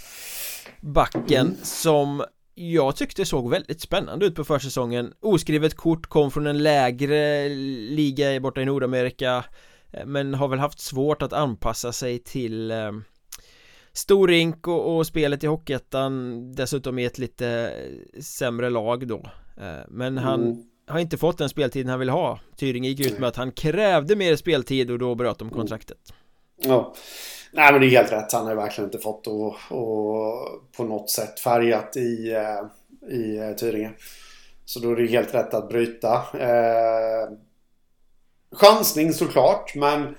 Backen 0.81 1.57
som 1.63 2.25
jag 2.55 2.97
tyckte 2.97 3.25
såg 3.25 3.51
väldigt 3.51 3.81
spännande 3.81 4.27
ut 4.27 4.35
på 4.35 4.45
försäsongen. 4.45 5.13
Oskrivet 5.21 5.75
kort, 5.75 6.07
kom 6.07 6.31
från 6.31 6.47
en 6.47 6.63
lägre 6.63 7.49
liga 7.89 8.41
borta 8.41 8.61
i 8.61 8.65
Nordamerika 8.65 9.45
eh, 9.93 10.07
Men 10.07 10.35
har 10.35 10.49
väl 10.49 10.59
haft 10.59 10.81
svårt 10.81 11.23
att 11.23 11.33
anpassa 11.33 11.93
sig 11.93 12.19
till 12.19 12.71
eh, 12.71 12.93
Stor 13.93 14.29
rink 14.29 14.69
och, 14.69 14.97
och 14.97 15.07
spelet 15.07 15.45
i 15.45 15.47
Hockeyettan 15.47 16.43
Dessutom 16.55 16.99
i 16.99 17.05
ett 17.05 17.19
lite 17.19 17.49
eh, 17.49 18.21
sämre 18.23 18.71
lag 18.71 19.09
då. 19.09 19.27
Eh, 19.57 19.85
Men 19.89 20.19
han 20.19 20.43
Mm. 20.45 20.63
har 20.89 20.99
inte 20.99 21.19
fått 21.19 21.39
den 21.39 21.49
speltiden 21.49 21.91
han 21.91 21.99
vill 21.99 22.09
ha. 22.09 22.41
Tyringe 22.57 22.89
gick 22.89 23.01
ut 23.01 23.19
med 23.19 23.29
att 23.29 23.37
han 23.37 23.53
krävde 23.53 24.17
mer 24.17 24.37
speltid 24.37 24.91
och 24.91 24.99
då 24.99 25.15
bröt 25.15 25.39
de 25.39 25.51
kontraktet 25.51 26.15
Ja. 26.57 26.95
Nej 27.53 27.73
men 27.73 27.81
det 27.81 27.87
är 27.87 27.91
helt 27.91 28.13
rätt. 28.13 28.33
Han 28.33 28.43
har 28.43 28.51
ju 28.51 28.57
verkligen 28.57 28.89
inte 28.89 28.99
fått 28.99 29.27
och, 29.27 29.57
och 29.71 30.73
på 30.77 30.85
något 30.85 31.11
sätt 31.11 31.41
färgat 31.41 31.97
i, 31.97 32.33
eh, 32.33 33.11
i 33.11 33.37
eh, 33.37 33.53
Tyringe. 33.53 33.93
Så 34.65 34.81
då 34.81 34.91
är 34.91 34.97
det 34.97 35.03
ju 35.03 35.09
helt 35.09 35.35
rätt 35.35 35.55
att 35.55 35.69
bryta. 35.69 36.15
Eh, 36.39 37.29
chansning 38.53 39.13
såklart 39.13 39.75
men 39.75 40.15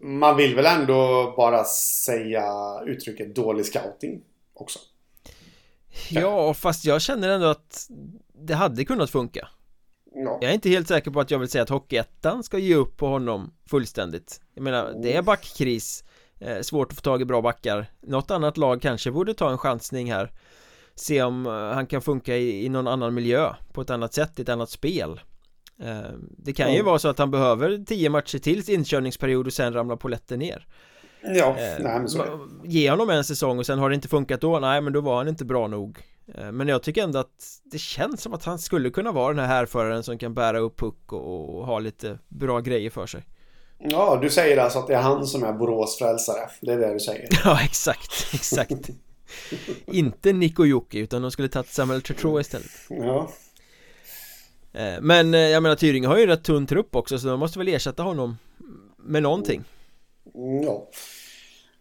man 0.00 0.36
vill 0.36 0.54
väl 0.54 0.66
ändå 0.66 1.34
bara 1.36 1.64
säga 2.04 2.44
uttrycket 2.86 3.34
dålig 3.34 3.66
scouting 3.66 4.20
också. 4.54 4.78
Ja, 6.10 6.54
fast 6.54 6.84
jag 6.84 7.02
känner 7.02 7.28
ändå 7.28 7.46
att 7.46 7.88
det 8.32 8.54
hade 8.54 8.84
kunnat 8.84 9.10
funka 9.10 9.48
Ja. 10.14 10.38
Jag 10.40 10.50
är 10.50 10.54
inte 10.54 10.68
helt 10.68 10.88
säker 10.88 11.10
på 11.10 11.20
att 11.20 11.30
jag 11.30 11.38
vill 11.38 11.48
säga 11.48 11.62
att 11.62 11.68
Hockeyettan 11.68 12.42
ska 12.42 12.58
ge 12.58 12.74
upp 12.74 12.96
på 12.96 13.06
honom 13.06 13.50
fullständigt. 13.70 14.40
Jag 14.54 14.62
menar, 14.64 14.92
det 15.02 15.16
är 15.16 15.22
backkris 15.22 16.04
eh, 16.40 16.60
Svårt 16.60 16.90
att 16.90 16.96
få 16.96 17.00
tag 17.02 17.22
i 17.22 17.24
bra 17.24 17.42
backar. 17.42 17.86
Något 18.02 18.30
annat 18.30 18.56
lag 18.56 18.82
kanske 18.82 19.10
borde 19.10 19.34
ta 19.34 19.50
en 19.50 19.58
chansning 19.58 20.12
här. 20.12 20.32
Se 20.94 21.22
om 21.22 21.46
eh, 21.46 21.52
han 21.52 21.86
kan 21.86 22.02
funka 22.02 22.36
i, 22.36 22.64
i 22.64 22.68
någon 22.68 22.86
annan 22.88 23.14
miljö 23.14 23.54
På 23.72 23.80
ett 23.80 23.90
annat 23.90 24.14
sätt, 24.14 24.38
i 24.38 24.42
ett 24.42 24.48
annat 24.48 24.70
spel. 24.70 25.20
Eh, 25.82 25.98
Det 26.38 26.52
kan 26.52 26.72
ju 26.72 26.78
Ja. 26.78 26.84
vara 26.84 26.98
så 26.98 27.08
att 27.08 27.18
han 27.18 27.30
behöver 27.30 27.84
tio 27.86 28.10
matcher 28.10 28.38
tills 28.38 28.68
inkörningsperiod 28.68 29.46
och 29.46 29.52
sen 29.52 29.72
ramlar 29.72 29.96
polletten 29.96 30.38
ner. 30.38 30.66
Ja, 31.22 31.48
Eh, 31.58 31.82
nej 31.82 31.98
men 31.98 32.08
så 32.08 32.48
Ge 32.64 32.90
honom 32.90 33.10
en 33.10 33.24
säsong 33.24 33.58
och 33.58 33.66
sen 33.66 33.78
har 33.78 33.88
det 33.88 33.94
inte 33.94 34.08
funkat 34.08 34.40
då, 34.40 34.58
nej 34.58 34.80
men 34.80 34.92
då 34.92 35.00
var 35.00 35.16
han 35.16 35.28
inte 35.28 35.44
bra 35.44 35.66
nog 35.66 35.98
Men 36.52 36.68
jag 36.68 36.82
tycker 36.82 37.02
ändå 37.02 37.18
att 37.18 37.60
det 37.64 37.78
känns 37.78 38.22
som 38.22 38.34
att 38.34 38.44
han 38.44 38.58
skulle 38.58 38.90
kunna 38.90 39.12
vara 39.12 39.34
den 39.34 39.44
här 39.44 39.54
härföraren 39.56 40.02
som 40.02 40.18
kan 40.18 40.34
bära 40.34 40.58
upp 40.58 40.78
puck 40.78 41.12
och, 41.12 41.58
och 41.58 41.66
ha 41.66 41.78
lite 41.78 42.18
bra 42.28 42.60
grejer 42.60 42.90
för 42.90 43.06
sig 43.06 43.22
Ja, 43.78 44.18
du 44.22 44.30
säger 44.30 44.56
alltså 44.56 44.78
att 44.78 44.86
det 44.86 44.94
är 44.94 45.02
han 45.02 45.26
som 45.26 45.44
är 45.44 45.52
Borås 45.52 45.98
frälsare. 45.98 46.50
Det 46.60 46.72
är 46.72 46.78
det 46.78 46.92
du 46.92 47.00
säger. 47.00 47.28
Ja 47.44 47.60
exakt, 47.64 48.34
exakt 48.34 48.90
Inte 49.86 50.32
Nico 50.32 50.64
Jocke 50.64 50.98
utan 50.98 51.22
de 51.22 51.30
skulle 51.30 51.48
tagit 51.48 51.68
Samuel 51.68 52.02
Tretroux 52.02 52.40
istället 52.40 52.70
Ja. 52.88 53.30
Eh, 54.72 55.00
men 55.00 55.34
eh, 55.34 55.40
jag 55.40 55.62
menar 55.62 55.76
Tyringe 55.76 56.06
har 56.06 56.18
ju 56.18 56.26
rätt 56.26 56.44
tunn 56.44 56.66
trupp 56.66 56.96
också 56.96 57.18
så 57.18 57.28
de 57.28 57.40
måste 57.40 57.58
väl 57.58 57.68
ersätta 57.68 58.02
honom 58.02 58.38
med 58.96 59.22
någonting 59.22 59.64
Mm, 60.34 60.62
ja. 60.62 60.88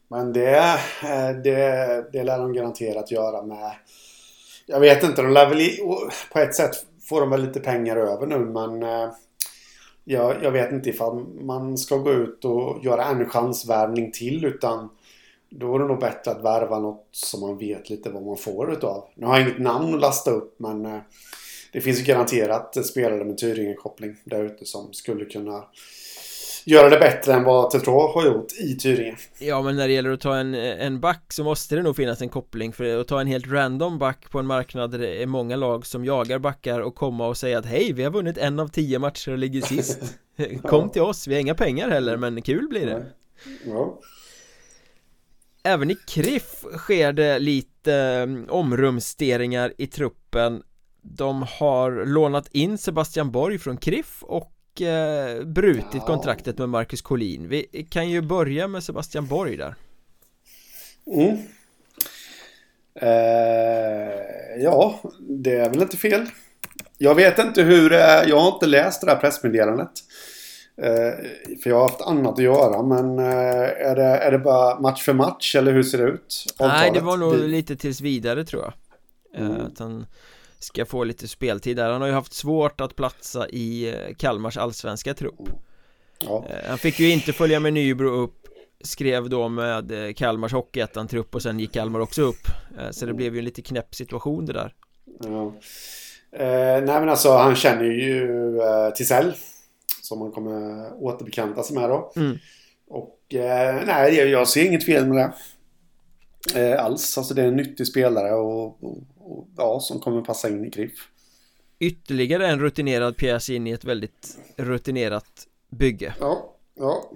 Men 0.07 0.33
det, 0.33 0.57
eh, 1.03 1.29
det, 1.43 2.05
det 2.13 2.23
lär 2.23 2.39
de 2.39 2.53
garanterat 2.53 3.11
göra 3.11 3.41
med... 3.41 3.71
Jag 4.65 4.79
vet 4.79 5.03
inte, 5.03 5.21
de 5.21 5.31
lär 5.31 5.49
väl 5.49 5.61
i, 5.61 5.79
på 6.33 6.39
ett 6.39 6.55
sätt 6.55 6.85
får 7.09 7.21
de 7.21 7.29
väl 7.29 7.45
lite 7.45 7.59
pengar 7.59 7.97
över 7.97 8.27
nu 8.27 8.39
men 8.39 8.83
eh, 8.83 9.11
jag, 10.03 10.43
jag 10.43 10.51
vet 10.51 10.71
inte 10.71 10.89
ifall 10.89 11.25
man 11.41 11.77
ska 11.77 11.97
gå 11.97 12.11
ut 12.11 12.45
och 12.45 12.85
göra 12.85 13.05
en 13.05 13.29
chansvärvning 13.29 14.11
till 14.11 14.45
utan 14.45 14.89
då 15.49 15.75
är 15.75 15.79
det 15.79 15.85
nog 15.85 15.99
bättre 15.99 16.31
att 16.31 16.43
värva 16.43 16.79
något 16.79 17.07
som 17.11 17.41
man 17.41 17.57
vet 17.57 17.89
lite 17.89 18.09
vad 18.09 18.23
man 18.23 18.37
får 18.37 18.73
utav. 18.73 19.07
Nu 19.15 19.25
har 19.25 19.39
jag 19.39 19.47
inget 19.47 19.61
namn 19.61 19.93
att 19.93 20.01
lasta 20.01 20.31
upp 20.31 20.55
men 20.57 20.85
eh, 20.85 20.99
det 21.71 21.81
finns 21.81 21.99
ju 21.99 22.03
garanterat 22.03 22.85
spelare 22.85 23.23
med 23.23 23.37
Tyringe-koppling 23.37 24.15
där 24.23 24.43
ute 24.43 24.65
som 24.65 24.93
skulle 24.93 25.25
kunna 25.25 25.63
göra 26.65 26.89
det 26.89 26.99
bättre 26.99 27.33
än 27.33 27.43
vad 27.43 27.69
Tetro 27.69 28.07
har 28.13 28.25
gjort 28.25 28.51
i 28.51 28.75
Tyringe. 28.75 29.17
Ja 29.39 29.61
men 29.61 29.75
när 29.75 29.87
det 29.87 29.93
gäller 29.93 30.11
att 30.11 30.21
ta 30.21 30.35
en, 30.35 30.53
en 30.55 30.99
back 30.99 31.33
så 31.33 31.43
måste 31.43 31.75
det 31.75 31.81
nog 31.81 31.95
finnas 31.95 32.21
en 32.21 32.29
koppling 32.29 32.73
för 32.73 32.99
att 32.99 33.07
ta 33.07 33.21
en 33.21 33.27
helt 33.27 33.47
random 33.47 33.99
back 33.99 34.29
på 34.31 34.39
en 34.39 34.45
marknad 34.45 34.91
där 34.91 34.99
det 34.99 35.23
är 35.23 35.25
många 35.25 35.55
lag 35.55 35.85
som 35.85 36.05
jagar 36.05 36.39
backar 36.39 36.79
och 36.79 36.95
komma 36.95 37.27
och 37.27 37.37
säga 37.37 37.59
att 37.59 37.65
hej 37.65 37.93
vi 37.93 38.03
har 38.03 38.11
vunnit 38.11 38.37
en 38.37 38.59
av 38.59 38.67
tio 38.67 38.99
matcher 38.99 39.31
och 39.31 39.37
ligger 39.37 39.61
sist. 39.61 39.99
Kom 40.63 40.89
till 40.89 41.01
oss, 41.01 41.27
vi 41.27 41.33
har 41.33 41.41
inga 41.41 41.55
pengar 41.55 41.89
heller 41.89 42.17
men 42.17 42.41
kul 42.41 42.67
blir 42.67 42.85
det. 42.85 43.05
Ja. 43.65 43.99
Även 45.63 45.91
i 45.91 45.95
KRIF 45.95 46.65
sker 46.77 47.13
det 47.13 47.39
lite 47.39 47.93
mm, 47.93 48.45
omrumsteringar 48.49 49.73
i 49.77 49.87
truppen. 49.87 50.63
De 51.01 51.45
har 51.59 52.05
lånat 52.05 52.47
in 52.47 52.77
Sebastian 52.77 53.31
Borg 53.31 53.59
från 53.59 53.77
KRIF 53.77 54.23
och 54.23 54.53
eh, 54.81 55.43
brutit 55.45 55.85
Ja. 55.93 55.99
kontraktet 56.05 56.57
med 56.57 56.69
Marcus 56.69 57.01
Collin 57.01 57.47
Vi 57.49 57.87
kan 57.89 58.09
ju 58.09 58.21
börja 58.21 58.67
med 58.67 58.83
Sebastian 58.83 59.27
Borg 59.27 59.57
där 59.57 59.75
Mm. 61.07 61.37
Eh, 62.95 64.63
ja, 64.63 64.99
det 65.19 65.55
är 65.55 65.69
väl 65.69 65.81
inte 65.81 65.97
fel. 65.97 66.25
Jag 66.97 67.15
vet 67.15 67.39
inte 67.39 67.61
hur 67.63 67.89
det 67.89 68.01
är. 68.01 68.27
Jag 68.27 68.39
har 68.39 68.53
inte 68.53 68.65
läst 68.65 69.01
det 69.01 69.07
här 69.11 69.15
pressmeddelandet. 69.19 69.91
Eh, 70.81 71.25
för 71.63 71.69
jag 71.69 71.75
har 71.75 71.81
haft 71.89 72.01
annat 72.01 72.33
att 72.33 72.43
göra. 72.43 72.83
Men 72.83 73.19
eh, 73.19 73.89
är, 73.89 73.95
det, 73.95 74.03
är 74.03 74.31
det 74.31 74.39
bara 74.39 74.79
match 74.79 75.03
för 75.05 75.13
match 75.13 75.55
eller 75.55 75.71
hur 75.73 75.83
ser 75.83 75.97
det 75.97 76.03
ut? 76.03 76.45
Nej 76.59 76.69
det 76.69 76.75
Avtalet? 76.75 77.03
var 77.03 77.17
nog 77.17 77.35
lite 77.35 77.75
tills 77.75 78.01
vidare 78.01 78.45
tror 78.45 78.61
jag 78.63 78.73
Eh, 79.41 79.45
Mm. 79.49 79.61
Att 79.65 79.79
han 79.79 80.05
ska 80.63 80.85
få 80.85 81.03
lite 81.03 81.27
speltid 81.27 81.77
där 81.77 81.91
Han 81.91 82.01
har 82.01 82.07
ju 82.07 82.13
haft 82.13 82.33
svårt 82.33 82.81
att 82.81 82.95
platsa 82.95 83.49
i 83.49 83.89
eh, 83.89 84.15
Kalmars 84.17 84.57
allsvenska 84.57 85.13
trupp 85.13 85.49
Ja. 86.19 86.45
Eh, 86.49 86.69
Han 86.69 86.77
fick 86.77 86.99
ju 86.99 87.11
inte 87.11 87.33
följa 87.33 87.59
med 87.59 87.73
Nybro 87.73 88.09
upp 88.09 88.39
Skrev 88.83 89.29
då 89.29 89.49
med 89.49 89.91
eh, 90.07 90.13
Kalmars 90.13 90.53
Hockeyettan-trupp 90.53 91.35
och 91.35 91.41
sen 91.41 91.59
gick 91.59 91.73
Kalmar 91.73 91.99
också 91.99 92.21
upp 92.21 92.47
Så 92.91 93.05
det 93.05 93.13
blev 93.13 93.33
ju 93.33 93.39
en 93.39 93.45
lite 93.45 93.61
knäpp 93.61 93.95
situation 93.95 94.45
det 94.45 94.53
där 94.53 94.73
Ja. 95.23 95.53
Eh, 96.39 96.83
nej 96.83 96.99
men 96.99 97.09
alltså 97.09 97.31
han 97.31 97.55
känner 97.55 97.83
ju 97.83 98.23
eh, 98.61 98.89
Tisell. 98.95 99.33
Som 100.01 100.21
han 100.21 100.31
kommer 100.31 100.89
återbekanta 101.03 101.63
sig 101.63 101.75
med 101.77 101.89
då. 101.89 102.13
Mm. 102.15 102.37
Och 102.87 103.33
eh, 103.33 103.83
nej, 103.87 104.13
jag- 104.15 104.27
jag 104.29 104.47
ser 104.47 104.65
inget 104.65 104.85
fel 104.85 105.05
med 105.07 105.17
det. 105.17 105.33
Eh, 106.71 106.85
alls. 106.85 107.17
Alltså 107.17 107.33
det 107.33 107.41
är 107.41 107.47
en 107.47 107.55
nyttig 107.55 107.87
spelare 107.87 108.33
och, 108.33 108.83
och, 108.83 108.97
och 109.23 109.47
ja, 109.57 109.79
som 109.79 109.99
kommer 109.99 110.21
passa 110.21 110.49
in 110.49 110.65
i 110.65 110.71
KRIF. 110.71 111.09
Ytterligare 111.79 112.47
en 112.47 112.59
rutinerad 112.59 113.17
pjäs 113.17 113.49
in 113.49 113.67
i 113.67 113.71
ett 113.71 113.83
väldigt 113.85 114.37
rutinerat 114.57 115.47
bygge 115.69 116.15
Ja, 116.19 116.55
ja. 116.75 117.11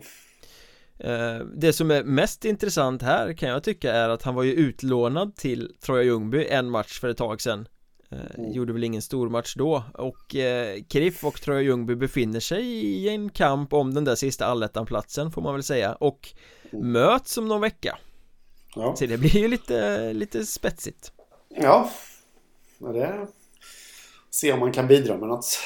Eh, 0.99 1.39
Det 1.55 1.73
som 1.73 1.91
är 1.91 2.03
mest 2.03 2.45
intressant 2.45 3.01
här 3.01 3.33
kan 3.33 3.49
jag 3.49 3.63
tycka 3.63 3.93
är 3.93 4.09
att 4.09 4.23
han 4.23 4.35
var 4.35 4.43
ju 4.43 4.53
utlånad 4.53 5.35
till 5.35 5.75
Troja 5.81 6.03
Ljungby 6.03 6.45
en 6.49 6.69
match 6.69 6.99
för 6.99 7.09
ett 7.09 7.17
tag 7.17 7.41
sedan 7.41 7.67
Eh, 8.09 8.17
Mm. 8.37 8.51
Gjorde 8.51 8.73
väl 8.73 8.83
ingen 8.83 9.01
stor 9.01 9.29
match 9.29 9.55
då 9.57 9.83
och 9.93 10.35
eh, 10.35 10.83
KRIF 10.89 11.23
och 11.23 11.41
Troja 11.41 11.61
Ljungby 11.61 11.95
befinner 11.95 12.39
sig 12.39 12.63
i 12.65 13.09
en 13.09 13.29
kamp 13.29 13.73
om 13.73 13.93
den 13.93 14.03
där 14.03 14.15
sista 14.15 14.45
allettan-platsen 14.45 15.31
får 15.31 15.41
man 15.41 15.53
väl 15.53 15.63
säga 15.63 15.93
och 15.95 16.29
Mm. 16.71 16.91
möts 16.91 17.37
om 17.37 17.47
någon 17.47 17.61
vecka 17.61 17.97
Ja, 18.75 18.95
Så 18.95 19.05
det 19.05 19.17
blir 19.17 19.37
ju 19.37 19.47
lite, 19.47 20.13
lite 20.13 20.45
spetsigt 20.45 21.11
ja. 21.49 21.89
ja 22.77 22.87
det... 22.87 23.27
Se 24.29 24.53
om 24.53 24.59
man 24.59 24.71
kan 24.71 24.87
bidra 24.87 25.17
med 25.17 25.27
något 25.27 25.59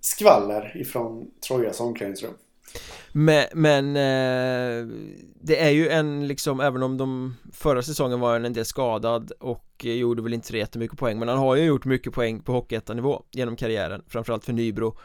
skvaller 0.00 0.76
ifrån 0.76 1.30
Trojas 1.40 1.80
omklädningsrum. 1.80 2.34
Men, 3.12 3.46
men 3.52 3.96
eh, 3.96 4.86
det 5.40 5.60
är 5.60 5.70
ju 5.70 5.88
en 5.88 6.28
liksom, 6.28 6.60
även 6.60 6.82
om 6.82 6.96
de 6.96 7.36
förra 7.52 7.82
säsongen 7.82 8.20
var 8.20 8.32
han 8.32 8.44
en 8.44 8.52
del 8.52 8.64
skadad 8.64 9.32
och 9.40 9.84
gjorde 9.84 10.22
väl 10.22 10.34
inte 10.34 10.46
så 10.46 10.56
jättemycket 10.56 10.98
poäng 10.98 11.18
Men 11.18 11.28
han 11.28 11.38
har 11.38 11.56
ju 11.56 11.64
gjort 11.64 11.84
mycket 11.84 12.12
poäng 12.12 12.40
på 12.40 12.52
Hockeyettan-nivå 12.52 13.22
genom 13.30 13.56
karriären, 13.56 14.02
framförallt 14.08 14.44
för 14.44 14.52
Nybro 14.52 14.96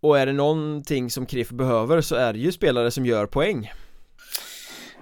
Och 0.00 0.18
är 0.18 0.26
det 0.26 0.32
någonting 0.32 1.10
som 1.10 1.26
Kriff 1.26 1.50
behöver 1.50 2.00
så 2.00 2.14
är 2.14 2.32
det 2.32 2.38
ju 2.38 2.52
spelare 2.52 2.90
som 2.90 3.06
gör 3.06 3.26
poäng 3.26 3.70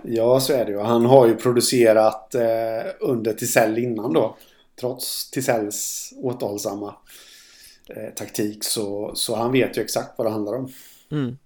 Ja, 0.02 0.40
så 0.40 0.52
är 0.52 0.64
det 0.64 0.72
ju. 0.72 0.78
Han 0.78 1.06
har 1.06 1.26
ju 1.26 1.34
producerat 1.34 2.34
eh, 2.34 2.42
under 3.00 3.32
Tisell 3.32 3.78
innan 3.78 4.12
då. 4.12 4.36
Trots 4.80 5.30
Tisells 5.30 6.12
återhållsamma 6.16 6.94
eh, 7.88 8.14
taktik 8.14 8.64
så, 8.64 9.12
så 9.14 9.36
han 9.36 9.52
vet 9.52 9.78
ju 9.78 9.82
exakt 9.82 10.18
vad 10.18 10.26
det 10.26 10.30
handlar 10.30 10.54
om. 10.54 10.72
mm. 11.10 11.36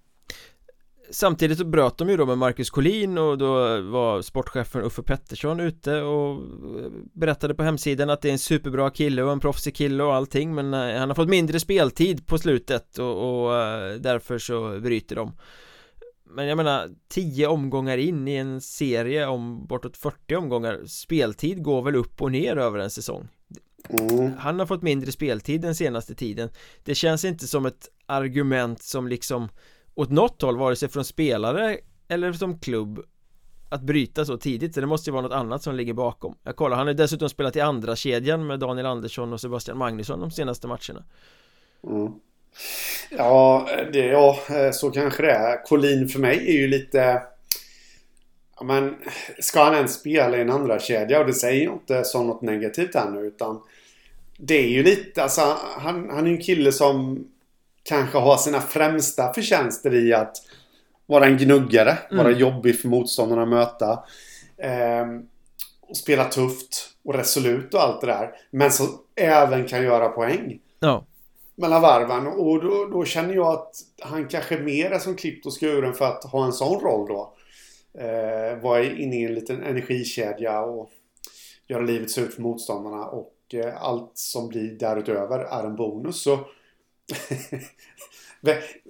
Samtidigt 1.09 1.57
så 1.57 1.65
bröt 1.65 1.97
de 1.97 2.09
ju 2.09 2.17
då 2.17 2.25
med 2.25 2.37
Marcus 2.37 2.69
Collin 2.69 3.17
och 3.17 3.37
då 3.37 3.81
var 3.81 4.21
sportchefen 4.21 4.81
Uffe 4.81 5.03
Pettersson 5.03 5.59
ute 5.59 6.01
och 6.01 6.31
eh, 6.31 6.91
berättade 7.13 7.55
på 7.55 7.63
hemsidan 7.63 8.09
att 8.09 8.21
det 8.21 8.27
är 8.27 8.31
en 8.31 8.39
superbra 8.39 8.89
kille 8.89 9.23
och 9.23 9.31
en 9.31 9.39
proffsig 9.39 9.75
kille 9.75 10.03
och 10.03 10.13
allting 10.13 10.55
men 10.55 10.73
eh, 10.73 10.99
han 10.99 11.09
har 11.09 11.15
fått 11.15 11.29
mindre 11.29 11.59
speltid 11.59 12.27
på 12.27 12.37
slutet 12.37 12.97
och, 12.99 13.45
och 13.45 13.55
eh, 13.55 13.93
därför 13.93 14.37
så 14.37 14.79
bryter 14.79 15.15
de 15.15 15.31
men 16.33 16.47
jag 16.47 16.55
menar, 16.55 16.89
10 17.07 17.47
omgångar 17.47 17.97
in 17.97 18.27
i 18.27 18.35
en 18.35 18.61
serie 18.61 19.27
om 19.27 19.65
bortåt 19.65 19.97
40 19.97 20.35
omgångar 20.35 20.85
Speltid 20.85 21.63
går 21.63 21.81
väl 21.81 21.95
upp 21.95 22.21
och 22.21 22.31
ner 22.31 22.57
över 22.57 22.79
en 22.79 22.89
säsong? 22.89 23.27
Mm. 23.89 24.33
han 24.37 24.59
har 24.59 24.65
fått 24.65 24.81
mindre 24.81 25.11
speltid 25.11 25.61
den 25.61 25.75
senaste 25.75 26.15
tiden. 26.15 26.49
Det 26.83 26.95
känns 26.95 27.25
inte 27.25 27.47
som 27.47 27.65
ett 27.65 27.89
argument 28.05 28.81
som 28.81 29.07
liksom 29.07 29.49
åt 29.95 30.09
något 30.09 30.41
håll, 30.41 30.57
vare 30.57 30.75
sig 30.75 30.89
från 30.89 31.05
spelare 31.05 31.77
eller 32.07 32.33
som 32.33 32.59
klubb 32.59 33.05
att 33.69 33.81
bryta 33.81 34.25
så 34.25 34.37
tidigt, 34.37 34.73
så 34.73 34.81
det 34.81 34.87
måste 34.87 35.09
ju 35.09 35.11
vara 35.11 35.21
något 35.21 35.31
annat 35.31 35.63
som 35.63 35.75
ligger 35.75 35.93
bakom. 35.93 36.35
Jag 36.43 36.55
kollar, 36.55 36.77
han 36.77 36.87
har 36.87 36.93
dessutom 36.93 37.29
spelat 37.29 37.55
i 37.55 37.61
andra 37.61 37.95
kedjan 37.95 38.47
med 38.47 38.59
Daniel 38.59 38.85
Andersson 38.85 39.33
och 39.33 39.41
Sebastian 39.41 39.77
Magnusson 39.77 40.19
de 40.19 40.31
senaste 40.31 40.67
matcherna. 40.67 41.03
Mm. 41.87 42.13
Ja, 43.09 43.69
det, 43.93 44.05
ja, 44.05 44.39
eh, 44.49 44.71
så 44.71 44.91
kanske 44.91 45.23
det 45.23 45.31
är. 45.31 45.63
Collin 45.65 46.09
för 46.09 46.19
mig 46.19 46.37
är 46.37 46.53
ju 46.53 46.67
lite... 46.67 47.21
Ja, 48.57 48.63
men 48.63 48.95
ska 49.39 49.63
han 49.63 49.75
ens 49.75 49.93
spela 49.93 50.37
i 50.37 50.41
en 50.41 50.49
andra 50.49 50.79
kedja? 50.79 51.19
Och 51.19 51.25
det 51.25 51.33
säger 51.33 51.63
jag 51.63 51.73
inte 51.73 52.03
som 52.03 52.27
något 52.27 52.41
negativt 52.41 52.95
här 52.95 53.09
nu 53.09 53.19
utan 53.19 53.61
Det 54.37 54.57
är 54.57 54.67
ju 54.67 54.83
lite, 54.83 55.23
alltså 55.23 55.57
han, 55.77 56.09
han 56.09 56.25
är 56.25 56.29
ju 56.29 56.35
en 56.35 56.43
kille 56.43 56.71
som 56.71 57.27
Kanske 57.83 58.17
har 58.17 58.37
sina 58.37 58.61
främsta 58.61 59.33
förtjänster 59.33 59.93
i 59.93 60.13
att 60.13 60.37
Vara 61.05 61.25
en 61.25 61.37
gnuggare, 61.37 61.97
vara 62.11 62.31
jobbig 62.31 62.79
för 62.79 62.87
motståndarna 62.87 63.43
att 63.43 63.49
möta 63.49 64.03
ehm, 64.57 65.21
och 65.81 65.97
Spela 65.97 66.25
tufft 66.25 66.89
och 67.05 67.13
resolut 67.13 67.73
och 67.73 67.81
allt 67.81 68.01
det 68.01 68.07
där 68.07 68.31
Men 68.51 68.71
så 68.71 68.87
även 69.15 69.67
kan 69.67 69.83
göra 69.83 70.09
poäng. 70.09 70.59
Ja, 70.79 71.05
mellan 71.55 71.81
varven 71.81 72.27
och 72.27 72.63
då, 72.63 72.85
då 72.85 73.05
känner 73.05 73.33
jag 73.33 73.47
att 73.47 73.75
han 74.01 74.27
kanske 74.27 74.59
mer 74.59 74.91
är 74.91 74.99
som 74.99 75.15
klippt 75.15 75.45
och 75.45 75.59
skuren 75.59 75.93
för 75.93 76.05
att 76.05 76.23
ha 76.23 76.45
en 76.45 76.53
sån 76.53 76.81
roll 76.81 77.07
då. 77.07 77.33
Eh, 77.97 78.61
vara 78.61 78.83
inne 78.83 79.21
i 79.21 79.25
en 79.25 79.33
liten 79.33 79.63
energikedja 79.63 80.61
och 80.61 80.89
göra 81.67 81.81
livet 81.81 82.11
surt 82.11 82.33
för 82.33 82.41
motståndarna 82.41 83.05
och 83.05 83.35
eh, 83.53 83.83
allt 83.83 84.11
som 84.13 84.47
blir 84.47 84.71
därutöver 84.71 85.39
är 85.39 85.63
en 85.63 85.75
bonus. 85.75 86.21
Så 86.21 86.39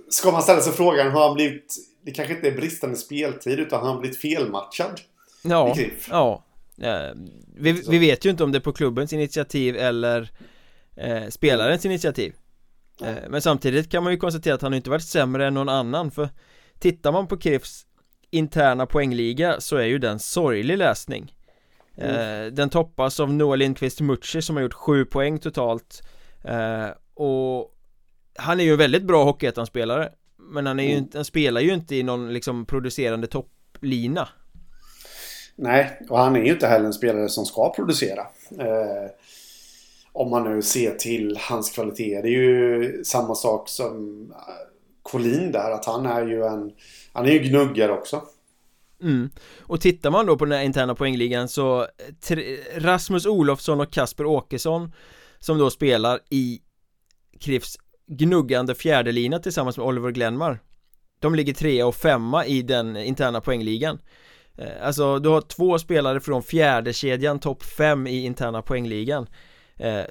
Ska 0.09 0.31
man 0.31 0.41
ställa 0.41 0.61
sig 0.61 0.73
frågan, 0.73 1.11
har 1.11 1.27
han 1.27 1.35
blivit... 1.35 1.75
Det 2.01 2.11
kanske 2.11 2.33
inte 2.35 2.47
är 2.47 2.55
bristande 2.55 2.95
speltid 2.95 3.59
utan 3.59 3.79
har 3.79 3.87
han 3.87 3.99
blivit 3.99 4.17
felmatchad? 4.17 5.01
ja, 5.43 5.75
ja 6.09 6.43
Eh, 6.81 7.11
vi, 7.55 7.71
vi 7.71 7.97
vet 7.97 8.25
ju 8.25 8.29
inte 8.29 8.43
om 8.43 8.51
det 8.51 8.57
är 8.57 8.61
på 8.61 8.73
klubbens 8.73 9.13
initiativ 9.13 9.75
eller 9.75 10.31
eh, 10.95 11.27
spelarens 11.29 11.85
initiativ 11.85 12.33
Men 13.29 13.41
samtidigt 13.41 13.91
kan 13.91 14.03
man 14.03 14.13
ju 14.13 14.19
konstatera 14.19 14.55
att 14.55 14.61
han 14.61 14.73
inte 14.73 14.89
varit 14.89 15.03
sämre 15.03 15.47
än 15.47 15.53
någon 15.53 15.69
annan 15.69 16.11
för 16.11 16.29
Tittar 16.79 17.11
man 17.11 17.27
på 17.27 17.39
KIFs 17.39 17.85
interna 18.29 18.85
poängliga 18.85 19.61
så 19.61 19.77
är 19.77 19.85
ju 19.85 19.97
den 19.99 20.19
sorglig 20.19 20.77
läsning 20.77 21.35
eh, 21.97 22.45
Den 22.51 22.69
toppas 22.69 23.19
av 23.19 23.33
Noah 23.33 23.57
Lindqvist 23.57 24.01
Mucci 24.01 24.41
som 24.41 24.55
har 24.55 24.63
gjort 24.63 24.73
sju 24.73 25.05
poäng 25.05 25.39
totalt 25.39 26.01
eh, 26.43 26.87
Och 27.13 27.75
Han 28.35 28.59
är 28.59 28.63
ju 28.63 28.71
en 28.71 28.77
väldigt 28.77 29.03
bra 29.03 29.23
Hockeyettan-spelare 29.23 30.09
Men 30.37 30.65
han, 30.65 30.79
är 30.79 30.83
ju 30.83 30.89
Mm. 30.91 31.03
inte, 31.03 31.17
han 31.17 31.25
spelar 31.25 31.61
ju 31.61 31.73
inte 31.73 31.95
i 31.95 32.03
någon 32.03 32.33
liksom 32.33 32.65
producerande 32.65 33.27
topplina 33.27 34.27
Nej, 35.55 35.99
och 36.09 36.19
han 36.19 36.35
är 36.35 36.39
ju 36.43 36.53
inte 36.53 36.67
heller 36.67 36.85
en 36.85 36.93
spelare 36.93 37.29
som 37.29 37.45
ska 37.45 37.73
producera. 37.73 38.21
Eh, 38.59 39.09
om 40.13 40.29
man 40.29 40.43
nu 40.43 40.61
ser 40.61 40.91
till 40.91 41.37
hans 41.41 41.69
kvalitet. 41.69 42.21
Det 42.21 42.27
är 42.27 42.41
ju 42.41 43.03
samma 43.03 43.35
sak 43.35 43.69
som 43.69 44.27
eh, 44.31 44.37
Collin 45.03 45.51
där. 45.51 45.71
Att 45.71 45.85
han 45.85 46.05
är 46.05 46.25
ju 46.27 46.43
en... 46.43 46.71
Han 47.13 47.25
är 47.25 47.31
ju 47.31 47.39
gnuggare 47.39 47.91
också. 47.91 48.21
Mm. 49.01 49.29
Och 49.59 49.81
tittar 49.81 50.11
man 50.11 50.25
då 50.25 50.37
på 50.37 50.45
den 50.45 50.57
här 50.57 50.65
interna 50.65 50.95
poängligan 50.95 51.47
så 51.47 51.87
Rasmus 52.75 53.25
Olofsson 53.25 53.81
och 53.81 53.91
Kasper 53.91 54.25
Åkesson 54.25 54.91
Som 55.39 55.57
då 55.57 55.69
spelar 55.69 56.19
i 56.29 56.61
Krifs 57.39 57.77
gnuggande 58.07 58.75
fjärdelina 58.75 59.39
tillsammans 59.39 59.77
med 59.77 59.85
Oliver 59.85 60.11
Glenmar 60.11 60.59
De 61.19 61.35
ligger 61.35 61.53
trea 61.53 61.87
och 61.87 61.95
femma 61.95 62.45
i 62.45 62.61
den 62.61 62.97
interna 62.97 63.41
poängligan 63.41 63.99
eh, 64.57 64.67
Alltså 64.87 65.19
du 65.19 65.29
har 65.29 65.41
två 65.41 65.79
spelare 65.79 66.19
från 66.19 66.43
fjärde 66.43 66.93
kedjan 66.93 67.39
topp 67.39 67.63
fem 67.63 68.07
i 68.07 68.25
interna 68.25 68.61
poängligan 68.61 69.27
eh, 69.83 70.03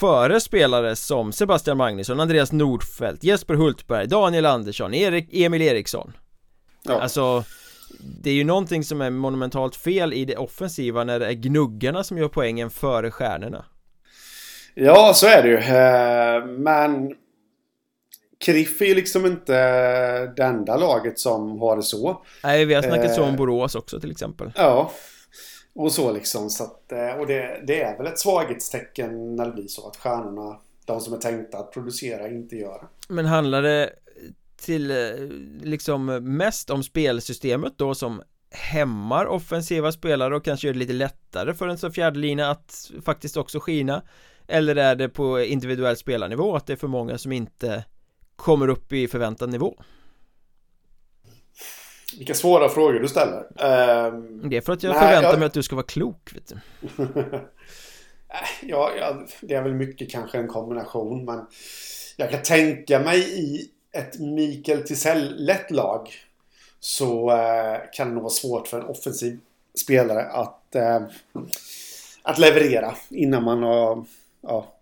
Före 0.00 0.40
spelare 0.40 0.96
som 0.96 1.32
Sebastian 1.32 1.76
Magnusson, 1.76 2.20
Andreas 2.20 2.52
Nordfeldt, 2.52 3.24
Jesper 3.24 3.54
Hultberg, 3.54 4.06
Daniel 4.06 4.46
Andersson, 4.46 4.94
Erik, 4.94 5.28
Emil 5.32 5.62
Eriksson 5.62 6.12
Ja. 6.82 7.00
Alltså 7.00 7.44
Det 8.22 8.30
är 8.30 8.34
ju 8.34 8.44
någonting 8.44 8.84
som 8.84 9.00
är 9.00 9.10
monumentalt 9.10 9.76
fel 9.76 10.12
i 10.12 10.24
det 10.24 10.36
offensiva 10.36 11.04
när 11.04 11.18
det 11.18 11.26
är 11.26 11.32
gnuggarna 11.32 12.04
som 12.04 12.18
gör 12.18 12.28
poängen 12.28 12.70
före 12.70 13.10
stjärnorna 13.10 13.64
Ja, 14.74 15.12
så 15.14 15.26
är 15.26 15.42
det 15.42 15.48
ju. 15.48 15.56
Eh, 15.56 16.46
Men 16.58 17.14
Kriff 18.44 18.80
är 18.80 18.86
ju 18.86 18.94
liksom 18.94 19.26
inte 19.26 19.52
det 20.26 20.42
enda 20.44 20.76
laget 20.76 21.18
som 21.18 21.60
har 21.60 21.76
det 21.76 21.82
så. 21.82 22.22
Nej, 22.44 22.64
vi 22.64 22.74
har 22.74 22.82
snackat 22.82 23.14
så 23.14 23.22
Eh. 23.22 23.28
om 23.28 23.36
Borås 23.36 23.74
också 23.74 24.00
till 24.00 24.10
exempel 24.10 24.52
Ja. 24.56 24.92
Och 25.74 25.92
så 25.92 26.12
liksom. 26.12 26.50
Så 26.50 26.64
att, 26.64 26.92
eh, 26.92 27.20
och 27.20 27.26
det, 27.26 27.62
det 27.66 27.82
är 27.82 27.98
väl 27.98 28.06
ett 28.06 28.18
svaghetstecken 28.18 29.36
när 29.36 29.46
det 29.46 29.52
blir 29.52 29.68
så 29.68 29.88
att 29.88 29.96
stjärnorna, 29.96 30.56
de 30.84 31.00
som 31.00 31.14
är 31.14 31.18
tänkta 31.18 31.58
att 31.58 31.72
producera, 31.72 32.28
inte 32.28 32.56
gör 32.56 32.78
det. 32.78 33.14
Men 33.14 33.26
handlar 33.26 33.62
det 33.62 33.90
till 34.56 34.90
eh, 34.90 34.96
liksom 35.62 36.06
mest 36.36 36.70
om 36.70 36.82
spelsystemet 36.82 37.72
då 37.76 37.94
som 37.94 38.22
hämmar 38.50 39.26
offensiva 39.26 39.92
spelare 39.92 40.36
och 40.36 40.44
kanske 40.44 40.66
gör 40.66 40.74
det 40.74 40.78
lite 40.78 40.92
lättare 40.92 41.54
för 41.54 41.68
en 41.68 41.78
så 41.78 41.90
fjärdelina 41.90 42.50
att 42.50 42.90
faktiskt 43.04 43.36
också 43.36 43.60
skina 43.60 44.02
Eller 44.46 44.76
är 44.76 44.96
det 44.96 45.08
på 45.08 45.40
individuell 45.40 45.96
spelarnivå 45.96 46.56
att 46.56 46.66
det 46.66 46.72
är 46.72 46.76
för 46.76 46.88
många 46.88 47.18
som 47.18 47.32
inte 47.32 47.84
kommer 48.36 48.68
upp 48.68 48.92
i 48.92 49.08
förväntad 49.08 49.50
nivå? 49.50 49.82
Vilka 52.18 52.34
svåra 52.34 52.68
frågor 52.68 53.00
du 53.00 53.08
ställer. 53.08 53.38
Ehm, 53.58 54.48
Det 54.50 54.56
är 54.56 54.60
för 54.60 54.72
att 54.72 54.82
jag 54.82 54.90
Nej, 54.90 55.00
förväntar 55.00 55.30
jag- 55.30 55.38
mig 55.38 55.46
att 55.46 55.52
du 55.52 55.62
ska 55.62 55.76
vara 55.76 55.86
klok 55.86 56.30
vet 56.34 56.48
du 56.48 56.58
ja, 58.62 58.90
ja, 58.98 59.26
det 59.40 59.54
är 59.54 59.62
väl 59.62 59.74
mycket 59.74 60.10
kanske 60.10 60.38
en 60.38 60.48
kombination. 60.48 61.24
Men 61.24 61.46
jag 62.16 62.30
kan 62.30 62.42
tänka 62.42 62.98
mig 62.98 63.18
i 63.40 63.70
ett 63.92 64.18
Mikael 64.20 64.82
Tisell-lätt 64.82 65.70
lag 65.70 66.08
så 66.80 67.30
eh, 67.30 67.78
kan 67.92 68.08
det 68.08 68.14
nog 68.14 68.22
vara 68.22 68.32
svårt 68.32 68.68
för 68.68 68.80
en 68.80 68.86
offensiv 68.86 69.40
spelare 69.82 70.24
att, 70.24 70.74
eh, 70.74 71.00
att 72.22 72.38
leverera 72.38 72.94
innan 73.08 73.44
man 73.44 73.62
har 73.62 74.04
ja, 74.40 74.74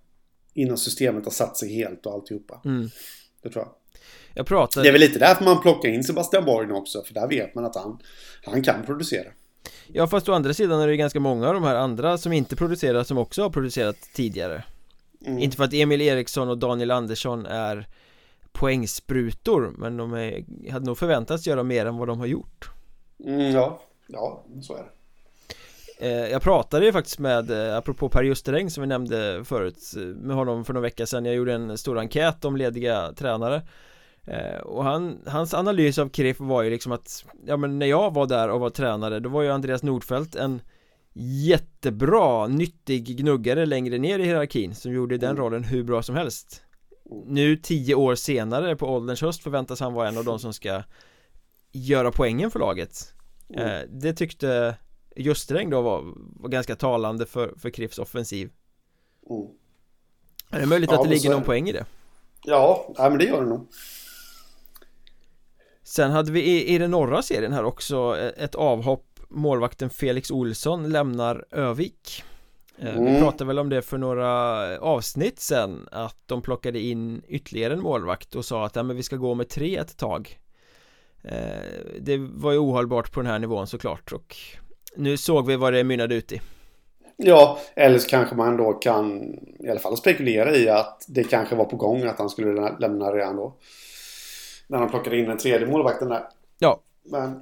innan 0.55 0.79
systemet 0.79 1.24
har 1.24 1.33
satt 1.33 1.57
sig 1.57 1.74
helt 1.74 2.07
och 2.07 2.12
alltihopa. 2.12 2.61
mm. 2.64 2.89
Det 3.43 3.49
tror 3.51 3.64
jag. 3.64 3.72
Jag 4.39 4.47
pratade 4.47 4.84
Det 4.84 4.89
är 4.91 4.93
väl 4.93 5.01
lite 5.01 5.18
därför 5.18 5.45
man 5.45 5.61
plockar 5.62 5.89
in 5.89 6.05
Sebastian 6.05 6.45
Borg 6.45 6.72
också. 6.72 7.03
För 7.03 7.14
där 7.14 7.28
vet 7.28 7.55
man 7.55 7.64
att 7.64 7.76
han, 7.76 7.99
han 8.45 8.62
kan 8.62 8.82
producera. 8.86 9.28
Ja 9.93 10.07
fast 10.07 10.28
å 10.28 10.32
andra 10.32 10.55
sidan 10.55 10.80
är 10.80 10.86
det 10.86 10.97
ganska 10.97 11.20
många 11.20 11.49
av 11.49 11.55
de 11.55 11.62
här 11.64 11.74
andra 11.74 12.18
som 12.18 12.32
inte 12.32 12.57
producerar 12.57 13.05
som 13.05 13.18
också 13.18 13.43
har 13.43 13.51
producerat 13.51 13.97
tidigare 14.14 14.64
Mm. 15.26 15.39
Inte 15.39 15.57
för 15.57 15.64
att 15.64 15.72
Emil 15.74 16.01
Eriksson 16.01 16.49
och 16.49 16.59
Daniel 16.59 16.91
Andersson 16.91 17.47
är 17.47 17.86
poängsprutor 18.53 19.74
men 19.78 19.97
de 19.97 20.14
är, 20.14 20.45
hade 20.70 20.86
nog 20.86 20.99
förväntats 20.99 21.47
göra 21.47 21.62
mer 21.62 21.86
än 21.86 21.97
vad 21.97 22.09
de 22.09 22.18
har 22.20 22.26
gjort 22.26 22.70
Mm, 23.24 23.53
ja. 23.53 23.80
ja, 24.07 24.45
så 24.62 24.74
är 24.76 24.82
det. 25.99 26.07
eh, 26.07 26.30
Jag 26.30 26.43
pratade 26.43 26.86
ju 26.86 26.93
faktiskt 26.93 27.18
med, 27.18 27.51
eh, 27.51 27.76
apropå 27.76 28.09
Per 28.09 28.22
Justeräng 28.22 28.70
som 28.70 28.80
vi 28.80 28.86
nämnde 28.86 29.45
förut 29.45 29.76
eh, 29.97 30.03
med 30.03 30.36
honom 30.36 30.64
för 30.64 30.72
några 30.72 30.82
veckor 30.82 31.05
sedan 31.05 31.24
Jag 31.24 31.34
gjorde 31.34 31.53
en 31.53 31.78
stor 31.78 31.99
enkät 31.99 32.45
om 32.45 32.57
lediga 32.57 33.12
tränare 33.12 33.62
Och 34.64 34.85
han, 34.85 35.18
hans 35.26 35.55
analys 35.55 35.99
av 35.99 36.09
Kriff 36.09 36.41
var 36.41 36.62
ju 36.62 36.70
liksom 36.70 36.93
att 36.93 37.24
Ja 37.47 37.57
men 37.57 37.79
när 37.79 37.87
jag 37.87 38.14
var 38.14 38.26
där 38.26 38.49
och 38.49 38.61
var 38.61 38.70
tränare 38.70 39.20
då 39.20 39.29
var 39.29 39.43
ju 39.43 39.51
Andreas 39.51 39.83
Nordfeldt 39.83 40.35
en 40.35 40.61
Jättebra, 41.20 42.47
nyttig 42.47 43.16
gnuggare 43.18 43.66
längre 43.66 43.99
ner 43.99 44.18
i 44.18 44.24
hierarkin 44.24 44.74
som 44.74 44.93
gjorde 44.93 45.18
den 45.18 45.37
rollen 45.37 45.64
hur 45.64 45.83
bra 45.83 46.03
som 46.03 46.14
helst 46.14 46.62
Nu 47.26 47.57
tio 47.57 47.95
år 47.95 48.14
senare 48.14 48.76
på 48.76 48.87
ålderns 48.87 49.20
höst 49.20 49.43
förväntas 49.43 49.81
han 49.81 49.93
vara 49.93 50.09
en 50.09 50.18
av 50.18 50.24
de 50.24 50.39
som 50.39 50.53
ska 50.53 50.83
Göra 51.72 52.12
poängen 52.12 52.51
för 52.51 52.59
laget 52.59 53.14
eh, 53.55 53.79
Det 53.89 54.12
tyckte 54.12 54.74
Justräng 55.16 55.70
då 55.70 55.83
var, 55.83 56.05
var 56.41 56.49
ganska 56.49 56.76
talande 56.76 57.26
för, 57.26 57.55
för 57.59 57.70
Kriffs 57.70 57.99
offensiv 57.99 58.51
Mm. 59.31 59.47
Är 60.51 60.61
det 60.61 60.66
möjligt 60.66 60.91
Ja, 60.93 60.99
att 60.99 61.05
det 61.05 61.11
ligger 61.11 61.31
någon 61.31 61.43
poäng 61.43 61.68
i 61.68 61.72
det? 61.72 61.85
Ja, 62.45 62.95
ja, 62.97 63.09
men 63.09 63.18
det 63.18 63.24
gör 63.24 63.43
det 63.43 63.49
nog. 63.49 63.66
Sen 65.89 66.11
hade 66.11 66.32
vi 66.32 66.41
i, 66.43 66.74
i 66.74 66.78
den 66.78 66.91
norra 66.91 67.22
serien 67.22 67.53
här 67.53 67.64
också 67.64 68.16
eh, 68.18 68.45
ett 68.45 68.55
avhopp 68.55 69.05
Målvakten 69.28 69.91
Felix 69.91 70.30
Olsson 70.30 70.89
lämnar 70.91 71.45
Övik 71.51 72.24
Eh, 72.80 72.93
Vi 72.93 72.99
Mm. 73.09 73.20
pratade 73.22 73.45
väl 73.45 73.59
om 73.59 73.68
det 73.68 73.82
för 73.82 73.99
några 73.99 74.28
avsnitt 74.78 75.41
sen 75.41 75.89
Att 75.93 76.16
de 76.26 76.43
plockade 76.43 76.80
in 76.80 77.22
ytterligare 77.28 77.72
en 77.72 77.80
målvakt 77.80 78.34
och 78.34 78.45
sa 78.45 78.66
att 78.66 78.76
ja, 78.76 78.82
men 78.82 78.97
vi 78.97 79.03
ska 79.03 79.16
gå 79.16 79.34
med 79.34 79.49
tre 79.49 79.76
ett 79.76 79.97
tag 79.97 80.39
Eh, 81.24 81.91
Det 82.01 82.16
var 82.16 82.53
ju 82.53 82.59
ohållbart 82.59 83.12
på 83.12 83.20
den 83.20 83.30
här 83.30 83.39
nivån 83.39 83.66
såklart 83.66 84.12
och 84.12 84.36
Nu 84.97 85.16
såg 85.16 85.47
vi 85.47 85.57
vad 85.57 85.72
det 85.72 85.84
mynnade 85.84 86.14
ut 86.14 86.32
i 86.32 86.41
Ja, 87.16 87.59
eller 87.76 87.99
så 87.99 88.09
kanske 88.09 88.34
man 88.34 88.57
då 88.57 88.72
kan 88.72 89.34
i 89.61 89.68
alla 89.70 89.80
fall 89.80 89.97
spekulera 89.97 90.57
i 90.57 90.68
att 90.68 91.05
det 91.09 91.24
kanske 91.24 91.55
var 91.57 91.64
på 91.64 91.76
gång 91.76 92.03
att 92.03 92.18
han 92.18 92.30
skulle 92.30 92.53
lä- 92.53 92.76
lämna 92.78 93.12
redan 93.12 93.36
då. 93.36 93.55
När 94.69 94.79
han 94.79 94.91
plockade 94.91 95.19
in 95.19 95.25
den 95.25 95.39
tredje 95.39 95.66
målvakten 95.66 96.09
där. 96.09 96.25
Ja, 96.59 96.81
Men, 97.05 97.41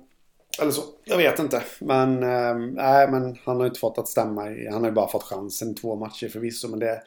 eller 0.60 0.70
så. 0.70 0.82
Jag 1.04 1.16
vet 1.16 1.38
inte. 1.38 1.62
Men, 1.80 2.22
ehm, 2.22 2.70
nej, 2.70 3.10
men 3.10 3.36
han 3.44 3.56
har 3.56 3.62
ju 3.64 3.68
inte 3.68 3.80
fått 3.80 3.98
att 3.98 4.08
stämma. 4.08 4.42
Han 4.72 4.80
har 4.80 4.86
ju 4.88 4.92
bara 4.94 5.08
fått 5.08 5.22
chansen 5.22 5.70
i 5.70 5.74
två 5.74 5.96
matcher 5.96 6.28
förvisso. 6.28 6.68
Men 6.68 6.78
det 6.78 7.02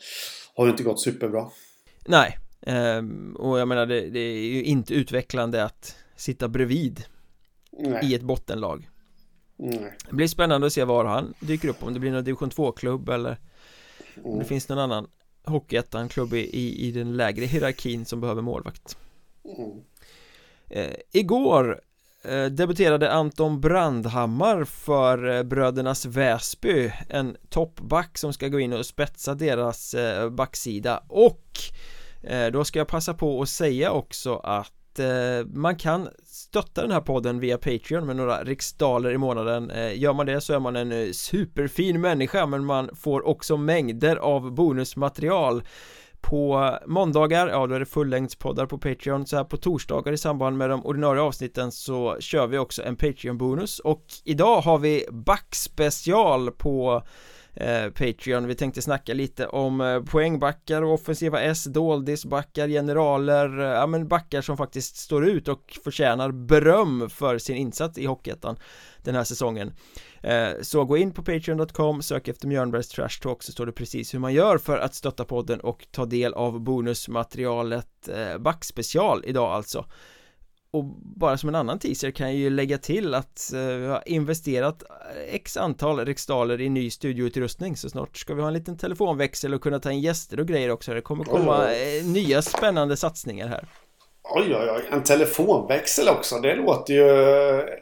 har 0.56 0.66
ju 0.66 0.72
inte 0.72 0.84
gått 0.84 1.02
superbra. 1.02 1.48
nej 2.08 2.38
Ehm, 2.62 3.36
Och 3.40 3.60
jag 3.60 3.68
menar 3.68 3.86
det, 3.86 4.10
det 4.10 4.20
är 4.20 4.40
ju 4.40 4.64
inte 4.64 4.94
utvecklande 4.94 5.64
att 5.64 5.96
sitta 6.16 6.48
bredvid 6.48 7.04
Nej. 7.72 8.12
i 8.12 8.16
ett 8.16 8.22
bottenlag 8.22 8.90
nej. 9.58 9.94
Det 10.10 10.16
blir 10.16 10.28
spännande 10.28 10.68
att 10.68 10.74
se 10.74 10.84
var 10.84 11.06
han 11.06 11.34
dyker 11.40 11.68
upp 11.68 11.84
Om 11.84 11.94
det 11.94 12.00
blir 12.00 12.12
någon 12.12 12.24
division 12.24 12.50
2-klubb 12.50 13.10
eller 13.10 13.38
om 14.18 14.26
Mm. 14.26 14.40
det 14.40 14.46
finns 14.46 14.70
någon 14.70 14.80
annan 14.80 15.08
Hockeyettan-klubb 15.46 16.34
i, 16.34 16.88
i 16.88 16.92
den 16.92 17.18
lägre 17.18 17.46
hierarkin 17.46 18.06
som 18.06 18.22
behöver 18.22 18.42
målvakt 18.42 18.98
Mm 19.60 19.80
eh, 20.70 20.94
Igår 21.12 21.82
eh, 22.24 22.46
debuterade 22.46 23.12
Anton 23.12 23.62
Brandhammar 23.62 24.64
för 24.64 25.38
eh, 25.38 25.44
brödernas 25.44 26.06
Väsby 26.06 26.92
En 27.10 27.38
toppback 27.50 28.18
som 28.18 28.34
ska 28.34 28.48
gå 28.48 28.60
in 28.60 28.74
och 28.74 28.86
spetsa 28.86 29.36
deras 29.36 29.94
eh, 29.94 30.30
backsida. 30.30 31.04
Och 31.08 31.44
eh, 32.24 32.48
då 32.48 32.64
ska 32.64 32.80
jag 32.80 32.88
passa 32.88 33.14
på 33.14 33.42
att 33.42 33.50
säga 33.50 33.92
också 33.92 34.36
att 34.36 35.00
eh, 35.00 35.46
man 35.54 35.76
kan 35.76 36.10
stötta 36.24 36.82
den 36.82 36.92
här 36.92 37.02
podden 37.02 37.40
via 37.40 37.58
Patreon 37.58 38.06
med 38.06 38.16
några 38.16 38.44
riksdaler 38.44 39.12
i 39.12 39.18
månaden. 39.18 39.72
Eh, 39.72 40.00
gör 40.00 40.14
man 40.14 40.26
det 40.26 40.42
så 40.42 40.54
är 40.54 40.60
man 40.60 40.76
en 40.76 40.92
eh, 40.92 41.12
superfin 41.12 42.02
människa 42.02 42.46
men 42.46 42.66
man 42.66 42.96
får 42.96 43.28
också 43.28 43.58
mängder 43.58 44.16
av 44.16 44.52
bonusmaterial 44.52 45.64
på 46.22 46.78
måndagar, 46.88 47.48
ja 47.48 47.68
då 47.68 47.76
är 47.76 47.80
det 47.80 47.86
fullängdspoddar 47.86 48.66
på 48.66 48.78
Patreon. 48.78 49.26
Så 49.26 49.38
här 49.38 49.44
på 49.44 49.58
torsdagar 49.58 50.14
i 50.14 50.18
samband 50.18 50.58
med 50.58 50.70
de 50.70 50.86
ordinarie 50.86 51.22
avsnitten 51.22 51.72
så 51.72 52.18
kör 52.20 52.48
vi 52.48 52.58
också 52.58 52.84
en 52.84 52.98
Patreon-bonus. 52.98 53.80
Och 53.80 54.06
idag 54.24 54.62
har 54.62 54.78
vi 54.78 55.06
backspecial 55.12 56.52
på 56.52 57.04
Eh, 57.60 57.90
patreon. 57.90 58.48
Vi 58.48 58.56
tänkte 58.56 58.82
snacka 58.82 59.14
lite 59.14 59.48
om 59.48 59.82
eh, 59.82 60.02
poängbackar 60.02 60.82
och 60.82 60.94
offensiva 60.94 61.42
S, 61.42 61.64
doldisbackar, 61.64 62.68
generaler 62.68 63.60
eh, 63.60 63.66
Ja 63.66 63.88
men 63.88 64.08
backar 64.08 64.42
som 64.42 64.58
faktiskt 64.58 64.98
står 64.98 65.28
ut 65.28 65.48
och 65.48 65.80
förtjänar 65.84 66.32
beröm 66.32 67.10
för 67.10 67.38
sin 67.38 67.56
insats 67.56 67.98
i 67.98 68.06
Hockeyettan 68.06 68.60
Den 69.04 69.16
här 69.16 69.24
säsongen. 69.24 69.74
Så 70.62 70.86
gå 70.86 70.98
in 70.98 71.12
på 71.12 71.24
Patreon.com, 71.24 72.02
sök 72.02 72.28
efter 72.28 72.48
Mjörnbergs 72.48 72.88
Trash 72.88 73.22
Talk 73.22 73.44
så 73.44 73.52
står 73.52 73.66
det 73.66 73.72
precis 73.72 74.14
hur 74.14 74.20
man 74.20 74.34
gör 74.34 74.58
för 74.58 74.78
att 74.78 74.96
stötta 74.96 75.26
podden 75.26 75.60
och 75.60 75.88
ta 75.92 76.06
del 76.06 76.34
av 76.34 76.60
bonusmaterialet 76.60 78.10
Backspecial 78.40 79.24
idag 79.26 79.52
alltså 79.52 79.86
och 80.72 80.86
bara 81.16 81.38
som 81.38 81.50
en 81.50 81.56
annan 81.56 81.80
teaser 81.80 82.12
kan 82.12 82.28
jag 82.28 82.36
ju 82.36 82.50
lägga 82.50 82.78
till 82.78 83.14
att 83.14 83.52
uh, 83.54 83.60
vi 83.60 83.88
har 83.88 84.04
investerat 84.06 84.84
x 85.28 85.58
antal 85.58 86.06
riksdaler 86.06 86.62
i 86.62 86.70
ny 86.70 86.90
studioutrustning. 86.90 87.78
Så 87.78 87.90
snart 87.90 88.18
ska 88.18 88.34
vi 88.34 88.42
ha 88.42 88.48
en 88.48 88.54
liten 88.54 88.78
telefonväxel 88.78 89.54
och 89.54 89.62
kunna 89.62 89.80
ta 89.80 89.92
in 89.92 90.02
gäster 90.02 90.40
och 90.40 90.48
grejer 90.48 90.70
också. 90.70 90.94
Det 90.94 91.02
kommer 91.02 91.24
komma 91.24 91.64
uh, 91.64 92.06
nya 92.06 92.42
spännande 92.42 92.98
satsningar 92.98 93.48
här 93.48 93.68
Oj, 94.32 94.56
oj, 94.56 94.70
oj. 94.76 94.82
En 94.92 95.04
telefonväxel 95.04 96.08
också. 96.10 96.36
Det 96.36 96.56
låter 96.56 96.94
ju... 96.94 97.10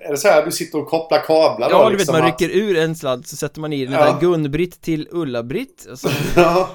Är 0.02 0.12
det 0.12 0.18
så 0.18 0.28
här 0.28 0.46
du 0.46 0.52
sitter 0.52 0.78
och 0.80 0.88
kopplar 0.88 1.20
kablar 1.20 1.70
Ja, 1.70 1.84
då, 1.84 1.90
du 1.90 1.98
liksom 1.98 2.14
vet 2.16 2.22
man 2.24 2.32
att... 2.32 2.42
rycker 2.42 2.56
ur 2.56 2.78
en 2.78 2.96
sladd 2.96 3.28
så 3.28 3.36
sätter 3.36 3.60
man 3.62 3.74
i 3.74 3.86
den 3.86 3.94
Ja. 3.94 4.06
där 4.06 4.20
Gun-Britt 4.28 4.82
till 4.82 5.08
Ulla-Britt 5.12 5.88
och 5.92 6.00
så... 6.00 6.10
Ja, 6.36 6.70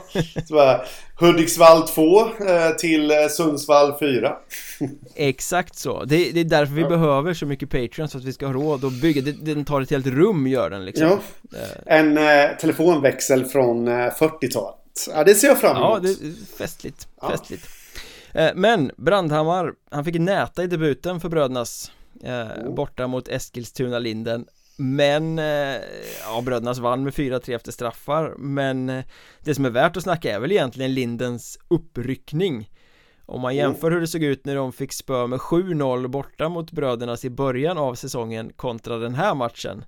så 0.48 0.58
här, 0.58 0.86
Hudiksvall 1.20 1.88
2 1.88 2.20
eh, 2.20 2.70
till 2.78 3.10
eh, 3.10 3.16
Sundsvall 3.30 3.98
4. 3.98 4.36
Exakt 5.14 5.76
så, 5.78 6.04
det, 6.04 6.30
det 6.32 6.40
är 6.40 6.44
därför 6.44 6.74
vi 6.74 6.84
behöver 6.84 7.34
så 7.34 7.46
mycket 7.46 7.70
Patreon 7.70 8.08
så 8.08 8.18
att 8.18 8.24
vi 8.24 8.32
ska 8.32 8.46
ha 8.46 8.52
råd 8.52 8.84
att 8.84 8.92
bygga, 8.92 9.22
det, 9.22 9.32
den 9.54 9.64
tar 9.64 9.80
ett 9.80 9.90
helt 9.90 10.06
rum 10.06 10.46
gör 10.46 10.70
den 10.70 10.84
liksom 10.84 11.06
Ja. 11.06 11.58
Eh, 11.58 11.98
En 11.98 12.18
eh, 12.18 12.56
telefonväxel 12.60 13.44
från 13.44 13.88
eh, 13.88 13.92
40-talet. 13.92 14.76
Ja, 15.14 15.24
det 15.24 15.34
ser 15.34 15.48
jag 15.48 15.60
fram 15.60 15.76
emot. 15.76 15.88
Ja, 15.92 15.98
det 15.98 16.08
är 16.08 16.56
festligt, 16.58 17.06
Ja. 17.20 17.30
festligt 17.30 17.66
Men 18.54 18.90
Brandhammar, 18.96 19.74
han 19.90 20.04
fick 20.04 20.18
näta 20.18 20.64
i 20.64 20.66
debuten 20.66 21.20
för 21.20 21.28
brödernas 21.28 21.92
eh, 22.24 22.70
Borta 22.76 23.06
mot 23.06 23.28
Eskilstuna-Linden 23.28 24.46
Men, 24.76 25.38
eh, 25.38 25.76
ja 26.24 26.42
brödernas 26.44 26.78
vann 26.78 27.04
med 27.04 27.12
4-3 27.12 27.54
efter 27.54 27.72
straffar. 27.72 28.34
Men 28.38 28.88
eh, 28.88 29.04
det 29.40 29.54
som 29.54 29.64
är 29.64 29.70
värt 29.70 29.96
att 29.96 30.02
snacka 30.02 30.34
är 30.34 30.40
väl 30.40 30.52
egentligen 30.52 30.94
Lindens 30.94 31.58
uppryckning. 31.68 32.70
Om 33.26 33.40
man 33.40 33.56
jämför 33.56 33.90
hur 33.90 34.00
det 34.00 34.06
såg 34.06 34.22
ut 34.22 34.44
när 34.44 34.56
de 34.56 34.72
fick 34.72 34.92
spö 34.92 35.26
med 35.26 35.38
7-0 35.38 36.08
borta 36.08 36.48
mot 36.48 36.72
brödernas 36.72 37.24
i 37.24 37.30
början 37.30 37.78
av 37.78 37.94
säsongen 37.94 38.52
kontra 38.56 38.98
den 38.98 39.14
här 39.14 39.34
matchen 39.34 39.84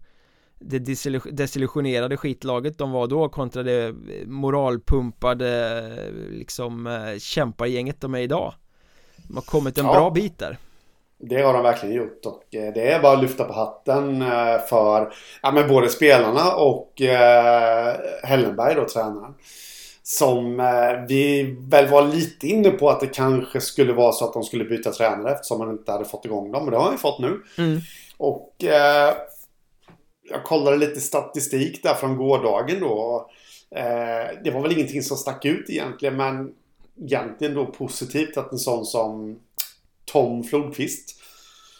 det 0.58 0.78
desillu- 0.78 1.30
desillusionerade 1.30 2.16
skitlaget 2.16 2.78
de 2.78 2.90
var 2.92 3.06
då 3.06 3.28
kontra 3.28 3.62
det 3.62 3.94
moralpumpade 4.26 5.80
liksom 6.30 6.86
eh, 6.86 7.18
kämpargänget 7.18 8.00
de 8.00 8.14
är 8.14 8.18
idag 8.18 8.54
De 9.28 9.34
har 9.36 9.42
kommit 9.42 9.78
en 9.78 9.86
Ja. 9.86 9.92
bra 9.92 10.10
bit 10.10 10.38
där 10.38 10.58
Det 11.18 11.42
har 11.42 11.52
de 11.54 11.62
verkligen 11.62 11.94
gjort 11.94 12.26
och 12.26 12.54
eh, 12.54 12.72
det 12.74 12.92
är 12.92 13.02
bara 13.02 13.16
att 13.16 13.22
lyfta 13.22 13.44
på 13.44 13.52
hatten 13.52 14.22
eh, 14.22 14.58
för 14.68 15.12
ja, 15.42 15.52
men 15.52 15.68
både 15.68 15.88
spelarna 15.88 16.52
och 16.54 17.02
eh, 17.02 17.96
Hellenberg 18.22 18.74
då, 18.74 18.84
tränaren. 18.88 19.34
Som 20.02 20.60
eh, 20.60 21.06
vi 21.08 21.56
väl 21.60 21.88
var 21.88 22.02
lite 22.06 22.46
inne 22.46 22.70
på 22.70 22.90
att 22.90 23.00
det 23.00 23.06
kanske 23.06 23.60
skulle 23.60 23.92
vara 23.92 24.12
så 24.12 24.24
att 24.24 24.32
de 24.32 24.44
skulle 24.44 24.64
byta 24.64 24.90
tränare 24.92 25.32
eftersom 25.32 25.58
man 25.58 25.70
inte 25.70 25.92
hade 25.92 26.04
fått 26.04 26.24
igång 26.24 26.52
dem. 26.52 26.64
Men 26.64 26.72
det 26.72 26.78
har 26.78 26.90
vi 26.92 26.98
fått 26.98 27.18
nu. 27.18 27.42
Mm. 27.58 27.80
Och 28.16 28.64
eh, 28.64 29.14
jag 30.30 30.44
kollade 30.44 30.76
lite 30.76 31.00
statistik 31.00 31.82
där 31.82 31.94
från 31.94 32.16
gårdagen 32.16 32.80
då. 32.80 33.28
Eh, 33.70 34.42
det 34.44 34.50
var 34.50 34.60
väl 34.60 34.72
ingenting 34.72 35.02
som 35.02 35.16
stack 35.16 35.44
ut 35.44 35.70
egentligen 35.70 36.16
men 36.16 36.52
egentligen 37.02 37.54
då 37.54 37.66
positivt 37.66 38.36
att 38.36 38.52
en 38.52 38.58
sån 38.58 38.84
som 38.84 39.40
Tom 40.04 40.44
Flodqvist 40.44 41.20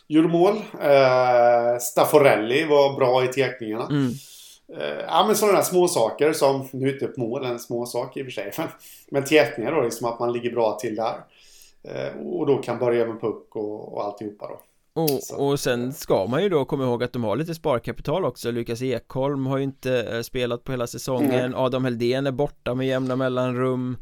gjorde 0.09 0.29
mål. 0.29 0.57
Eh, 0.81 1.79
Stafforelli 1.81 2.65
var 2.65 2.97
bra 2.97 3.25
i 3.25 3.29
tekningarna. 3.29 3.87
mm. 3.87 4.13
Eh, 4.79 5.05
ja 5.09 5.25
men 5.27 5.37
sådana 5.37 5.59
där 5.59 5.65
små 5.65 5.89
saker 5.89 6.33
som, 6.33 6.69
nu 6.73 6.89
är 6.89 6.93
inte 6.93 7.05
ett 7.05 7.17
mål 7.17 7.45
en 7.45 7.59
små 7.59 7.87
sak 7.87 8.17
i 8.17 8.23
och 8.23 8.27
för 8.27 8.33
sig. 8.33 8.53
Men, 8.59 8.69
men 9.11 9.75
då, 9.75 9.83
liksom 9.83 10.07
att 10.07 10.19
man 10.19 10.33
ligger 10.33 10.51
bra 10.51 10.79
till 10.81 10.97
där. 10.97 11.25
Eh, 11.83 12.17
och 12.17 12.47
då 12.47 12.63
kan 12.63 12.79
börja 12.79 13.07
med 13.07 13.21
puck 13.21 13.57
och, 13.57 13.95
och 13.95 14.05
alltihopa 14.05 14.49
då. 14.49 14.61
Och, 14.95 15.41
och 15.49 15.61
sen 15.61 15.93
ska 15.93 16.27
man 16.27 16.43
ju 16.43 16.49
då 16.49 16.65
komma 16.65 16.85
ihåg 16.85 17.05
att 17.05 17.13
de 17.13 17.25
har 17.25 17.37
lite 17.37 17.55
sparkapital 17.55 18.25
också. 18.25 18.51
Lukas 18.51 18.83
Ekholm 18.83 19.47
har 19.47 19.59
ju 19.59 19.65
inte 19.65 20.03
eh, 20.03 20.21
spelat 20.23 20.65
på 20.65 20.73
hela 20.73 20.87
säsongen. 20.87 21.55
Adam 21.55 21.85
Heldén 21.85 22.27
är 22.27 22.33
borta 22.33 22.75
med 22.75 22.87
jämna 22.87 23.17
mellanrum. 23.17 23.97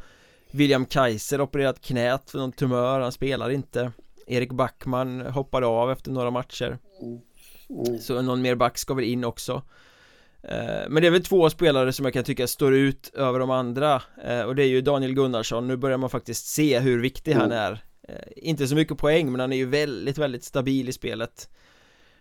William 0.51 0.87
Kaiser 0.87 1.41
opererat 1.41 1.81
knät 1.81 2.31
för 2.31 2.39
någon 2.39 2.53
tumör, 2.53 3.01
han 3.01 3.13
spelar 3.13 3.51
inte. 3.51 3.93
Erik 4.27 4.53
Backman 4.53 5.21
hoppade 5.21 5.67
av 5.67 5.91
efter 5.93 6.11
några 6.11 6.31
matcher. 6.31 6.79
Mm. 7.03 7.99
Så 7.99 8.23
någon 8.23 8.43
mer 8.43 8.55
back 8.55 8.79
ska 8.79 8.95
väl 8.95 9.05
in 9.05 9.25
också. 9.25 9.63
Eh, 10.43 10.89
Men 10.89 11.03
det 11.03 11.07
är 11.07 11.11
väl 11.11 11.25
två 11.25 11.51
spelare 11.51 11.93
som 11.93 12.05
jag 12.05 12.13
kan 12.15 12.25
tycka 12.25 12.47
står 12.47 12.75
ut 12.75 13.11
över 13.15 13.39
de 13.39 13.51
andra. 13.51 14.03
Eh, 14.25 14.41
Och 14.43 14.57
det 14.57 14.63
är 14.63 14.69
ju 14.69 14.81
Daniel 14.81 15.15
Gunnarsson, 15.15 15.69
nu 15.69 15.77
börjar 15.77 15.99
man 15.99 16.11
faktiskt 16.11 16.47
se 16.47 16.79
hur 16.79 17.01
viktig 17.01 17.33
han 17.33 17.53
Mm. 17.53 17.59
är 17.59 17.79
Inte 18.37 18.69
så 18.69 18.75
mycket 18.75 18.99
poäng 18.99 19.31
men 19.33 19.41
han 19.41 19.53
är 19.53 19.57
ju 19.57 19.67
väldigt, 19.67 20.19
väldigt 20.19 20.45
stabil 20.45 20.89
i 20.89 20.93
spelet 20.93 21.49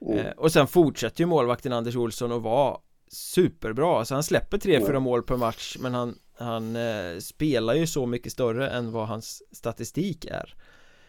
Mm. 0.06 0.18
Eh, 0.18 0.32
Och 0.32 0.52
sen 0.52 0.68
fortsätter 0.68 1.22
ju 1.22 1.26
målvakten 1.26 1.74
Anders 1.74 1.96
Olsson 1.96 2.32
att 2.32 2.42
vara 2.42 2.78
superbra 3.12 4.00
Alltså 4.00 4.14
han 4.14 4.24
släpper 4.24 4.58
3-4 4.58 4.90
Mm. 4.90 5.04
mål 5.04 5.24
per 5.24 5.38
match 5.38 5.78
men 5.80 5.94
han, 5.94 6.16
han 6.38 6.76
eh, 6.76 7.18
spelar 7.20 7.74
ju 7.74 7.88
så 7.88 8.06
mycket 8.06 8.32
större 8.32 8.70
än 8.70 8.92
vad 8.92 9.08
hans 9.08 9.44
statistik 9.52 10.26
är 10.26 10.56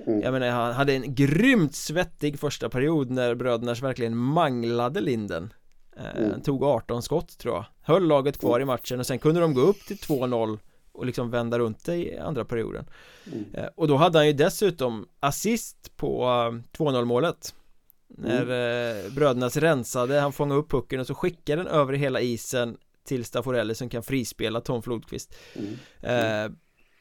Mm. 0.06 0.20
Jag 0.20 0.32
menar 0.32 0.50
han 0.50 0.72
hade 0.72 0.92
en 0.92 1.14
grymt 1.14 1.74
svettig 1.74 2.38
första 2.38 2.68
period 2.68 3.10
när 3.10 3.34
brödernas 3.34 3.82
verkligen 3.82 4.16
manglade 4.16 5.00
Linden 5.00 5.52
eh. 5.96 6.30
Han 6.30 6.42
tog 6.42 6.64
18 6.64 7.02
skott 7.02 7.38
tror 7.38 7.54
jag 7.54 7.64
Höll 7.82 8.06
laget 8.06 8.38
kvar 8.40 8.60
i 8.60 8.64
matchen 8.64 9.00
och 9.00 9.06
sen 9.06 9.18
kunde 9.18 9.40
de 9.40 9.54
gå 9.54 9.60
upp 9.60 9.80
till 9.86 9.96
2-0 9.96 10.58
och 10.92 11.06
liksom 11.06 11.30
vända 11.30 11.58
runt 11.58 11.84
det 11.84 11.96
i 11.96 12.18
andra 12.18 12.44
perioden 12.44 12.84
Mm. 13.32 13.44
eh, 13.54 13.66
Och 13.74 13.88
då 13.88 13.96
hade 13.96 14.18
han 14.18 14.26
ju 14.26 14.32
dessutom 14.32 15.06
assist 15.20 15.96
på 15.96 16.22
eh, 16.24 16.78
2-0 16.78 17.04
målet 17.04 17.54
När 18.08 18.42
Mm. 18.42 19.06
eh, 19.06 19.12
brödernas 19.12 19.56
rensade, 19.56 20.20
han 20.20 20.32
fångade 20.32 20.60
upp 20.60 20.70
pucken 20.70 21.00
och 21.00 21.06
så 21.06 21.14
skickade 21.14 21.62
den 21.62 21.72
över 21.72 21.92
hela 21.92 22.20
isen 22.20 22.76
till 23.04 23.24
Stafforelli 23.24 23.74
som 23.74 23.88
kan 23.88 24.02
frispela 24.02 24.60
Tom 24.60 24.82
Flodqvist 24.82 25.34
Mm. 25.54 25.74
Eh, 26.46 26.52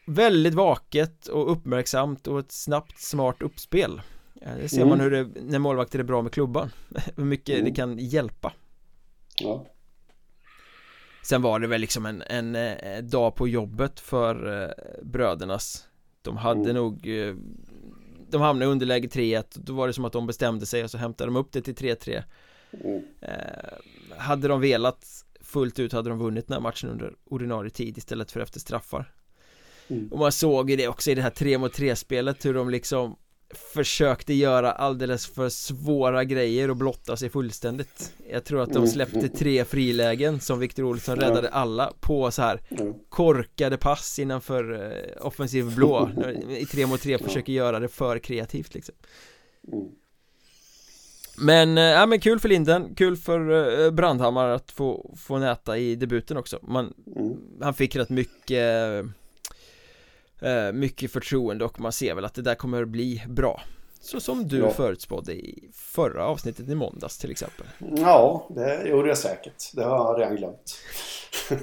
väldigt 0.07 0.53
vaket 0.53 1.27
och 1.27 1.51
uppmärksamt 1.51 2.27
och 2.27 2.39
ett 2.39 2.51
snabbt 2.51 2.99
smart 2.99 3.41
uppspel 3.41 4.01
eh, 4.41 4.55
Det 4.61 4.69
ser 4.69 4.77
Mm. 4.77 4.89
man 4.89 4.99
hur 4.99 5.11
det, 5.11 5.41
när 5.41 5.59
målvakter 5.59 5.99
är 5.99 6.03
bra 6.03 6.21
med 6.21 6.31
klubban 6.31 6.69
Hur 7.15 7.23
mycket 7.25 7.55
Mm. 7.55 7.65
det 7.65 7.71
kan 7.75 7.97
hjälpa 7.99 8.53
Ja. 9.39 9.65
Sen 11.23 11.41
var 11.41 11.59
det 11.59 11.67
väl 11.67 11.81
liksom 11.81 12.05
en, 12.05 12.21
en, 12.27 12.55
eh, 12.55 13.03
dag 13.03 13.35
på 13.35 13.47
jobbet 13.47 13.99
för 13.99 14.63
eh, 14.63 14.69
brödernas 15.03 15.87
De 16.21 16.37
hade 16.37 16.59
Mm. 16.61 16.75
nog 16.75 17.07
eh, 17.07 17.35
De 18.29 18.41
hamnade 18.41 18.65
i 18.69 18.71
underläge 18.71 19.07
3-1 19.07 19.43
Då 19.53 19.73
var 19.73 19.87
det 19.87 19.93
som 19.93 20.05
att 20.05 20.13
de 20.13 20.27
bestämde 20.27 20.65
sig 20.65 20.83
och 20.83 20.91
så 20.91 20.97
hämtade 20.97 21.27
de 21.27 21.35
upp 21.35 21.51
det 21.51 21.61
till 21.61 21.75
3-3 21.75 22.23
Mm. 22.83 23.03
eh, 23.21 24.17
Hade 24.17 24.47
de 24.47 24.61
velat 24.61 25.25
fullt 25.41 25.79
ut 25.79 25.93
hade 25.93 26.09
de 26.09 26.19
vunnit 26.19 26.47
den 26.47 26.53
här 26.53 26.61
matchen 26.61 26.89
under 26.89 27.13
ordinarie 27.25 27.69
tid 27.69 27.97
istället 27.97 28.31
för 28.31 28.39
efter 28.39 28.59
straffar 28.59 29.11
Mm. 29.87 30.07
Och 30.11 30.19
man 30.19 30.31
såg 30.31 30.69
ju 30.69 30.75
det 30.75 30.87
också 30.87 31.11
i 31.11 31.15
det 31.15 31.21
här 31.21 31.29
3 31.29 31.57
mot 31.57 31.73
3 31.73 31.95
spelet 31.95 32.45
hur 32.45 32.53
de 32.53 32.69
liksom 32.69 33.15
Försökte 33.73 34.33
göra 34.33 34.71
alldeles 34.71 35.27
för 35.27 35.49
svåra 35.49 36.23
grejer 36.23 36.69
och 36.69 36.75
blotta 36.77 37.17
sig 37.17 37.29
fullständigt. 37.29 38.13
Jag 38.31 38.43
tror 38.43 38.61
att 38.61 38.69
de 38.73 38.77
Mm. 38.77 38.89
släppte 38.89 39.29
tre 39.29 39.65
frilägen 39.65 40.39
som 40.39 40.59
Viktor 40.59 40.83
Olsson 40.83 41.15
räddade 41.19 41.49
alla 41.49 41.93
på 41.99 42.31
så 42.31 42.41
här 42.41 42.61
korkade 43.09 43.77
pass 43.77 44.19
innanför 44.19 44.91
eh, 44.93 45.25
offensiv 45.25 45.75
blå. 45.75 46.09
I 46.49 46.65
3 46.65 46.85
mot 46.85 47.01
3 47.01 47.17
försöker 47.17 47.53
göra 47.53 47.79
det 47.79 47.87
för 47.87 48.19
kreativt 48.19 48.73
liksom. 48.73 48.95
Mm. 49.73 49.87
Men, 51.37 51.77
eh, 51.77 51.83
ja 51.83 52.05
men 52.05 52.19
kul 52.19 52.39
för 52.39 52.49
Linden, 52.49 52.95
kul 52.95 53.17
för 53.17 53.79
eh, 53.85 53.91
Brandhammar 53.91 54.47
att 54.49 54.71
få, 54.71 55.15
få 55.17 55.37
näta 55.37 55.77
i 55.77 55.95
debuten 55.95 56.37
också. 56.37 56.59
Man, 56.63 56.93
Mm. 57.15 57.37
han 57.61 57.73
fick 57.73 57.95
rätt 57.95 58.09
mycket 58.09 59.05
Mycket 60.73 61.11
förtroende 61.11 61.65
och 61.65 61.79
man 61.79 61.91
ser 61.91 62.15
väl 62.15 62.25
att 62.25 62.33
det 62.33 62.41
där 62.41 62.55
kommer 62.55 62.81
att 62.81 62.87
bli 62.89 63.23
bra 63.27 63.61
Så 63.99 64.19
som 64.19 64.47
du 64.47 64.57
Ja. 64.59 64.69
förutspådde 64.71 65.33
i 65.33 65.69
förra 65.73 66.25
avsnittet 66.25 66.69
i 66.69 66.75
måndags 66.75 67.17
till 67.17 67.31
exempel 67.31 67.65
Ja, 67.97 68.47
det 68.55 68.87
gjorde 68.89 69.07
jag 69.07 69.17
säkert. 69.17 69.71
Det 69.75 69.83
har 69.83 69.97
jag 69.97 70.19
redan 70.19 70.35
glömt. 70.35 70.77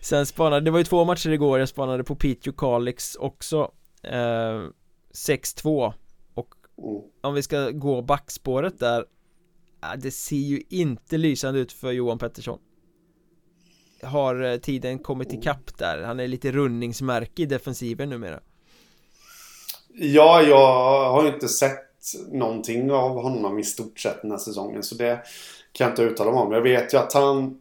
Sen 0.00 0.26
spanade, 0.26 0.60
det 0.64 0.70
var 0.70 0.78
ju 0.78 0.84
två 0.84 1.04
matcher 1.04 1.30
igår, 1.30 1.58
jag 1.58 1.68
spanade 1.68 2.04
på 2.04 2.14
Piteå 2.16 2.52
Kalix 2.52 3.14
också 3.16 3.70
eh, 4.02 4.62
6-2 5.14 5.92
Mm. 6.78 7.02
Om 7.22 7.34
vi 7.34 7.42
ska 7.42 7.70
gå 7.70 8.02
backspåret 8.02 8.78
där 8.78 9.04
Det 9.98 10.10
ser 10.10 10.36
ju 10.36 10.62
inte 10.68 11.18
lysande 11.18 11.60
ut 11.60 11.72
för 11.72 11.92
Johan 11.92 12.18
Pettersson 12.18 12.58
har 14.02 14.42
eh, 14.42 14.56
tiden 14.56 14.98
kommit 14.98 15.32
ikapp 15.32 15.78
där? 15.78 16.02
Han 16.02 16.20
är 16.20 16.28
lite 16.28 16.52
rundningsmärke 16.52 17.42
i 17.42 17.46
defensiven 17.46 18.10
numera 18.10 18.40
Ja, 19.98 20.42
jag 20.42 21.10
har 21.10 21.26
inte 21.26 21.48
sett 21.48 21.86
någonting 22.32 22.90
av 22.90 23.22
honom 23.22 23.58
i 23.58 23.64
stort 23.64 24.00
sett 24.00 24.22
den 24.22 24.30
här 24.30 24.38
säsongen. 24.38 24.82
Så 24.82 24.94
det 24.94 25.20
kan 25.72 25.84
jag 25.84 25.92
inte 25.92 26.02
uttala 26.02 26.30
mig 26.30 26.40
om. 26.40 26.52
Jag 26.52 26.62
vet 26.62 26.94
ju 26.94 26.98
att 26.98 27.12
han 27.12 27.60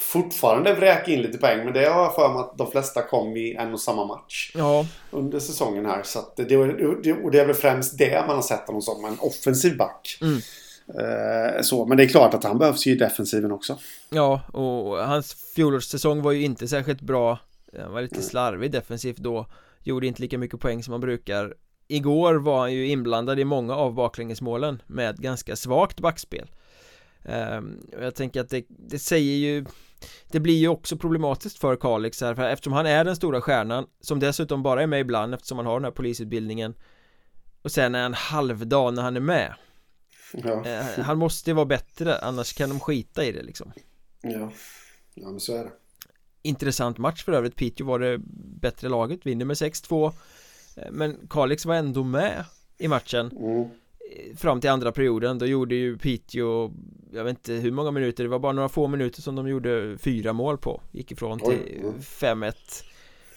fortfarande 0.00 0.74
vräker 0.74 1.12
in 1.12 1.22
lite 1.22 1.38
poäng. 1.38 1.64
Men 1.64 1.74
det 1.74 1.88
har 1.88 2.02
jag 2.02 2.14
för 2.14 2.28
mig 2.28 2.40
att 2.40 2.58
de 2.58 2.70
flesta 2.70 3.02
kom 3.02 3.36
i 3.36 3.54
en 3.54 3.72
och 3.72 3.80
samma 3.80 4.04
match. 4.04 4.52
Ja 4.54 4.86
Under 5.10 5.40
säsongen 5.40 5.86
här. 5.86 6.02
Så 6.02 6.18
det, 6.36 6.56
och 7.12 7.30
det 7.30 7.38
är 7.38 7.46
väl 7.46 7.54
främst 7.54 7.98
det 7.98 8.24
man 8.26 8.36
har 8.36 8.42
sett 8.42 8.66
honom 8.66 8.82
som. 8.82 9.04
En 9.04 9.18
offensiv 9.20 9.76
back. 9.76 10.18
Mm. 10.20 10.40
Eh, 10.88 11.62
så, 11.62 11.86
men 11.86 11.96
det 11.96 12.04
är 12.04 12.08
klart 12.08 12.34
att 12.34 12.44
han 12.44 12.58
behövs 12.58 12.86
ju 12.86 12.92
i 12.92 12.96
defensiven 12.96 13.52
också. 13.52 13.78
Ja, 14.10 14.40
och 14.52 14.98
hans 14.98 15.34
fjolårssäsong 15.54 16.22
var 16.22 16.32
ju 16.32 16.42
inte 16.42 16.68
särskilt 16.68 17.00
bra. 17.00 17.38
Han 17.82 17.92
var 17.92 18.02
lite 18.02 18.22
slarvig 18.22 18.72
defensivt 18.72 19.16
då. 19.16 19.46
Gjorde 19.82 20.06
inte 20.06 20.22
lika 20.22 20.38
mycket 20.38 20.60
poäng 20.60 20.82
som 20.82 20.92
han 20.92 21.00
brukar. 21.00 21.54
Igår 21.88 22.34
var 22.34 22.60
han 22.60 22.72
ju 22.72 22.88
inblandad 22.88 23.40
i 23.40 23.44
många 23.44 23.74
av 23.74 23.94
baklängesmålen 23.94 24.82
med 24.86 25.16
ganska 25.16 25.56
svagt 25.56 26.00
backspel. 26.00 26.50
Ehm, 27.24 27.80
och 27.96 28.04
Jag 28.04 28.14
tänker 28.14 28.40
att 28.40 28.50
det, 28.50 28.64
det 28.68 28.98
säger 28.98 29.36
ju 29.36 29.64
Det 30.30 30.40
blir 30.40 30.58
ju 30.58 30.68
också 30.68 30.96
problematiskt 30.96 31.58
för 31.58 31.76
Kalix 31.76 32.20
här 32.20 32.34
för 32.34 32.48
eftersom 32.48 32.72
han 32.72 32.86
är 32.86 33.04
den 33.04 33.16
stora 33.16 33.40
stjärnan 33.40 33.86
Som 34.00 34.20
dessutom 34.20 34.62
bara 34.62 34.82
är 34.82 34.86
med 34.86 35.00
ibland 35.00 35.34
eftersom 35.34 35.58
han 35.58 35.66
har 35.66 35.74
den 35.74 35.84
här 35.84 35.90
polisutbildningen 35.90 36.74
Och 37.62 37.70
sen 37.70 37.94
är 37.94 38.02
han 38.02 38.14
halvdag 38.14 38.94
när 38.94 39.02
han 39.02 39.16
är 39.16 39.20
med. 39.20 39.54
Ja, 40.44 40.82
uh, 40.98 41.04
Han 41.04 41.18
måste 41.18 41.52
vara 41.52 41.66
bättre 41.66 42.18
annars 42.18 42.52
kan 42.52 42.68
de 42.68 42.80
skita 42.80 43.24
i 43.24 43.32
det 43.32 43.42
liksom. 43.42 43.72
Ja. 44.20 44.52
ja 45.14 45.30
men 45.30 45.40
så 45.40 45.56
är 45.56 45.64
det. 45.64 45.70
Intressant 46.42 46.98
match 46.98 47.24
för 47.24 47.32
övrigt. 47.32 47.56
Piteå 47.56 47.86
var 47.86 47.98
det 47.98 48.18
bättre 48.60 48.88
laget, 48.88 49.26
vinner 49.26 49.44
med 49.44 49.54
6-2 49.54 50.12
Eh, 50.76 50.90
Men 50.90 51.26
Kalix 51.30 51.66
var 51.66 51.74
ändå 51.74 52.04
med 52.04 52.44
i 52.78 52.88
matchen. 52.88 53.30
Mm. 53.38 53.60
eh, 53.60 54.36
Fram 54.36 54.60
till 54.60 54.70
andra 54.70 54.92
perioden, 54.92 55.38
då 55.38 55.46
gjorde 55.46 55.74
ju 55.74 55.98
Piteå 55.98 56.72
Jag 57.12 57.24
vet 57.24 57.30
inte 57.30 57.52
hur 57.52 57.70
många 57.70 57.90
minuter, 57.90 58.24
det 58.24 58.30
var 58.30 58.38
bara 58.38 58.52
några 58.52 58.68
få 58.68 58.88
minuter 58.88 59.22
som 59.22 59.34
de 59.34 59.48
gjorde 59.48 59.98
fyra 59.98 60.32
mål 60.32 60.58
på. 60.58 60.80
Gick 60.92 61.12
ifrån 61.12 61.38
till 61.38 61.58
Oj, 61.64 61.78
mm. 61.80 61.94
5-1 62.00 62.54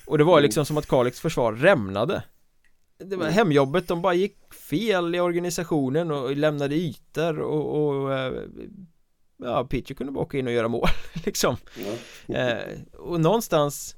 Och 0.05 0.17
det 0.17 0.23
var 0.23 0.41
liksom 0.41 0.65
som 0.65 0.77
att 0.77 0.87
Kalix 0.87 1.19
försvar 1.19 1.53
rämnade 1.53 2.23
Det 2.97 3.15
var 3.15 3.23
Mm. 3.23 3.33
hemjobbet, 3.33 3.87
de 3.87 4.01
bara 4.01 4.13
gick 4.13 4.53
fel 4.53 5.15
i 5.15 5.19
organisationen 5.19 6.11
och 6.11 6.35
lämnade 6.37 6.75
ytor 6.75 7.39
och, 7.39 7.87
och 7.87 8.13
eh, 8.13 8.33
Ja, 9.43 9.63
Piteå 9.69 9.95
kunde 9.97 10.13
bara 10.13 10.23
åka 10.23 10.37
in 10.37 10.47
och 10.47 10.53
göra 10.53 10.67
mål 10.67 10.87
liksom 11.25 11.55
Ja. 12.27 12.37
Eh, 12.37 12.57
och 12.93 13.19
någonstans 13.21 13.95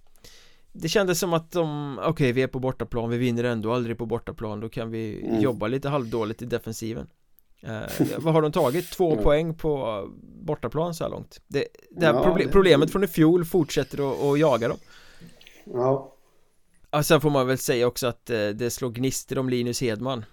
Det 0.74 0.89
kändes 0.89 1.20
som 1.20 1.34
att 1.34 1.52
de, 1.52 2.00
okej 2.04 2.32
vi 2.32 2.41
är 2.43 2.47
på 2.47 2.60
bortaplan, 2.60 3.10
vi 3.10 3.18
vinner 3.18 3.43
ändå 3.43 3.74
aldrig 3.74 3.97
på 3.97 4.06
bortaplan 4.06 4.60
Då 4.60 4.70
kan 4.70 4.91
vi 4.91 5.22
Mm. 5.28 5.41
jobba 5.41 5.68
lite 5.68 5.89
halvdåligt 5.89 6.41
i 6.41 6.45
defensiven 6.45 7.08
eh, 7.64 8.08
Vad 8.18 8.34
har 8.34 8.41
de 8.41 8.52
tagit? 8.52 8.91
Två 8.91 9.12
Mm. 9.12 9.24
poäng 9.24 9.54
på 9.56 10.04
bortaplan 10.45 10.93
så 10.93 11.04
här 11.04 11.12
långt 11.12 11.41
Det, 11.47 11.66
det 11.91 12.06
här 12.06 12.14
Ja, 12.14 12.24
proble- 12.26 12.43
det- 12.45 12.52
problemet 12.52 12.91
från 12.91 13.04
i 13.04 13.08
fjol 13.08 13.45
fortsätter 13.45 14.12
att, 14.12 14.22
att 14.24 14.39
jaga 14.39 14.68
dem 14.68 14.78
Ja. 15.66 16.16
Ja, 16.91 17.03
Sen 17.03 17.21
får 17.21 17.29
man 17.29 17.47
väl 17.47 17.57
säga 17.57 17.87
också 17.87 18.07
att 18.07 18.29
eh, 18.29 18.47
det 18.47 18.69
slår 18.71 18.89
gnistor 18.89 19.37
om 19.37 19.49
Linus 19.49 19.81
Hedman 19.81 20.25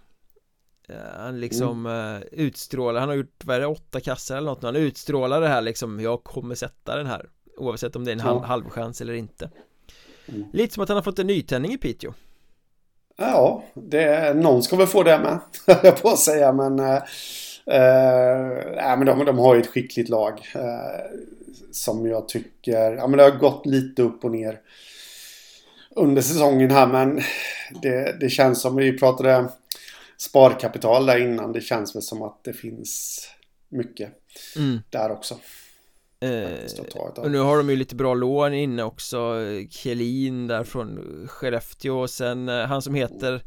Eh, 0.89 0.97
Han 1.19 1.41
liksom 1.41 1.87
Mm. 1.87 2.17
eh, 2.17 2.23
utstrålar, 2.33 3.01
han 3.01 3.09
har 3.09 3.17
gjort, 3.17 3.45
vad 3.45 3.57
är 3.57 3.61
det, 3.61 3.67
åtta 3.67 4.01
kassar 4.01 4.37
eller 4.37 4.51
något 4.51 4.63
Han 4.63 4.77
utstrålar 4.77 5.41
det 5.41 5.49
här 5.49 5.61
liksom, 5.63 6.01
jag 6.01 6.25
kommer 6.25 6.55
sätta 6.55 6.97
den 6.97 7.07
här 7.07 7.29
Oavsett 7.59 7.97
om 7.97 8.05
det 8.05 8.11
är 8.11 8.13
en 8.13 8.21
halv, 8.21 8.41
Ja. 8.43 8.47
halvchans 8.47 9.01
eller 9.01 9.15
inte 9.15 9.51
Mm. 10.29 10.45
Lite 10.53 10.75
som 10.75 10.83
att 10.83 10.89
han 10.89 10.97
har 10.97 11.03
fått 11.03 11.19
en 11.19 11.27
nytändning 11.27 11.73
i 11.73 11.79
Piteå 11.79 12.13
Ja, 13.17 13.65
det, 13.75 14.35
någon 14.37 14.63
ska 14.63 14.77
väl 14.77 14.87
få 14.87 15.03
det 15.03 15.19
med. 15.19 15.39
jag 15.83 16.03
på 16.03 16.09
att 16.09 16.19
säga. 16.19 16.53
Men, 16.53 16.79
eh, 16.79 16.97
eh, 17.67 18.97
men 18.99 19.07
de, 19.07 19.25
de 19.25 19.39
har 19.39 19.55
ju 19.55 19.61
ett 19.61 19.67
skickligt 19.67 20.09
lag. 20.09 20.41
Eh, 20.55 21.11
som 21.73 22.07
jag 22.07 22.29
tycker... 22.29 22.93
Ja, 22.97 23.07
men 23.07 23.17
det 23.19 23.23
har 23.25 23.31
gått 23.31 23.67
lite 23.67 24.03
upp 24.03 24.25
och 24.25 24.31
ner. 24.31 24.61
Under 25.97 26.23
säsongen 26.23 26.71
här. 26.71 26.87
Men 26.87 27.21
det, 27.83 28.17
det 28.21 28.31
känns 28.31 28.61
som... 28.61 28.77
Vi 28.77 28.99
pratade 28.99 29.49
sparkapital 30.19 31.07
där 31.07 31.19
innan. 31.23 31.53
Det 31.53 31.61
känns 31.61 31.95
väl 31.97 32.03
som 32.03 32.23
att 32.23 32.45
det 32.45 32.53
finns 32.53 33.21
mycket 33.69 34.09
mm. 34.57 34.79
där 34.91 35.11
också. 35.13 35.35
eh. 36.21 37.23
Och 37.25 37.31
nu 37.31 37.39
har 37.39 37.57
de 37.57 37.71
ju 37.71 37.77
lite 37.77 37.95
bra 37.95 38.15
lån 38.15 38.55
inne 38.55 38.83
också 38.83 39.35
Kelin 39.71 40.47
där 40.47 40.65
från 40.65 40.99
Skellefteå 41.29 41.99
och 42.01 42.11
sen 42.11 42.49
eh, 42.49 42.67
han 42.67 42.83
som 42.83 42.95
heter 42.95 43.43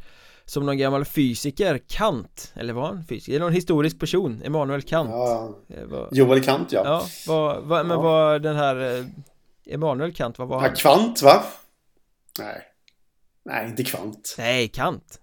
Som 0.45 0.65
någon 0.65 0.77
gammal 0.77 1.05
fysiker, 1.05 1.79
Kant 1.87 2.53
Eller 2.55 2.73
var 2.73 2.87
han 2.87 3.03
fysiker? 3.09 3.31
Det 3.31 3.37
är 3.37 3.39
någon 3.39 3.53
historisk 3.53 3.99
person, 3.99 4.41
Emanuel 4.45 4.81
Kant 4.81 5.09
Ja, 5.09 5.55
Eh, 5.69 6.07
Joel 6.11 6.43
Kant 6.43 6.71
ja. 6.71 6.81
Ja, 6.85 7.03
vad, 7.27 7.63
vad, 7.63 7.85
men 7.85 7.97
Ja. 7.97 8.03
vad 8.03 8.41
den 8.41 8.55
här 8.55 8.97
eh, 8.99 9.05
Emanuel 9.73 10.13
Kant, 10.13 10.39
vad 10.39 10.47
var 10.47 10.55
ja. 10.57 10.61
han? 10.61 10.75
Kvant 10.75 11.21
va? 11.21 11.43
Nej. 12.39 12.61
Nej, 13.45 13.67
inte 13.69 13.83
Kvant. 13.83 14.35
Nej, 14.37 14.67
Kant 14.67 15.19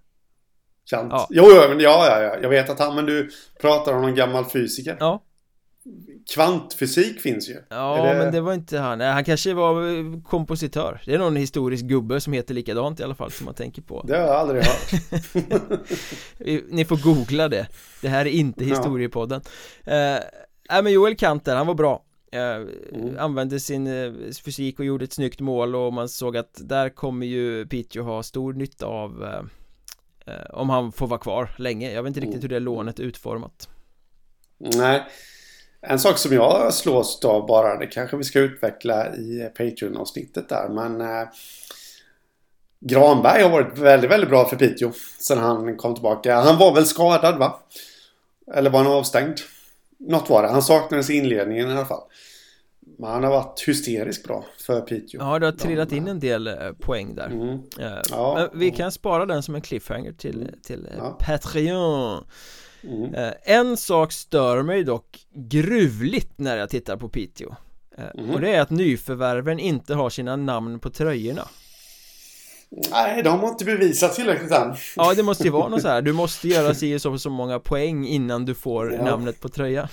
Kant. 0.90 1.12
Ja. 1.12 1.26
Jo, 1.30 1.44
jo, 1.48 1.68
men 1.68 1.80
ja, 1.80 2.06
ja, 2.10 2.20
ja. 2.22 2.36
Jag 2.42 2.48
vet 2.48 2.70
att 2.70 2.78
han, 2.78 2.94
men 2.94 3.06
du 3.06 3.30
pratar 3.60 3.92
om 3.94 4.02
någon 4.02 4.14
gammal 4.14 4.44
fysiker. 4.50 4.96
Ja, 5.00 5.22
Kvantfysik 6.34 7.20
finns 7.20 7.48
ju. 7.48 7.56
ja 7.70 8.02
det- 8.12 8.18
men 8.18 8.32
det 8.32 8.40
var 8.40 8.52
inte 8.54 8.78
han, 8.78 9.00
han 9.00 9.24
kanske 9.24 9.54
var 9.54 9.88
eh, 9.98 10.20
kompositör 10.24 11.02
Det 11.06 11.14
är 11.14 11.18
någon 11.18 11.36
historisk 11.36 11.84
gubbe 11.84 12.20
som 12.20 12.32
heter 12.32 12.54
likadant 12.54 13.00
i 13.00 13.02
alla 13.02 13.14
fall 13.14 13.30
som 13.30 13.44
man 13.44 13.54
tänker 13.54 13.82
på 13.82 14.02
Det 14.06 14.16
har 14.16 14.22
jag 14.26 14.34
aldrig 14.36 14.62
hört. 14.62 14.90
Ni 16.68 16.84
får 16.84 16.96
googla 16.96 17.48
det 17.48 17.66
Det 18.02 18.08
här 18.08 18.26
är 18.26 18.30
inte 18.30 18.64
Ja. 18.64 18.76
historiepodden 18.76 19.40
eh, 19.84 19.94
Nej 20.70 20.82
men 20.82 20.92
Joel 20.92 21.16
Kanter, 21.16 21.56
han 21.56 21.66
var 21.66 21.74
bra 21.74 22.02
Mm. 22.44 23.18
Använde 23.18 23.60
sin 23.60 23.86
eh, 23.86 24.12
fysik 24.44 24.78
och 24.78 24.84
gjorde 24.84 25.04
ett 25.04 25.12
snyggt 25.12 25.40
mål 25.40 25.74
och 25.76 25.92
man 25.92 26.08
såg 26.08 26.36
att 26.36 26.60
där 26.60 26.88
kommer 26.88 27.26
ju 27.26 27.66
Piteå 27.66 28.02
ha 28.02 28.22
stor 28.22 28.52
nytta 28.52 28.86
av 28.86 29.24
eh, 29.24 30.34
eh, 30.34 30.50
Om 30.50 30.70
han 30.70 30.92
får 30.92 31.06
vara 31.06 31.20
kvar 31.20 31.50
länge 31.58 31.92
Jag 31.92 32.02
vet 32.02 32.08
inte 32.08 32.20
riktigt 32.20 32.34
Mm. 32.34 32.42
hur 32.42 32.48
det 32.48 32.60
lånet 32.60 32.98
är 32.98 33.02
utformat 33.02 33.68
Nej. 34.58 35.02
En 35.80 35.98
sak 35.98 36.18
som 36.18 36.32
jag 36.32 36.74
slås 36.74 37.24
av 37.24 37.46
bara, 37.46 37.78
det 37.78 37.86
kanske 37.86 38.16
vi 38.16 38.24
ska 38.24 38.38
utveckla 38.40 39.16
i 39.16 39.50
Patreon-avsnittet 39.58 40.48
där, 40.48 40.68
men 40.68 41.00
eh, 41.00 41.28
Granberg 42.80 43.42
har 43.42 43.50
varit 43.50 43.78
väldigt, 43.78 44.10
väldigt 44.10 44.30
bra 44.30 44.48
för 44.48 44.56
Piteå 44.56 44.92
sen 45.18 45.38
han 45.38 45.76
kom 45.76 45.94
tillbaka. 45.94 46.40
Han 46.40 46.58
var 46.58 46.74
väl 46.74 46.86
skadad 46.86 47.38
va? 47.38 47.60
Eller 48.54 48.70
var 48.70 48.82
han 48.84 48.92
avstängd? 48.92 49.36
Något 49.98 50.30
var 50.30 50.42
det. 50.42 50.48
Han 50.48 50.62
saknades 50.62 51.10
i 51.10 51.14
inledningen 51.14 51.68
i 51.68 51.72
alla 51.72 51.86
fall. 51.86 52.02
Men 52.98 53.10
han 53.10 53.24
har 53.24 53.30
varit 53.30 53.64
hysteriskt 53.68 54.24
bra 54.26 54.44
för 54.66 54.80
Piteå. 54.80 55.20
Ja, 55.20 55.38
det 55.38 55.46
har 55.46 55.52
trillat 55.52 55.92
in 55.92 56.08
en 56.08 56.20
del 56.20 56.46
eh, 56.46 56.54
poäng 56.80 57.14
där 57.14 57.26
Mm. 57.26 57.48
Eh, 57.80 58.00
Ja. 58.10 58.48
Men 58.52 58.58
vi 58.60 58.70
kan 58.70 58.92
spara 58.92 59.26
den 59.26 59.42
som 59.42 59.54
en 59.54 59.60
cliffhanger 59.60 60.12
till, 60.12 60.50
till 60.62 60.86
eh, 60.86 60.92
Ja. 60.98 61.18
Patreon 61.20 62.24
Mm. 62.82 63.32
En 63.42 63.76
sak 63.76 64.12
stör 64.12 64.62
mig 64.62 64.84
dock 64.84 65.26
gruvligt 65.34 66.32
när 66.38 66.56
jag 66.56 66.68
tittar 66.70 66.96
på 66.96 67.08
Piteå 67.08 67.54
Mhm. 68.14 68.30
Och 68.30 68.40
det 68.40 68.54
är 68.54 68.60
att 68.60 68.70
nyförvärven 68.70 69.58
inte 69.58 69.94
har 69.94 70.10
sina 70.10 70.36
namn 70.36 70.78
på 70.78 70.90
tröjorna 70.90 71.48
Nej, 72.90 73.22
de 73.22 73.40
har 73.40 73.48
inte 73.48 73.64
bevisat 73.64 74.14
tillräckligt 74.14 74.50
än. 74.52 74.74
Ja 74.96 75.14
det 75.14 75.22
måste 75.22 75.44
ju 75.44 75.50
vara 75.50 75.68
något 75.68 75.82
så 75.82 75.88
här, 75.88 76.02
du 76.02 76.12
måste 76.12 76.48
göra 76.48 76.74
si 76.74 76.96
och 76.96 77.00
så, 77.02 77.18
så 77.18 77.30
många 77.30 77.58
poäng 77.58 78.06
innan 78.06 78.44
du 78.44 78.54
får 78.54 78.92
Ja. 78.94 79.04
namnet 79.04 79.40
på 79.40 79.48
tröjan 79.48 79.88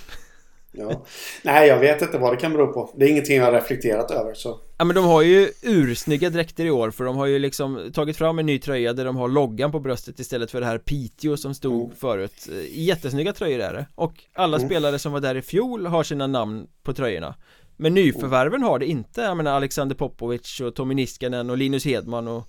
Ja. 0.75 1.05
Nej, 1.43 1.67
jag 1.67 1.79
vet 1.79 2.01
inte 2.01 2.17
vad 2.17 2.33
det 2.33 2.37
kan 2.37 2.53
bero 2.53 2.73
på. 2.73 2.93
Det 2.97 3.05
är 3.05 3.09
ingenting 3.09 3.37
jag 3.37 3.45
har 3.45 3.51
reflekterat 3.51 4.11
över. 4.11 4.33
Så. 4.33 4.59
Ja 4.77 4.85
men 4.85 4.95
de 4.95 5.05
har 5.05 5.21
ju 5.21 5.49
ursnygga 5.61 6.29
dräkter 6.29 6.65
i 6.65 6.71
år 6.71 6.91
för 6.91 7.03
de 7.03 7.17
har 7.17 7.25
ju 7.25 7.39
liksom 7.39 7.91
tagit 7.93 8.17
fram 8.17 8.39
en 8.39 8.45
ny 8.45 8.59
tröja 8.59 8.93
där 8.93 9.05
de 9.05 9.15
har 9.15 9.27
loggan 9.27 9.71
på 9.71 9.79
bröstet 9.79 10.19
istället 10.19 10.51
för 10.51 10.59
det 10.59 10.65
här 10.65 10.77
Piteå 10.77 11.37
som 11.37 11.53
stod 11.55 11.83
Mm. 11.85 11.95
förut 11.95 12.49
Jättesnygga 12.71 13.33
tröjor 13.33 13.59
är 13.59 13.73
det 13.73 13.85
och 13.95 14.13
alla 14.33 14.57
Mm. 14.57 14.69
spelare 14.69 14.99
som 14.99 15.11
var 15.11 15.19
där 15.19 15.35
i 15.35 15.41
fjol 15.41 15.85
har 15.85 16.03
sina 16.03 16.27
namn 16.27 16.67
på 16.83 16.93
tröjorna 16.93 17.35
Men 17.77 17.93
nyförvärven 17.93 18.63
har 18.63 18.79
det 18.79 18.85
inte, 18.85 19.21
jag 19.21 19.37
menar 19.37 19.51
Alexander 19.55 19.95
Popovic 19.95 20.59
och 20.61 20.75
Tommy 20.75 20.93
Niskanen 20.93 21.49
och 21.49 21.57
Linus 21.57 21.85
Hedman 21.85 22.27
och 22.27 22.47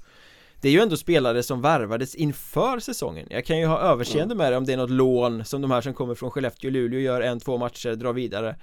Det 0.65 0.69
är 0.69 0.73
ju 0.73 0.81
ändå 0.81 0.97
spelare 0.97 1.43
som 1.43 1.62
värvades 1.62 2.15
inför 2.15 2.79
säsongen. 2.79 3.27
Jag 3.31 3.45
kan 3.45 3.59
ju 3.59 3.67
ha 3.67 3.79
överseende 3.79 4.35
med 4.35 4.53
det 4.53 4.57
om 4.57 4.65
det 4.65 4.73
är 4.73 4.77
något 4.77 4.91
lån 4.91 5.45
som 5.45 5.62
de 5.62 5.71
här 5.71 5.81
som 5.81 5.95
kommer 5.95 6.15
från 6.15 6.31
Skellefteå 6.31 6.69
och 6.69 6.73
Luleå 6.73 7.01
gör 7.01 7.21
en, 7.21 7.41
två 7.41 7.59
matcher, 7.59 7.95
drar 7.95 8.12
vidare. 8.12 8.57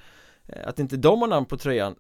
Eh, 0.48 0.68
Att 0.68 0.80
inte 0.80 0.98
de 0.98 1.22
har 1.22 1.28
namn 1.28 1.46
på 1.46 1.58
tröjan 1.58 1.96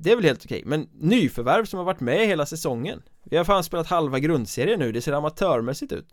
Det 0.00 0.12
är 0.12 0.16
väl 0.16 0.24
helt 0.24 0.44
okej, 0.44 0.62
men 0.66 0.88
nyförvärv 1.00 1.64
som 1.64 1.78
har 1.78 1.84
varit 1.84 2.00
med 2.00 2.26
hela 2.26 2.46
säsongen. 2.46 3.02
Vi 3.24 3.36
har 3.36 3.44
fan 3.44 3.64
spelat 3.64 3.86
halva 3.86 4.18
grundserien 4.18 4.80
nu, 4.80 4.92
det 4.92 5.00
ser 5.00 5.12
amatörmässigt 5.12 5.92
ut. 5.92 6.06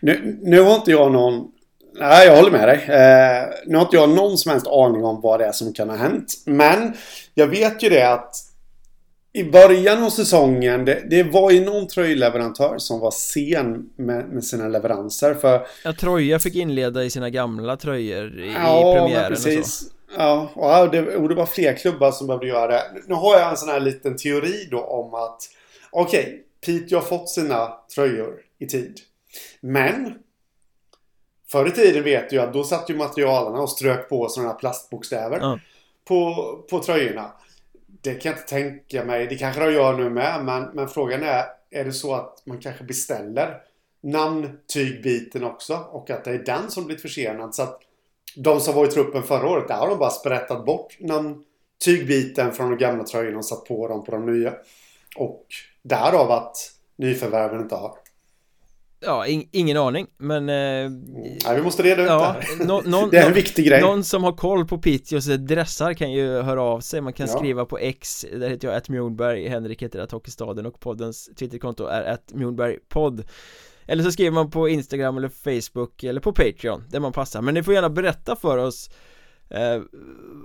Nu, 0.00 0.38
nu 0.42 0.60
har 0.60 0.74
inte 0.74 0.90
jag 0.90 1.12
någon 1.12 1.52
Nej, 1.98 2.26
jag 2.26 2.36
håller 2.36 2.50
med 2.50 2.68
dig. 2.68 2.76
Eh, 2.76 3.48
nu 3.66 3.76
har 3.76 3.84
inte 3.84 3.96
jag 3.96 4.08
någon 4.08 4.38
som 4.38 4.52
helst 4.52 4.66
aning 4.66 5.04
om 5.04 5.20
vad 5.20 5.40
det 5.40 5.46
är 5.46 5.52
som 5.52 5.72
kan 5.72 5.88
ha 5.88 5.96
hänt. 5.96 6.34
Men 6.46 6.94
jag 7.34 7.46
vet 7.46 7.82
ju 7.82 7.88
det 7.88 8.12
att 8.12 8.47
i 9.38 9.44
början 9.44 10.02
av 10.02 10.10
säsongen, 10.10 10.84
det, 10.84 11.02
det 11.10 11.22
var 11.22 11.50
ju 11.50 11.64
någon 11.64 11.88
tröjleverantör 11.88 12.78
som 12.78 13.00
var 13.00 13.10
sen 13.10 13.90
med, 13.96 14.28
med 14.28 14.44
sina 14.44 14.68
leveranser. 14.68 15.34
För, 15.34 15.66
Ja, 15.84 15.92
Troja 15.92 16.38
fick 16.38 16.54
inleda 16.54 17.04
i 17.04 17.10
sina 17.10 17.30
gamla 17.30 17.76
tröjor 17.76 18.40
i, 18.40 18.52
ja, 18.52 18.80
i 18.80 18.98
premiären 18.98 19.32
och 19.32 19.38
så 19.38 19.44
precis. 19.48 19.82
Ja, 20.16 20.50
och 20.54 20.90
det, 20.90 21.16
och 21.16 21.28
det 21.28 21.34
var 21.34 21.46
fler 21.46 21.76
klubbar 21.76 22.12
som 22.12 22.26
behövde 22.26 22.46
göra 22.46 22.66
det. 22.66 22.82
Nu 23.06 23.14
har 23.14 23.38
jag 23.38 23.50
en 23.50 23.56
sån 23.56 23.68
här 23.68 23.80
liten 23.80 24.16
teori 24.16 24.68
då 24.70 24.80
om 24.80 25.14
att 25.14 25.40
okej, 25.90 26.20
okay, 26.20 26.38
Piteå 26.66 26.98
har 26.98 27.06
fått 27.06 27.28
sina 27.28 27.72
tröjor 27.94 28.34
i 28.58 28.66
tid. 28.66 29.00
Men 29.60 30.14
Förr 31.50 31.68
i 31.68 31.70
tiden 31.70 32.04
vet 32.04 32.32
jag 32.32 32.44
att 32.44 32.52
då 32.52 32.64
satt 32.64 32.90
ju 32.90 32.96
materialarna 32.96 33.60
och 33.60 33.70
strök 33.70 34.08
på 34.08 34.28
sådana 34.28 34.52
här 34.52 34.58
plastbokstäver 34.58 35.38
Ja. 35.40 35.58
på, 36.04 36.34
på 36.70 36.78
tröjorna. 36.82 37.32
Det 38.00 38.14
kan 38.14 38.32
jag 38.32 38.38
inte 38.38 38.48
tänka 38.48 39.04
mig. 39.04 39.26
Det 39.26 39.36
kanske 39.36 39.60
de 39.60 39.72
gör 39.72 39.96
nu 39.96 40.10
med. 40.10 40.44
Men, 40.44 40.62
men 40.74 40.88
frågan 40.88 41.22
är, 41.22 41.44
är 41.70 41.84
det 41.84 41.92
så 41.92 42.14
att 42.14 42.42
man 42.46 42.58
kanske 42.58 42.84
beställer 42.84 43.60
namntygbiten 44.00 45.44
också? 45.44 45.74
Och 45.74 46.10
att 46.10 46.24
det 46.24 46.30
är 46.30 46.38
den 46.38 46.70
som 46.70 46.84
blivit 46.84 47.02
försenad. 47.02 47.54
Så 47.54 47.62
att 47.62 47.80
de 48.36 48.60
som 48.60 48.74
var 48.74 48.86
i 48.86 48.90
truppen 48.90 49.22
förra 49.22 49.48
året, 49.48 49.68
där 49.68 49.76
har 49.76 49.88
de 49.88 49.98
bara 49.98 50.10
sprättat 50.10 50.64
bort 50.64 50.96
namntygbiten 51.00 52.52
från 52.52 52.70
de 52.70 52.76
gamla 52.76 53.04
tröjorna 53.04 53.38
och 53.38 53.44
satt 53.44 53.64
på 53.64 53.88
dem 53.88 54.04
på 54.04 54.10
de 54.10 54.26
nya. 54.26 54.54
Och 55.16 55.46
därav 55.82 56.30
att 56.30 56.56
nyförvärven 56.96 57.60
inte 57.60 57.74
har. 57.74 57.92
Ja, 59.00 59.26
in, 59.26 59.48
ingen 59.52 59.76
aning, 59.76 60.06
men... 60.18 60.48
Eh, 60.48 60.90
Nej, 61.44 61.56
vi 61.56 61.62
måste 61.62 61.82
reda 61.82 62.02
ut 62.02 62.08
ja, 62.08 62.36
det 62.40 62.46
här. 62.58 62.66
nå- 62.66 62.82
någon, 62.86 63.10
Det 63.10 63.18
är 63.18 63.26
en 63.26 63.32
viktig 63.34 63.66
grej. 63.66 63.80
Någon 63.80 64.04
som 64.04 64.24
har 64.24 64.32
koll 64.32 64.66
på 64.66 64.78
Piteås 64.78 65.24
dressar 65.24 65.94
kan 65.94 66.12
ju 66.12 66.42
höra 66.42 66.62
av 66.62 66.80
sig 66.80 67.00
Man 67.00 67.12
kan 67.12 67.26
Ja. 67.28 67.36
skriva 67.38 67.64
på 67.64 67.78
X, 67.78 68.26
där 68.32 68.48
heter 68.48 68.68
jag 68.68 68.76
att 68.76 68.88
Mjornberg 68.88 69.48
Henrik 69.48 69.82
heter 69.82 69.98
att 70.00 70.12
Hockeystaden 70.12 70.66
och 70.66 70.80
poddens 70.80 71.30
Twitterkonto 71.38 71.84
är 71.86 72.02
att 72.02 72.32
Mjornbergpodd 72.34 73.24
Eller 73.86 74.04
så 74.04 74.12
skriver 74.12 74.30
man 74.30 74.50
på 74.50 74.68
Instagram 74.68 75.16
eller 75.16 75.28
Facebook 75.28 76.04
eller 76.04 76.20
på 76.20 76.32
Patreon, 76.32 76.84
där 76.88 77.00
man 77.00 77.12
passar 77.12 77.42
Men 77.42 77.54
ni 77.54 77.62
får 77.62 77.74
gärna 77.74 77.90
berätta 77.90 78.36
för 78.36 78.58
oss 78.58 78.90
eh, 79.50 79.82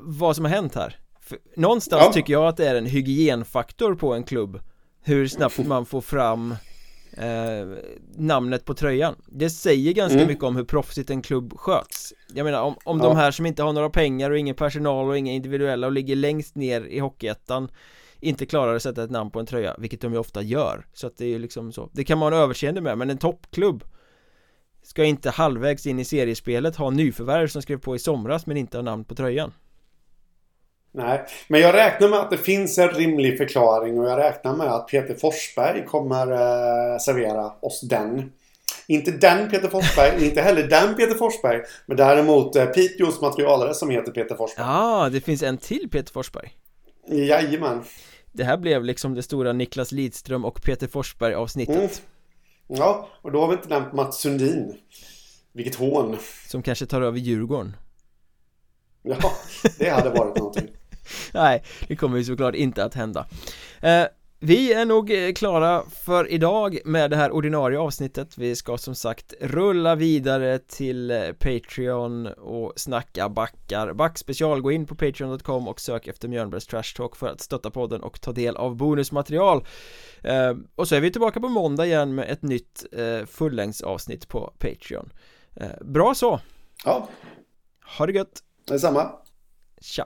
vad 0.04 0.36
som 0.36 0.46
har 0.46 0.52
hänt 0.52 0.76
här 0.76 0.96
för 1.22 1.38
Någonstans 1.56 2.04
Ja. 2.06 2.14
tycker 2.14 2.34
jag 2.34 2.48
att 2.48 2.58
det 2.58 2.68
är 2.68 2.76
en 2.76 2.86
hygienfaktor 2.86 3.96
på 3.96 4.14
en 4.14 4.24
klubb 4.24 4.60
Hur 5.04 5.28
snabbt 5.28 5.58
man 5.68 5.86
får 5.86 6.02
fram 6.02 6.56
eh, 7.18 7.68
namnet 8.18 8.66
på 8.66 8.74
tröjan. 8.74 9.16
Det 9.28 9.50
säger 9.50 9.94
ganska 9.94 10.16
Mm. 10.18 10.28
mycket 10.28 10.44
om 10.44 10.56
hur 10.56 10.64
proffsigt 10.64 11.10
en 11.10 11.22
klubb 11.22 11.54
sköts. 11.58 12.14
Jag 12.34 12.44
menar 12.44 12.62
om, 12.62 12.76
om 12.86 12.98
Ja. 13.00 13.04
de 13.04 13.16
här 13.18 13.32
som 13.32 13.46
inte 13.46 13.64
har 13.64 13.74
några 13.74 13.90
pengar 13.90 14.32
och 14.32 14.38
ingen 14.38 14.56
personal 14.56 15.08
och 15.10 15.18
inga 15.18 15.32
individuella 15.32 15.88
och 15.88 15.94
ligger 15.94 16.16
längst 16.16 16.56
ner 16.56 16.82
i 16.82 17.00
Hockeyettan 17.00 17.72
inte 18.20 18.46
klarar 18.46 18.76
att 18.76 18.84
sätta 18.84 19.04
ett 19.04 19.12
namn 19.12 19.32
på 19.32 19.40
en 19.40 19.46
tröja, 19.46 19.76
vilket 19.78 20.02
de 20.02 20.14
ju 20.14 20.20
ofta 20.20 20.42
gör. 20.42 20.86
Så 20.94 21.08
att 21.08 21.18
det 21.18 21.26
är 21.26 21.30
ju 21.30 21.40
liksom 21.40 21.72
så. 21.72 21.90
Det 21.94 22.04
kan 22.04 22.18
man 22.18 22.34
ha 22.34 22.40
överseende 22.40 22.82
med, 22.82 22.98
men 22.98 23.10
en 23.10 23.18
toppklubb 23.18 23.84
Ska 24.86 25.04
inte 25.04 25.30
halvvägs 25.30 25.86
in 25.88 26.00
i 26.00 26.06
seriespelet 26.06 26.76
ha 26.76 26.90
nyförvärv 26.90 27.48
som 27.48 27.62
skrev 27.62 27.78
på 27.78 27.96
i 27.96 28.00
somras 28.00 28.46
men 28.46 28.58
inte 28.58 28.78
har 28.78 28.84
namn 28.84 29.04
på 29.06 29.16
tröjan 29.16 29.52
Nej, 30.96 31.26
men 31.48 31.62
jag 31.62 31.76
räknar 31.76 32.10
med 32.10 32.20
att 32.20 32.32
det 32.32 32.38
finns 32.38 32.78
en 32.78 32.90
rimlig 32.90 33.38
förklaring 33.38 34.00
och 34.00 34.10
jag 34.10 34.20
räknar 34.20 34.56
med 34.56 34.68
att 34.68 34.88
Peter 34.88 35.16
Forsberg 35.16 35.86
kommer 35.86 36.32
eh, 36.32 36.98
servera 36.98 37.52
oss 37.60 37.82
den. 37.82 38.32
Inte 38.88 39.12
den 39.12 39.50
Peter 39.50 39.68
Forsberg, 39.68 40.26
inte 40.28 40.42
heller 40.42 40.64
den 40.64 40.96
Peter 40.96 41.16
Forsberg, 41.16 41.62
men 41.86 41.98
däremot 41.98 42.56
eh, 42.56 42.66
Piteås 42.66 43.22
materialare 43.22 43.74
som 43.74 43.90
heter 43.90 44.12
Peter 44.12 44.36
Forsberg. 44.36 44.66
Ja, 44.66 45.10
det 45.12 45.22
finns 45.22 45.44
en 45.44 45.58
till 45.58 45.90
Peter 45.90 46.14
Forsberg 46.14 46.52
Jajamän. 47.08 47.84
Det 48.32 48.44
här 48.44 48.58
blev 48.58 48.84
liksom 48.84 49.14
det 49.14 49.24
stora 49.24 49.54
Niklas 49.54 49.92
Lidström 49.92 50.46
och 50.46 50.62
Peter 50.64 50.88
Forsberg 50.88 51.34
avsnittet 51.34 52.02
Mm. 52.70 52.82
Ja, 52.82 53.10
och 53.22 53.32
då 53.32 53.42
har 53.42 53.48
vi 53.48 53.54
inte 53.54 53.70
nämnt 53.70 53.94
Mats 53.94 54.22
Sundin. 54.22 54.76
Vilket 55.54 55.76
hån. 55.76 56.18
Som 56.48 56.64
kanske 56.64 56.86
tar 56.86 57.02
över 57.02 57.20
Djurgården 57.20 57.76
Ja, 59.04 59.18
det 59.78 59.90
hade 59.90 60.10
varit 60.10 60.38
någonting. 60.38 60.68
Nej, 61.34 61.64
det 61.88 61.96
kommer 61.96 62.18
ju 62.18 62.24
såklart 62.24 62.56
inte 62.56 62.84
att 62.84 62.94
hända. 62.94 63.26
Eh, 63.82 64.06
Vi 64.46 64.74
är 64.74 64.86
nog 64.86 65.12
eh, 65.12 65.34
klara 65.34 65.84
för 66.06 66.32
idag 66.32 66.80
med 66.86 67.10
det 67.12 67.16
här 67.18 67.32
ordinarie 67.32 67.80
avsnittet. 67.80 68.38
Vi 68.38 68.56
ska 68.56 68.78
som 68.78 68.96
sagt 68.96 69.34
rulla 69.42 69.96
vidare 69.96 70.60
till 70.60 71.12
eh, 71.12 71.22
Patreon 71.32 72.28
och 72.28 72.74
snacka 72.76 73.30
backar. 73.30 73.94
Backspecial, 73.94 74.62
gå 74.62 74.72
in 74.72 74.86
på 74.86 74.96
patreon.com 74.96 75.68
och 75.68 75.80
sök 75.82 76.08
efter 76.08 76.28
Mjölnbergs 76.28 76.68
Trash 76.68 76.94
Talk 76.96 77.16
för 77.16 77.28
att 77.28 77.42
stötta 77.42 77.72
podden 77.72 78.04
och 78.04 78.22
ta 78.22 78.32
del 78.32 78.56
av 78.58 78.76
bonusmaterial. 78.76 79.66
Eh, 80.24 80.54
Och 80.76 80.88
så 80.88 80.96
är 80.96 81.00
vi 81.02 81.12
tillbaka 81.12 81.40
på 81.40 81.50
måndag 81.50 81.86
igen 81.86 82.16
med 82.16 82.30
ett 82.32 82.42
nytt 82.42 82.86
fullängdsavsnitt 83.28 84.28
på 84.28 84.54
Patreon. 84.60 85.10
Bra 85.82 86.16
så, 86.16 86.40
Ja, 86.86 87.08
ha 87.98 88.06
det 88.06 88.14
gött, 88.14 88.40
detsamma. 88.68 89.12
tja 89.82 90.06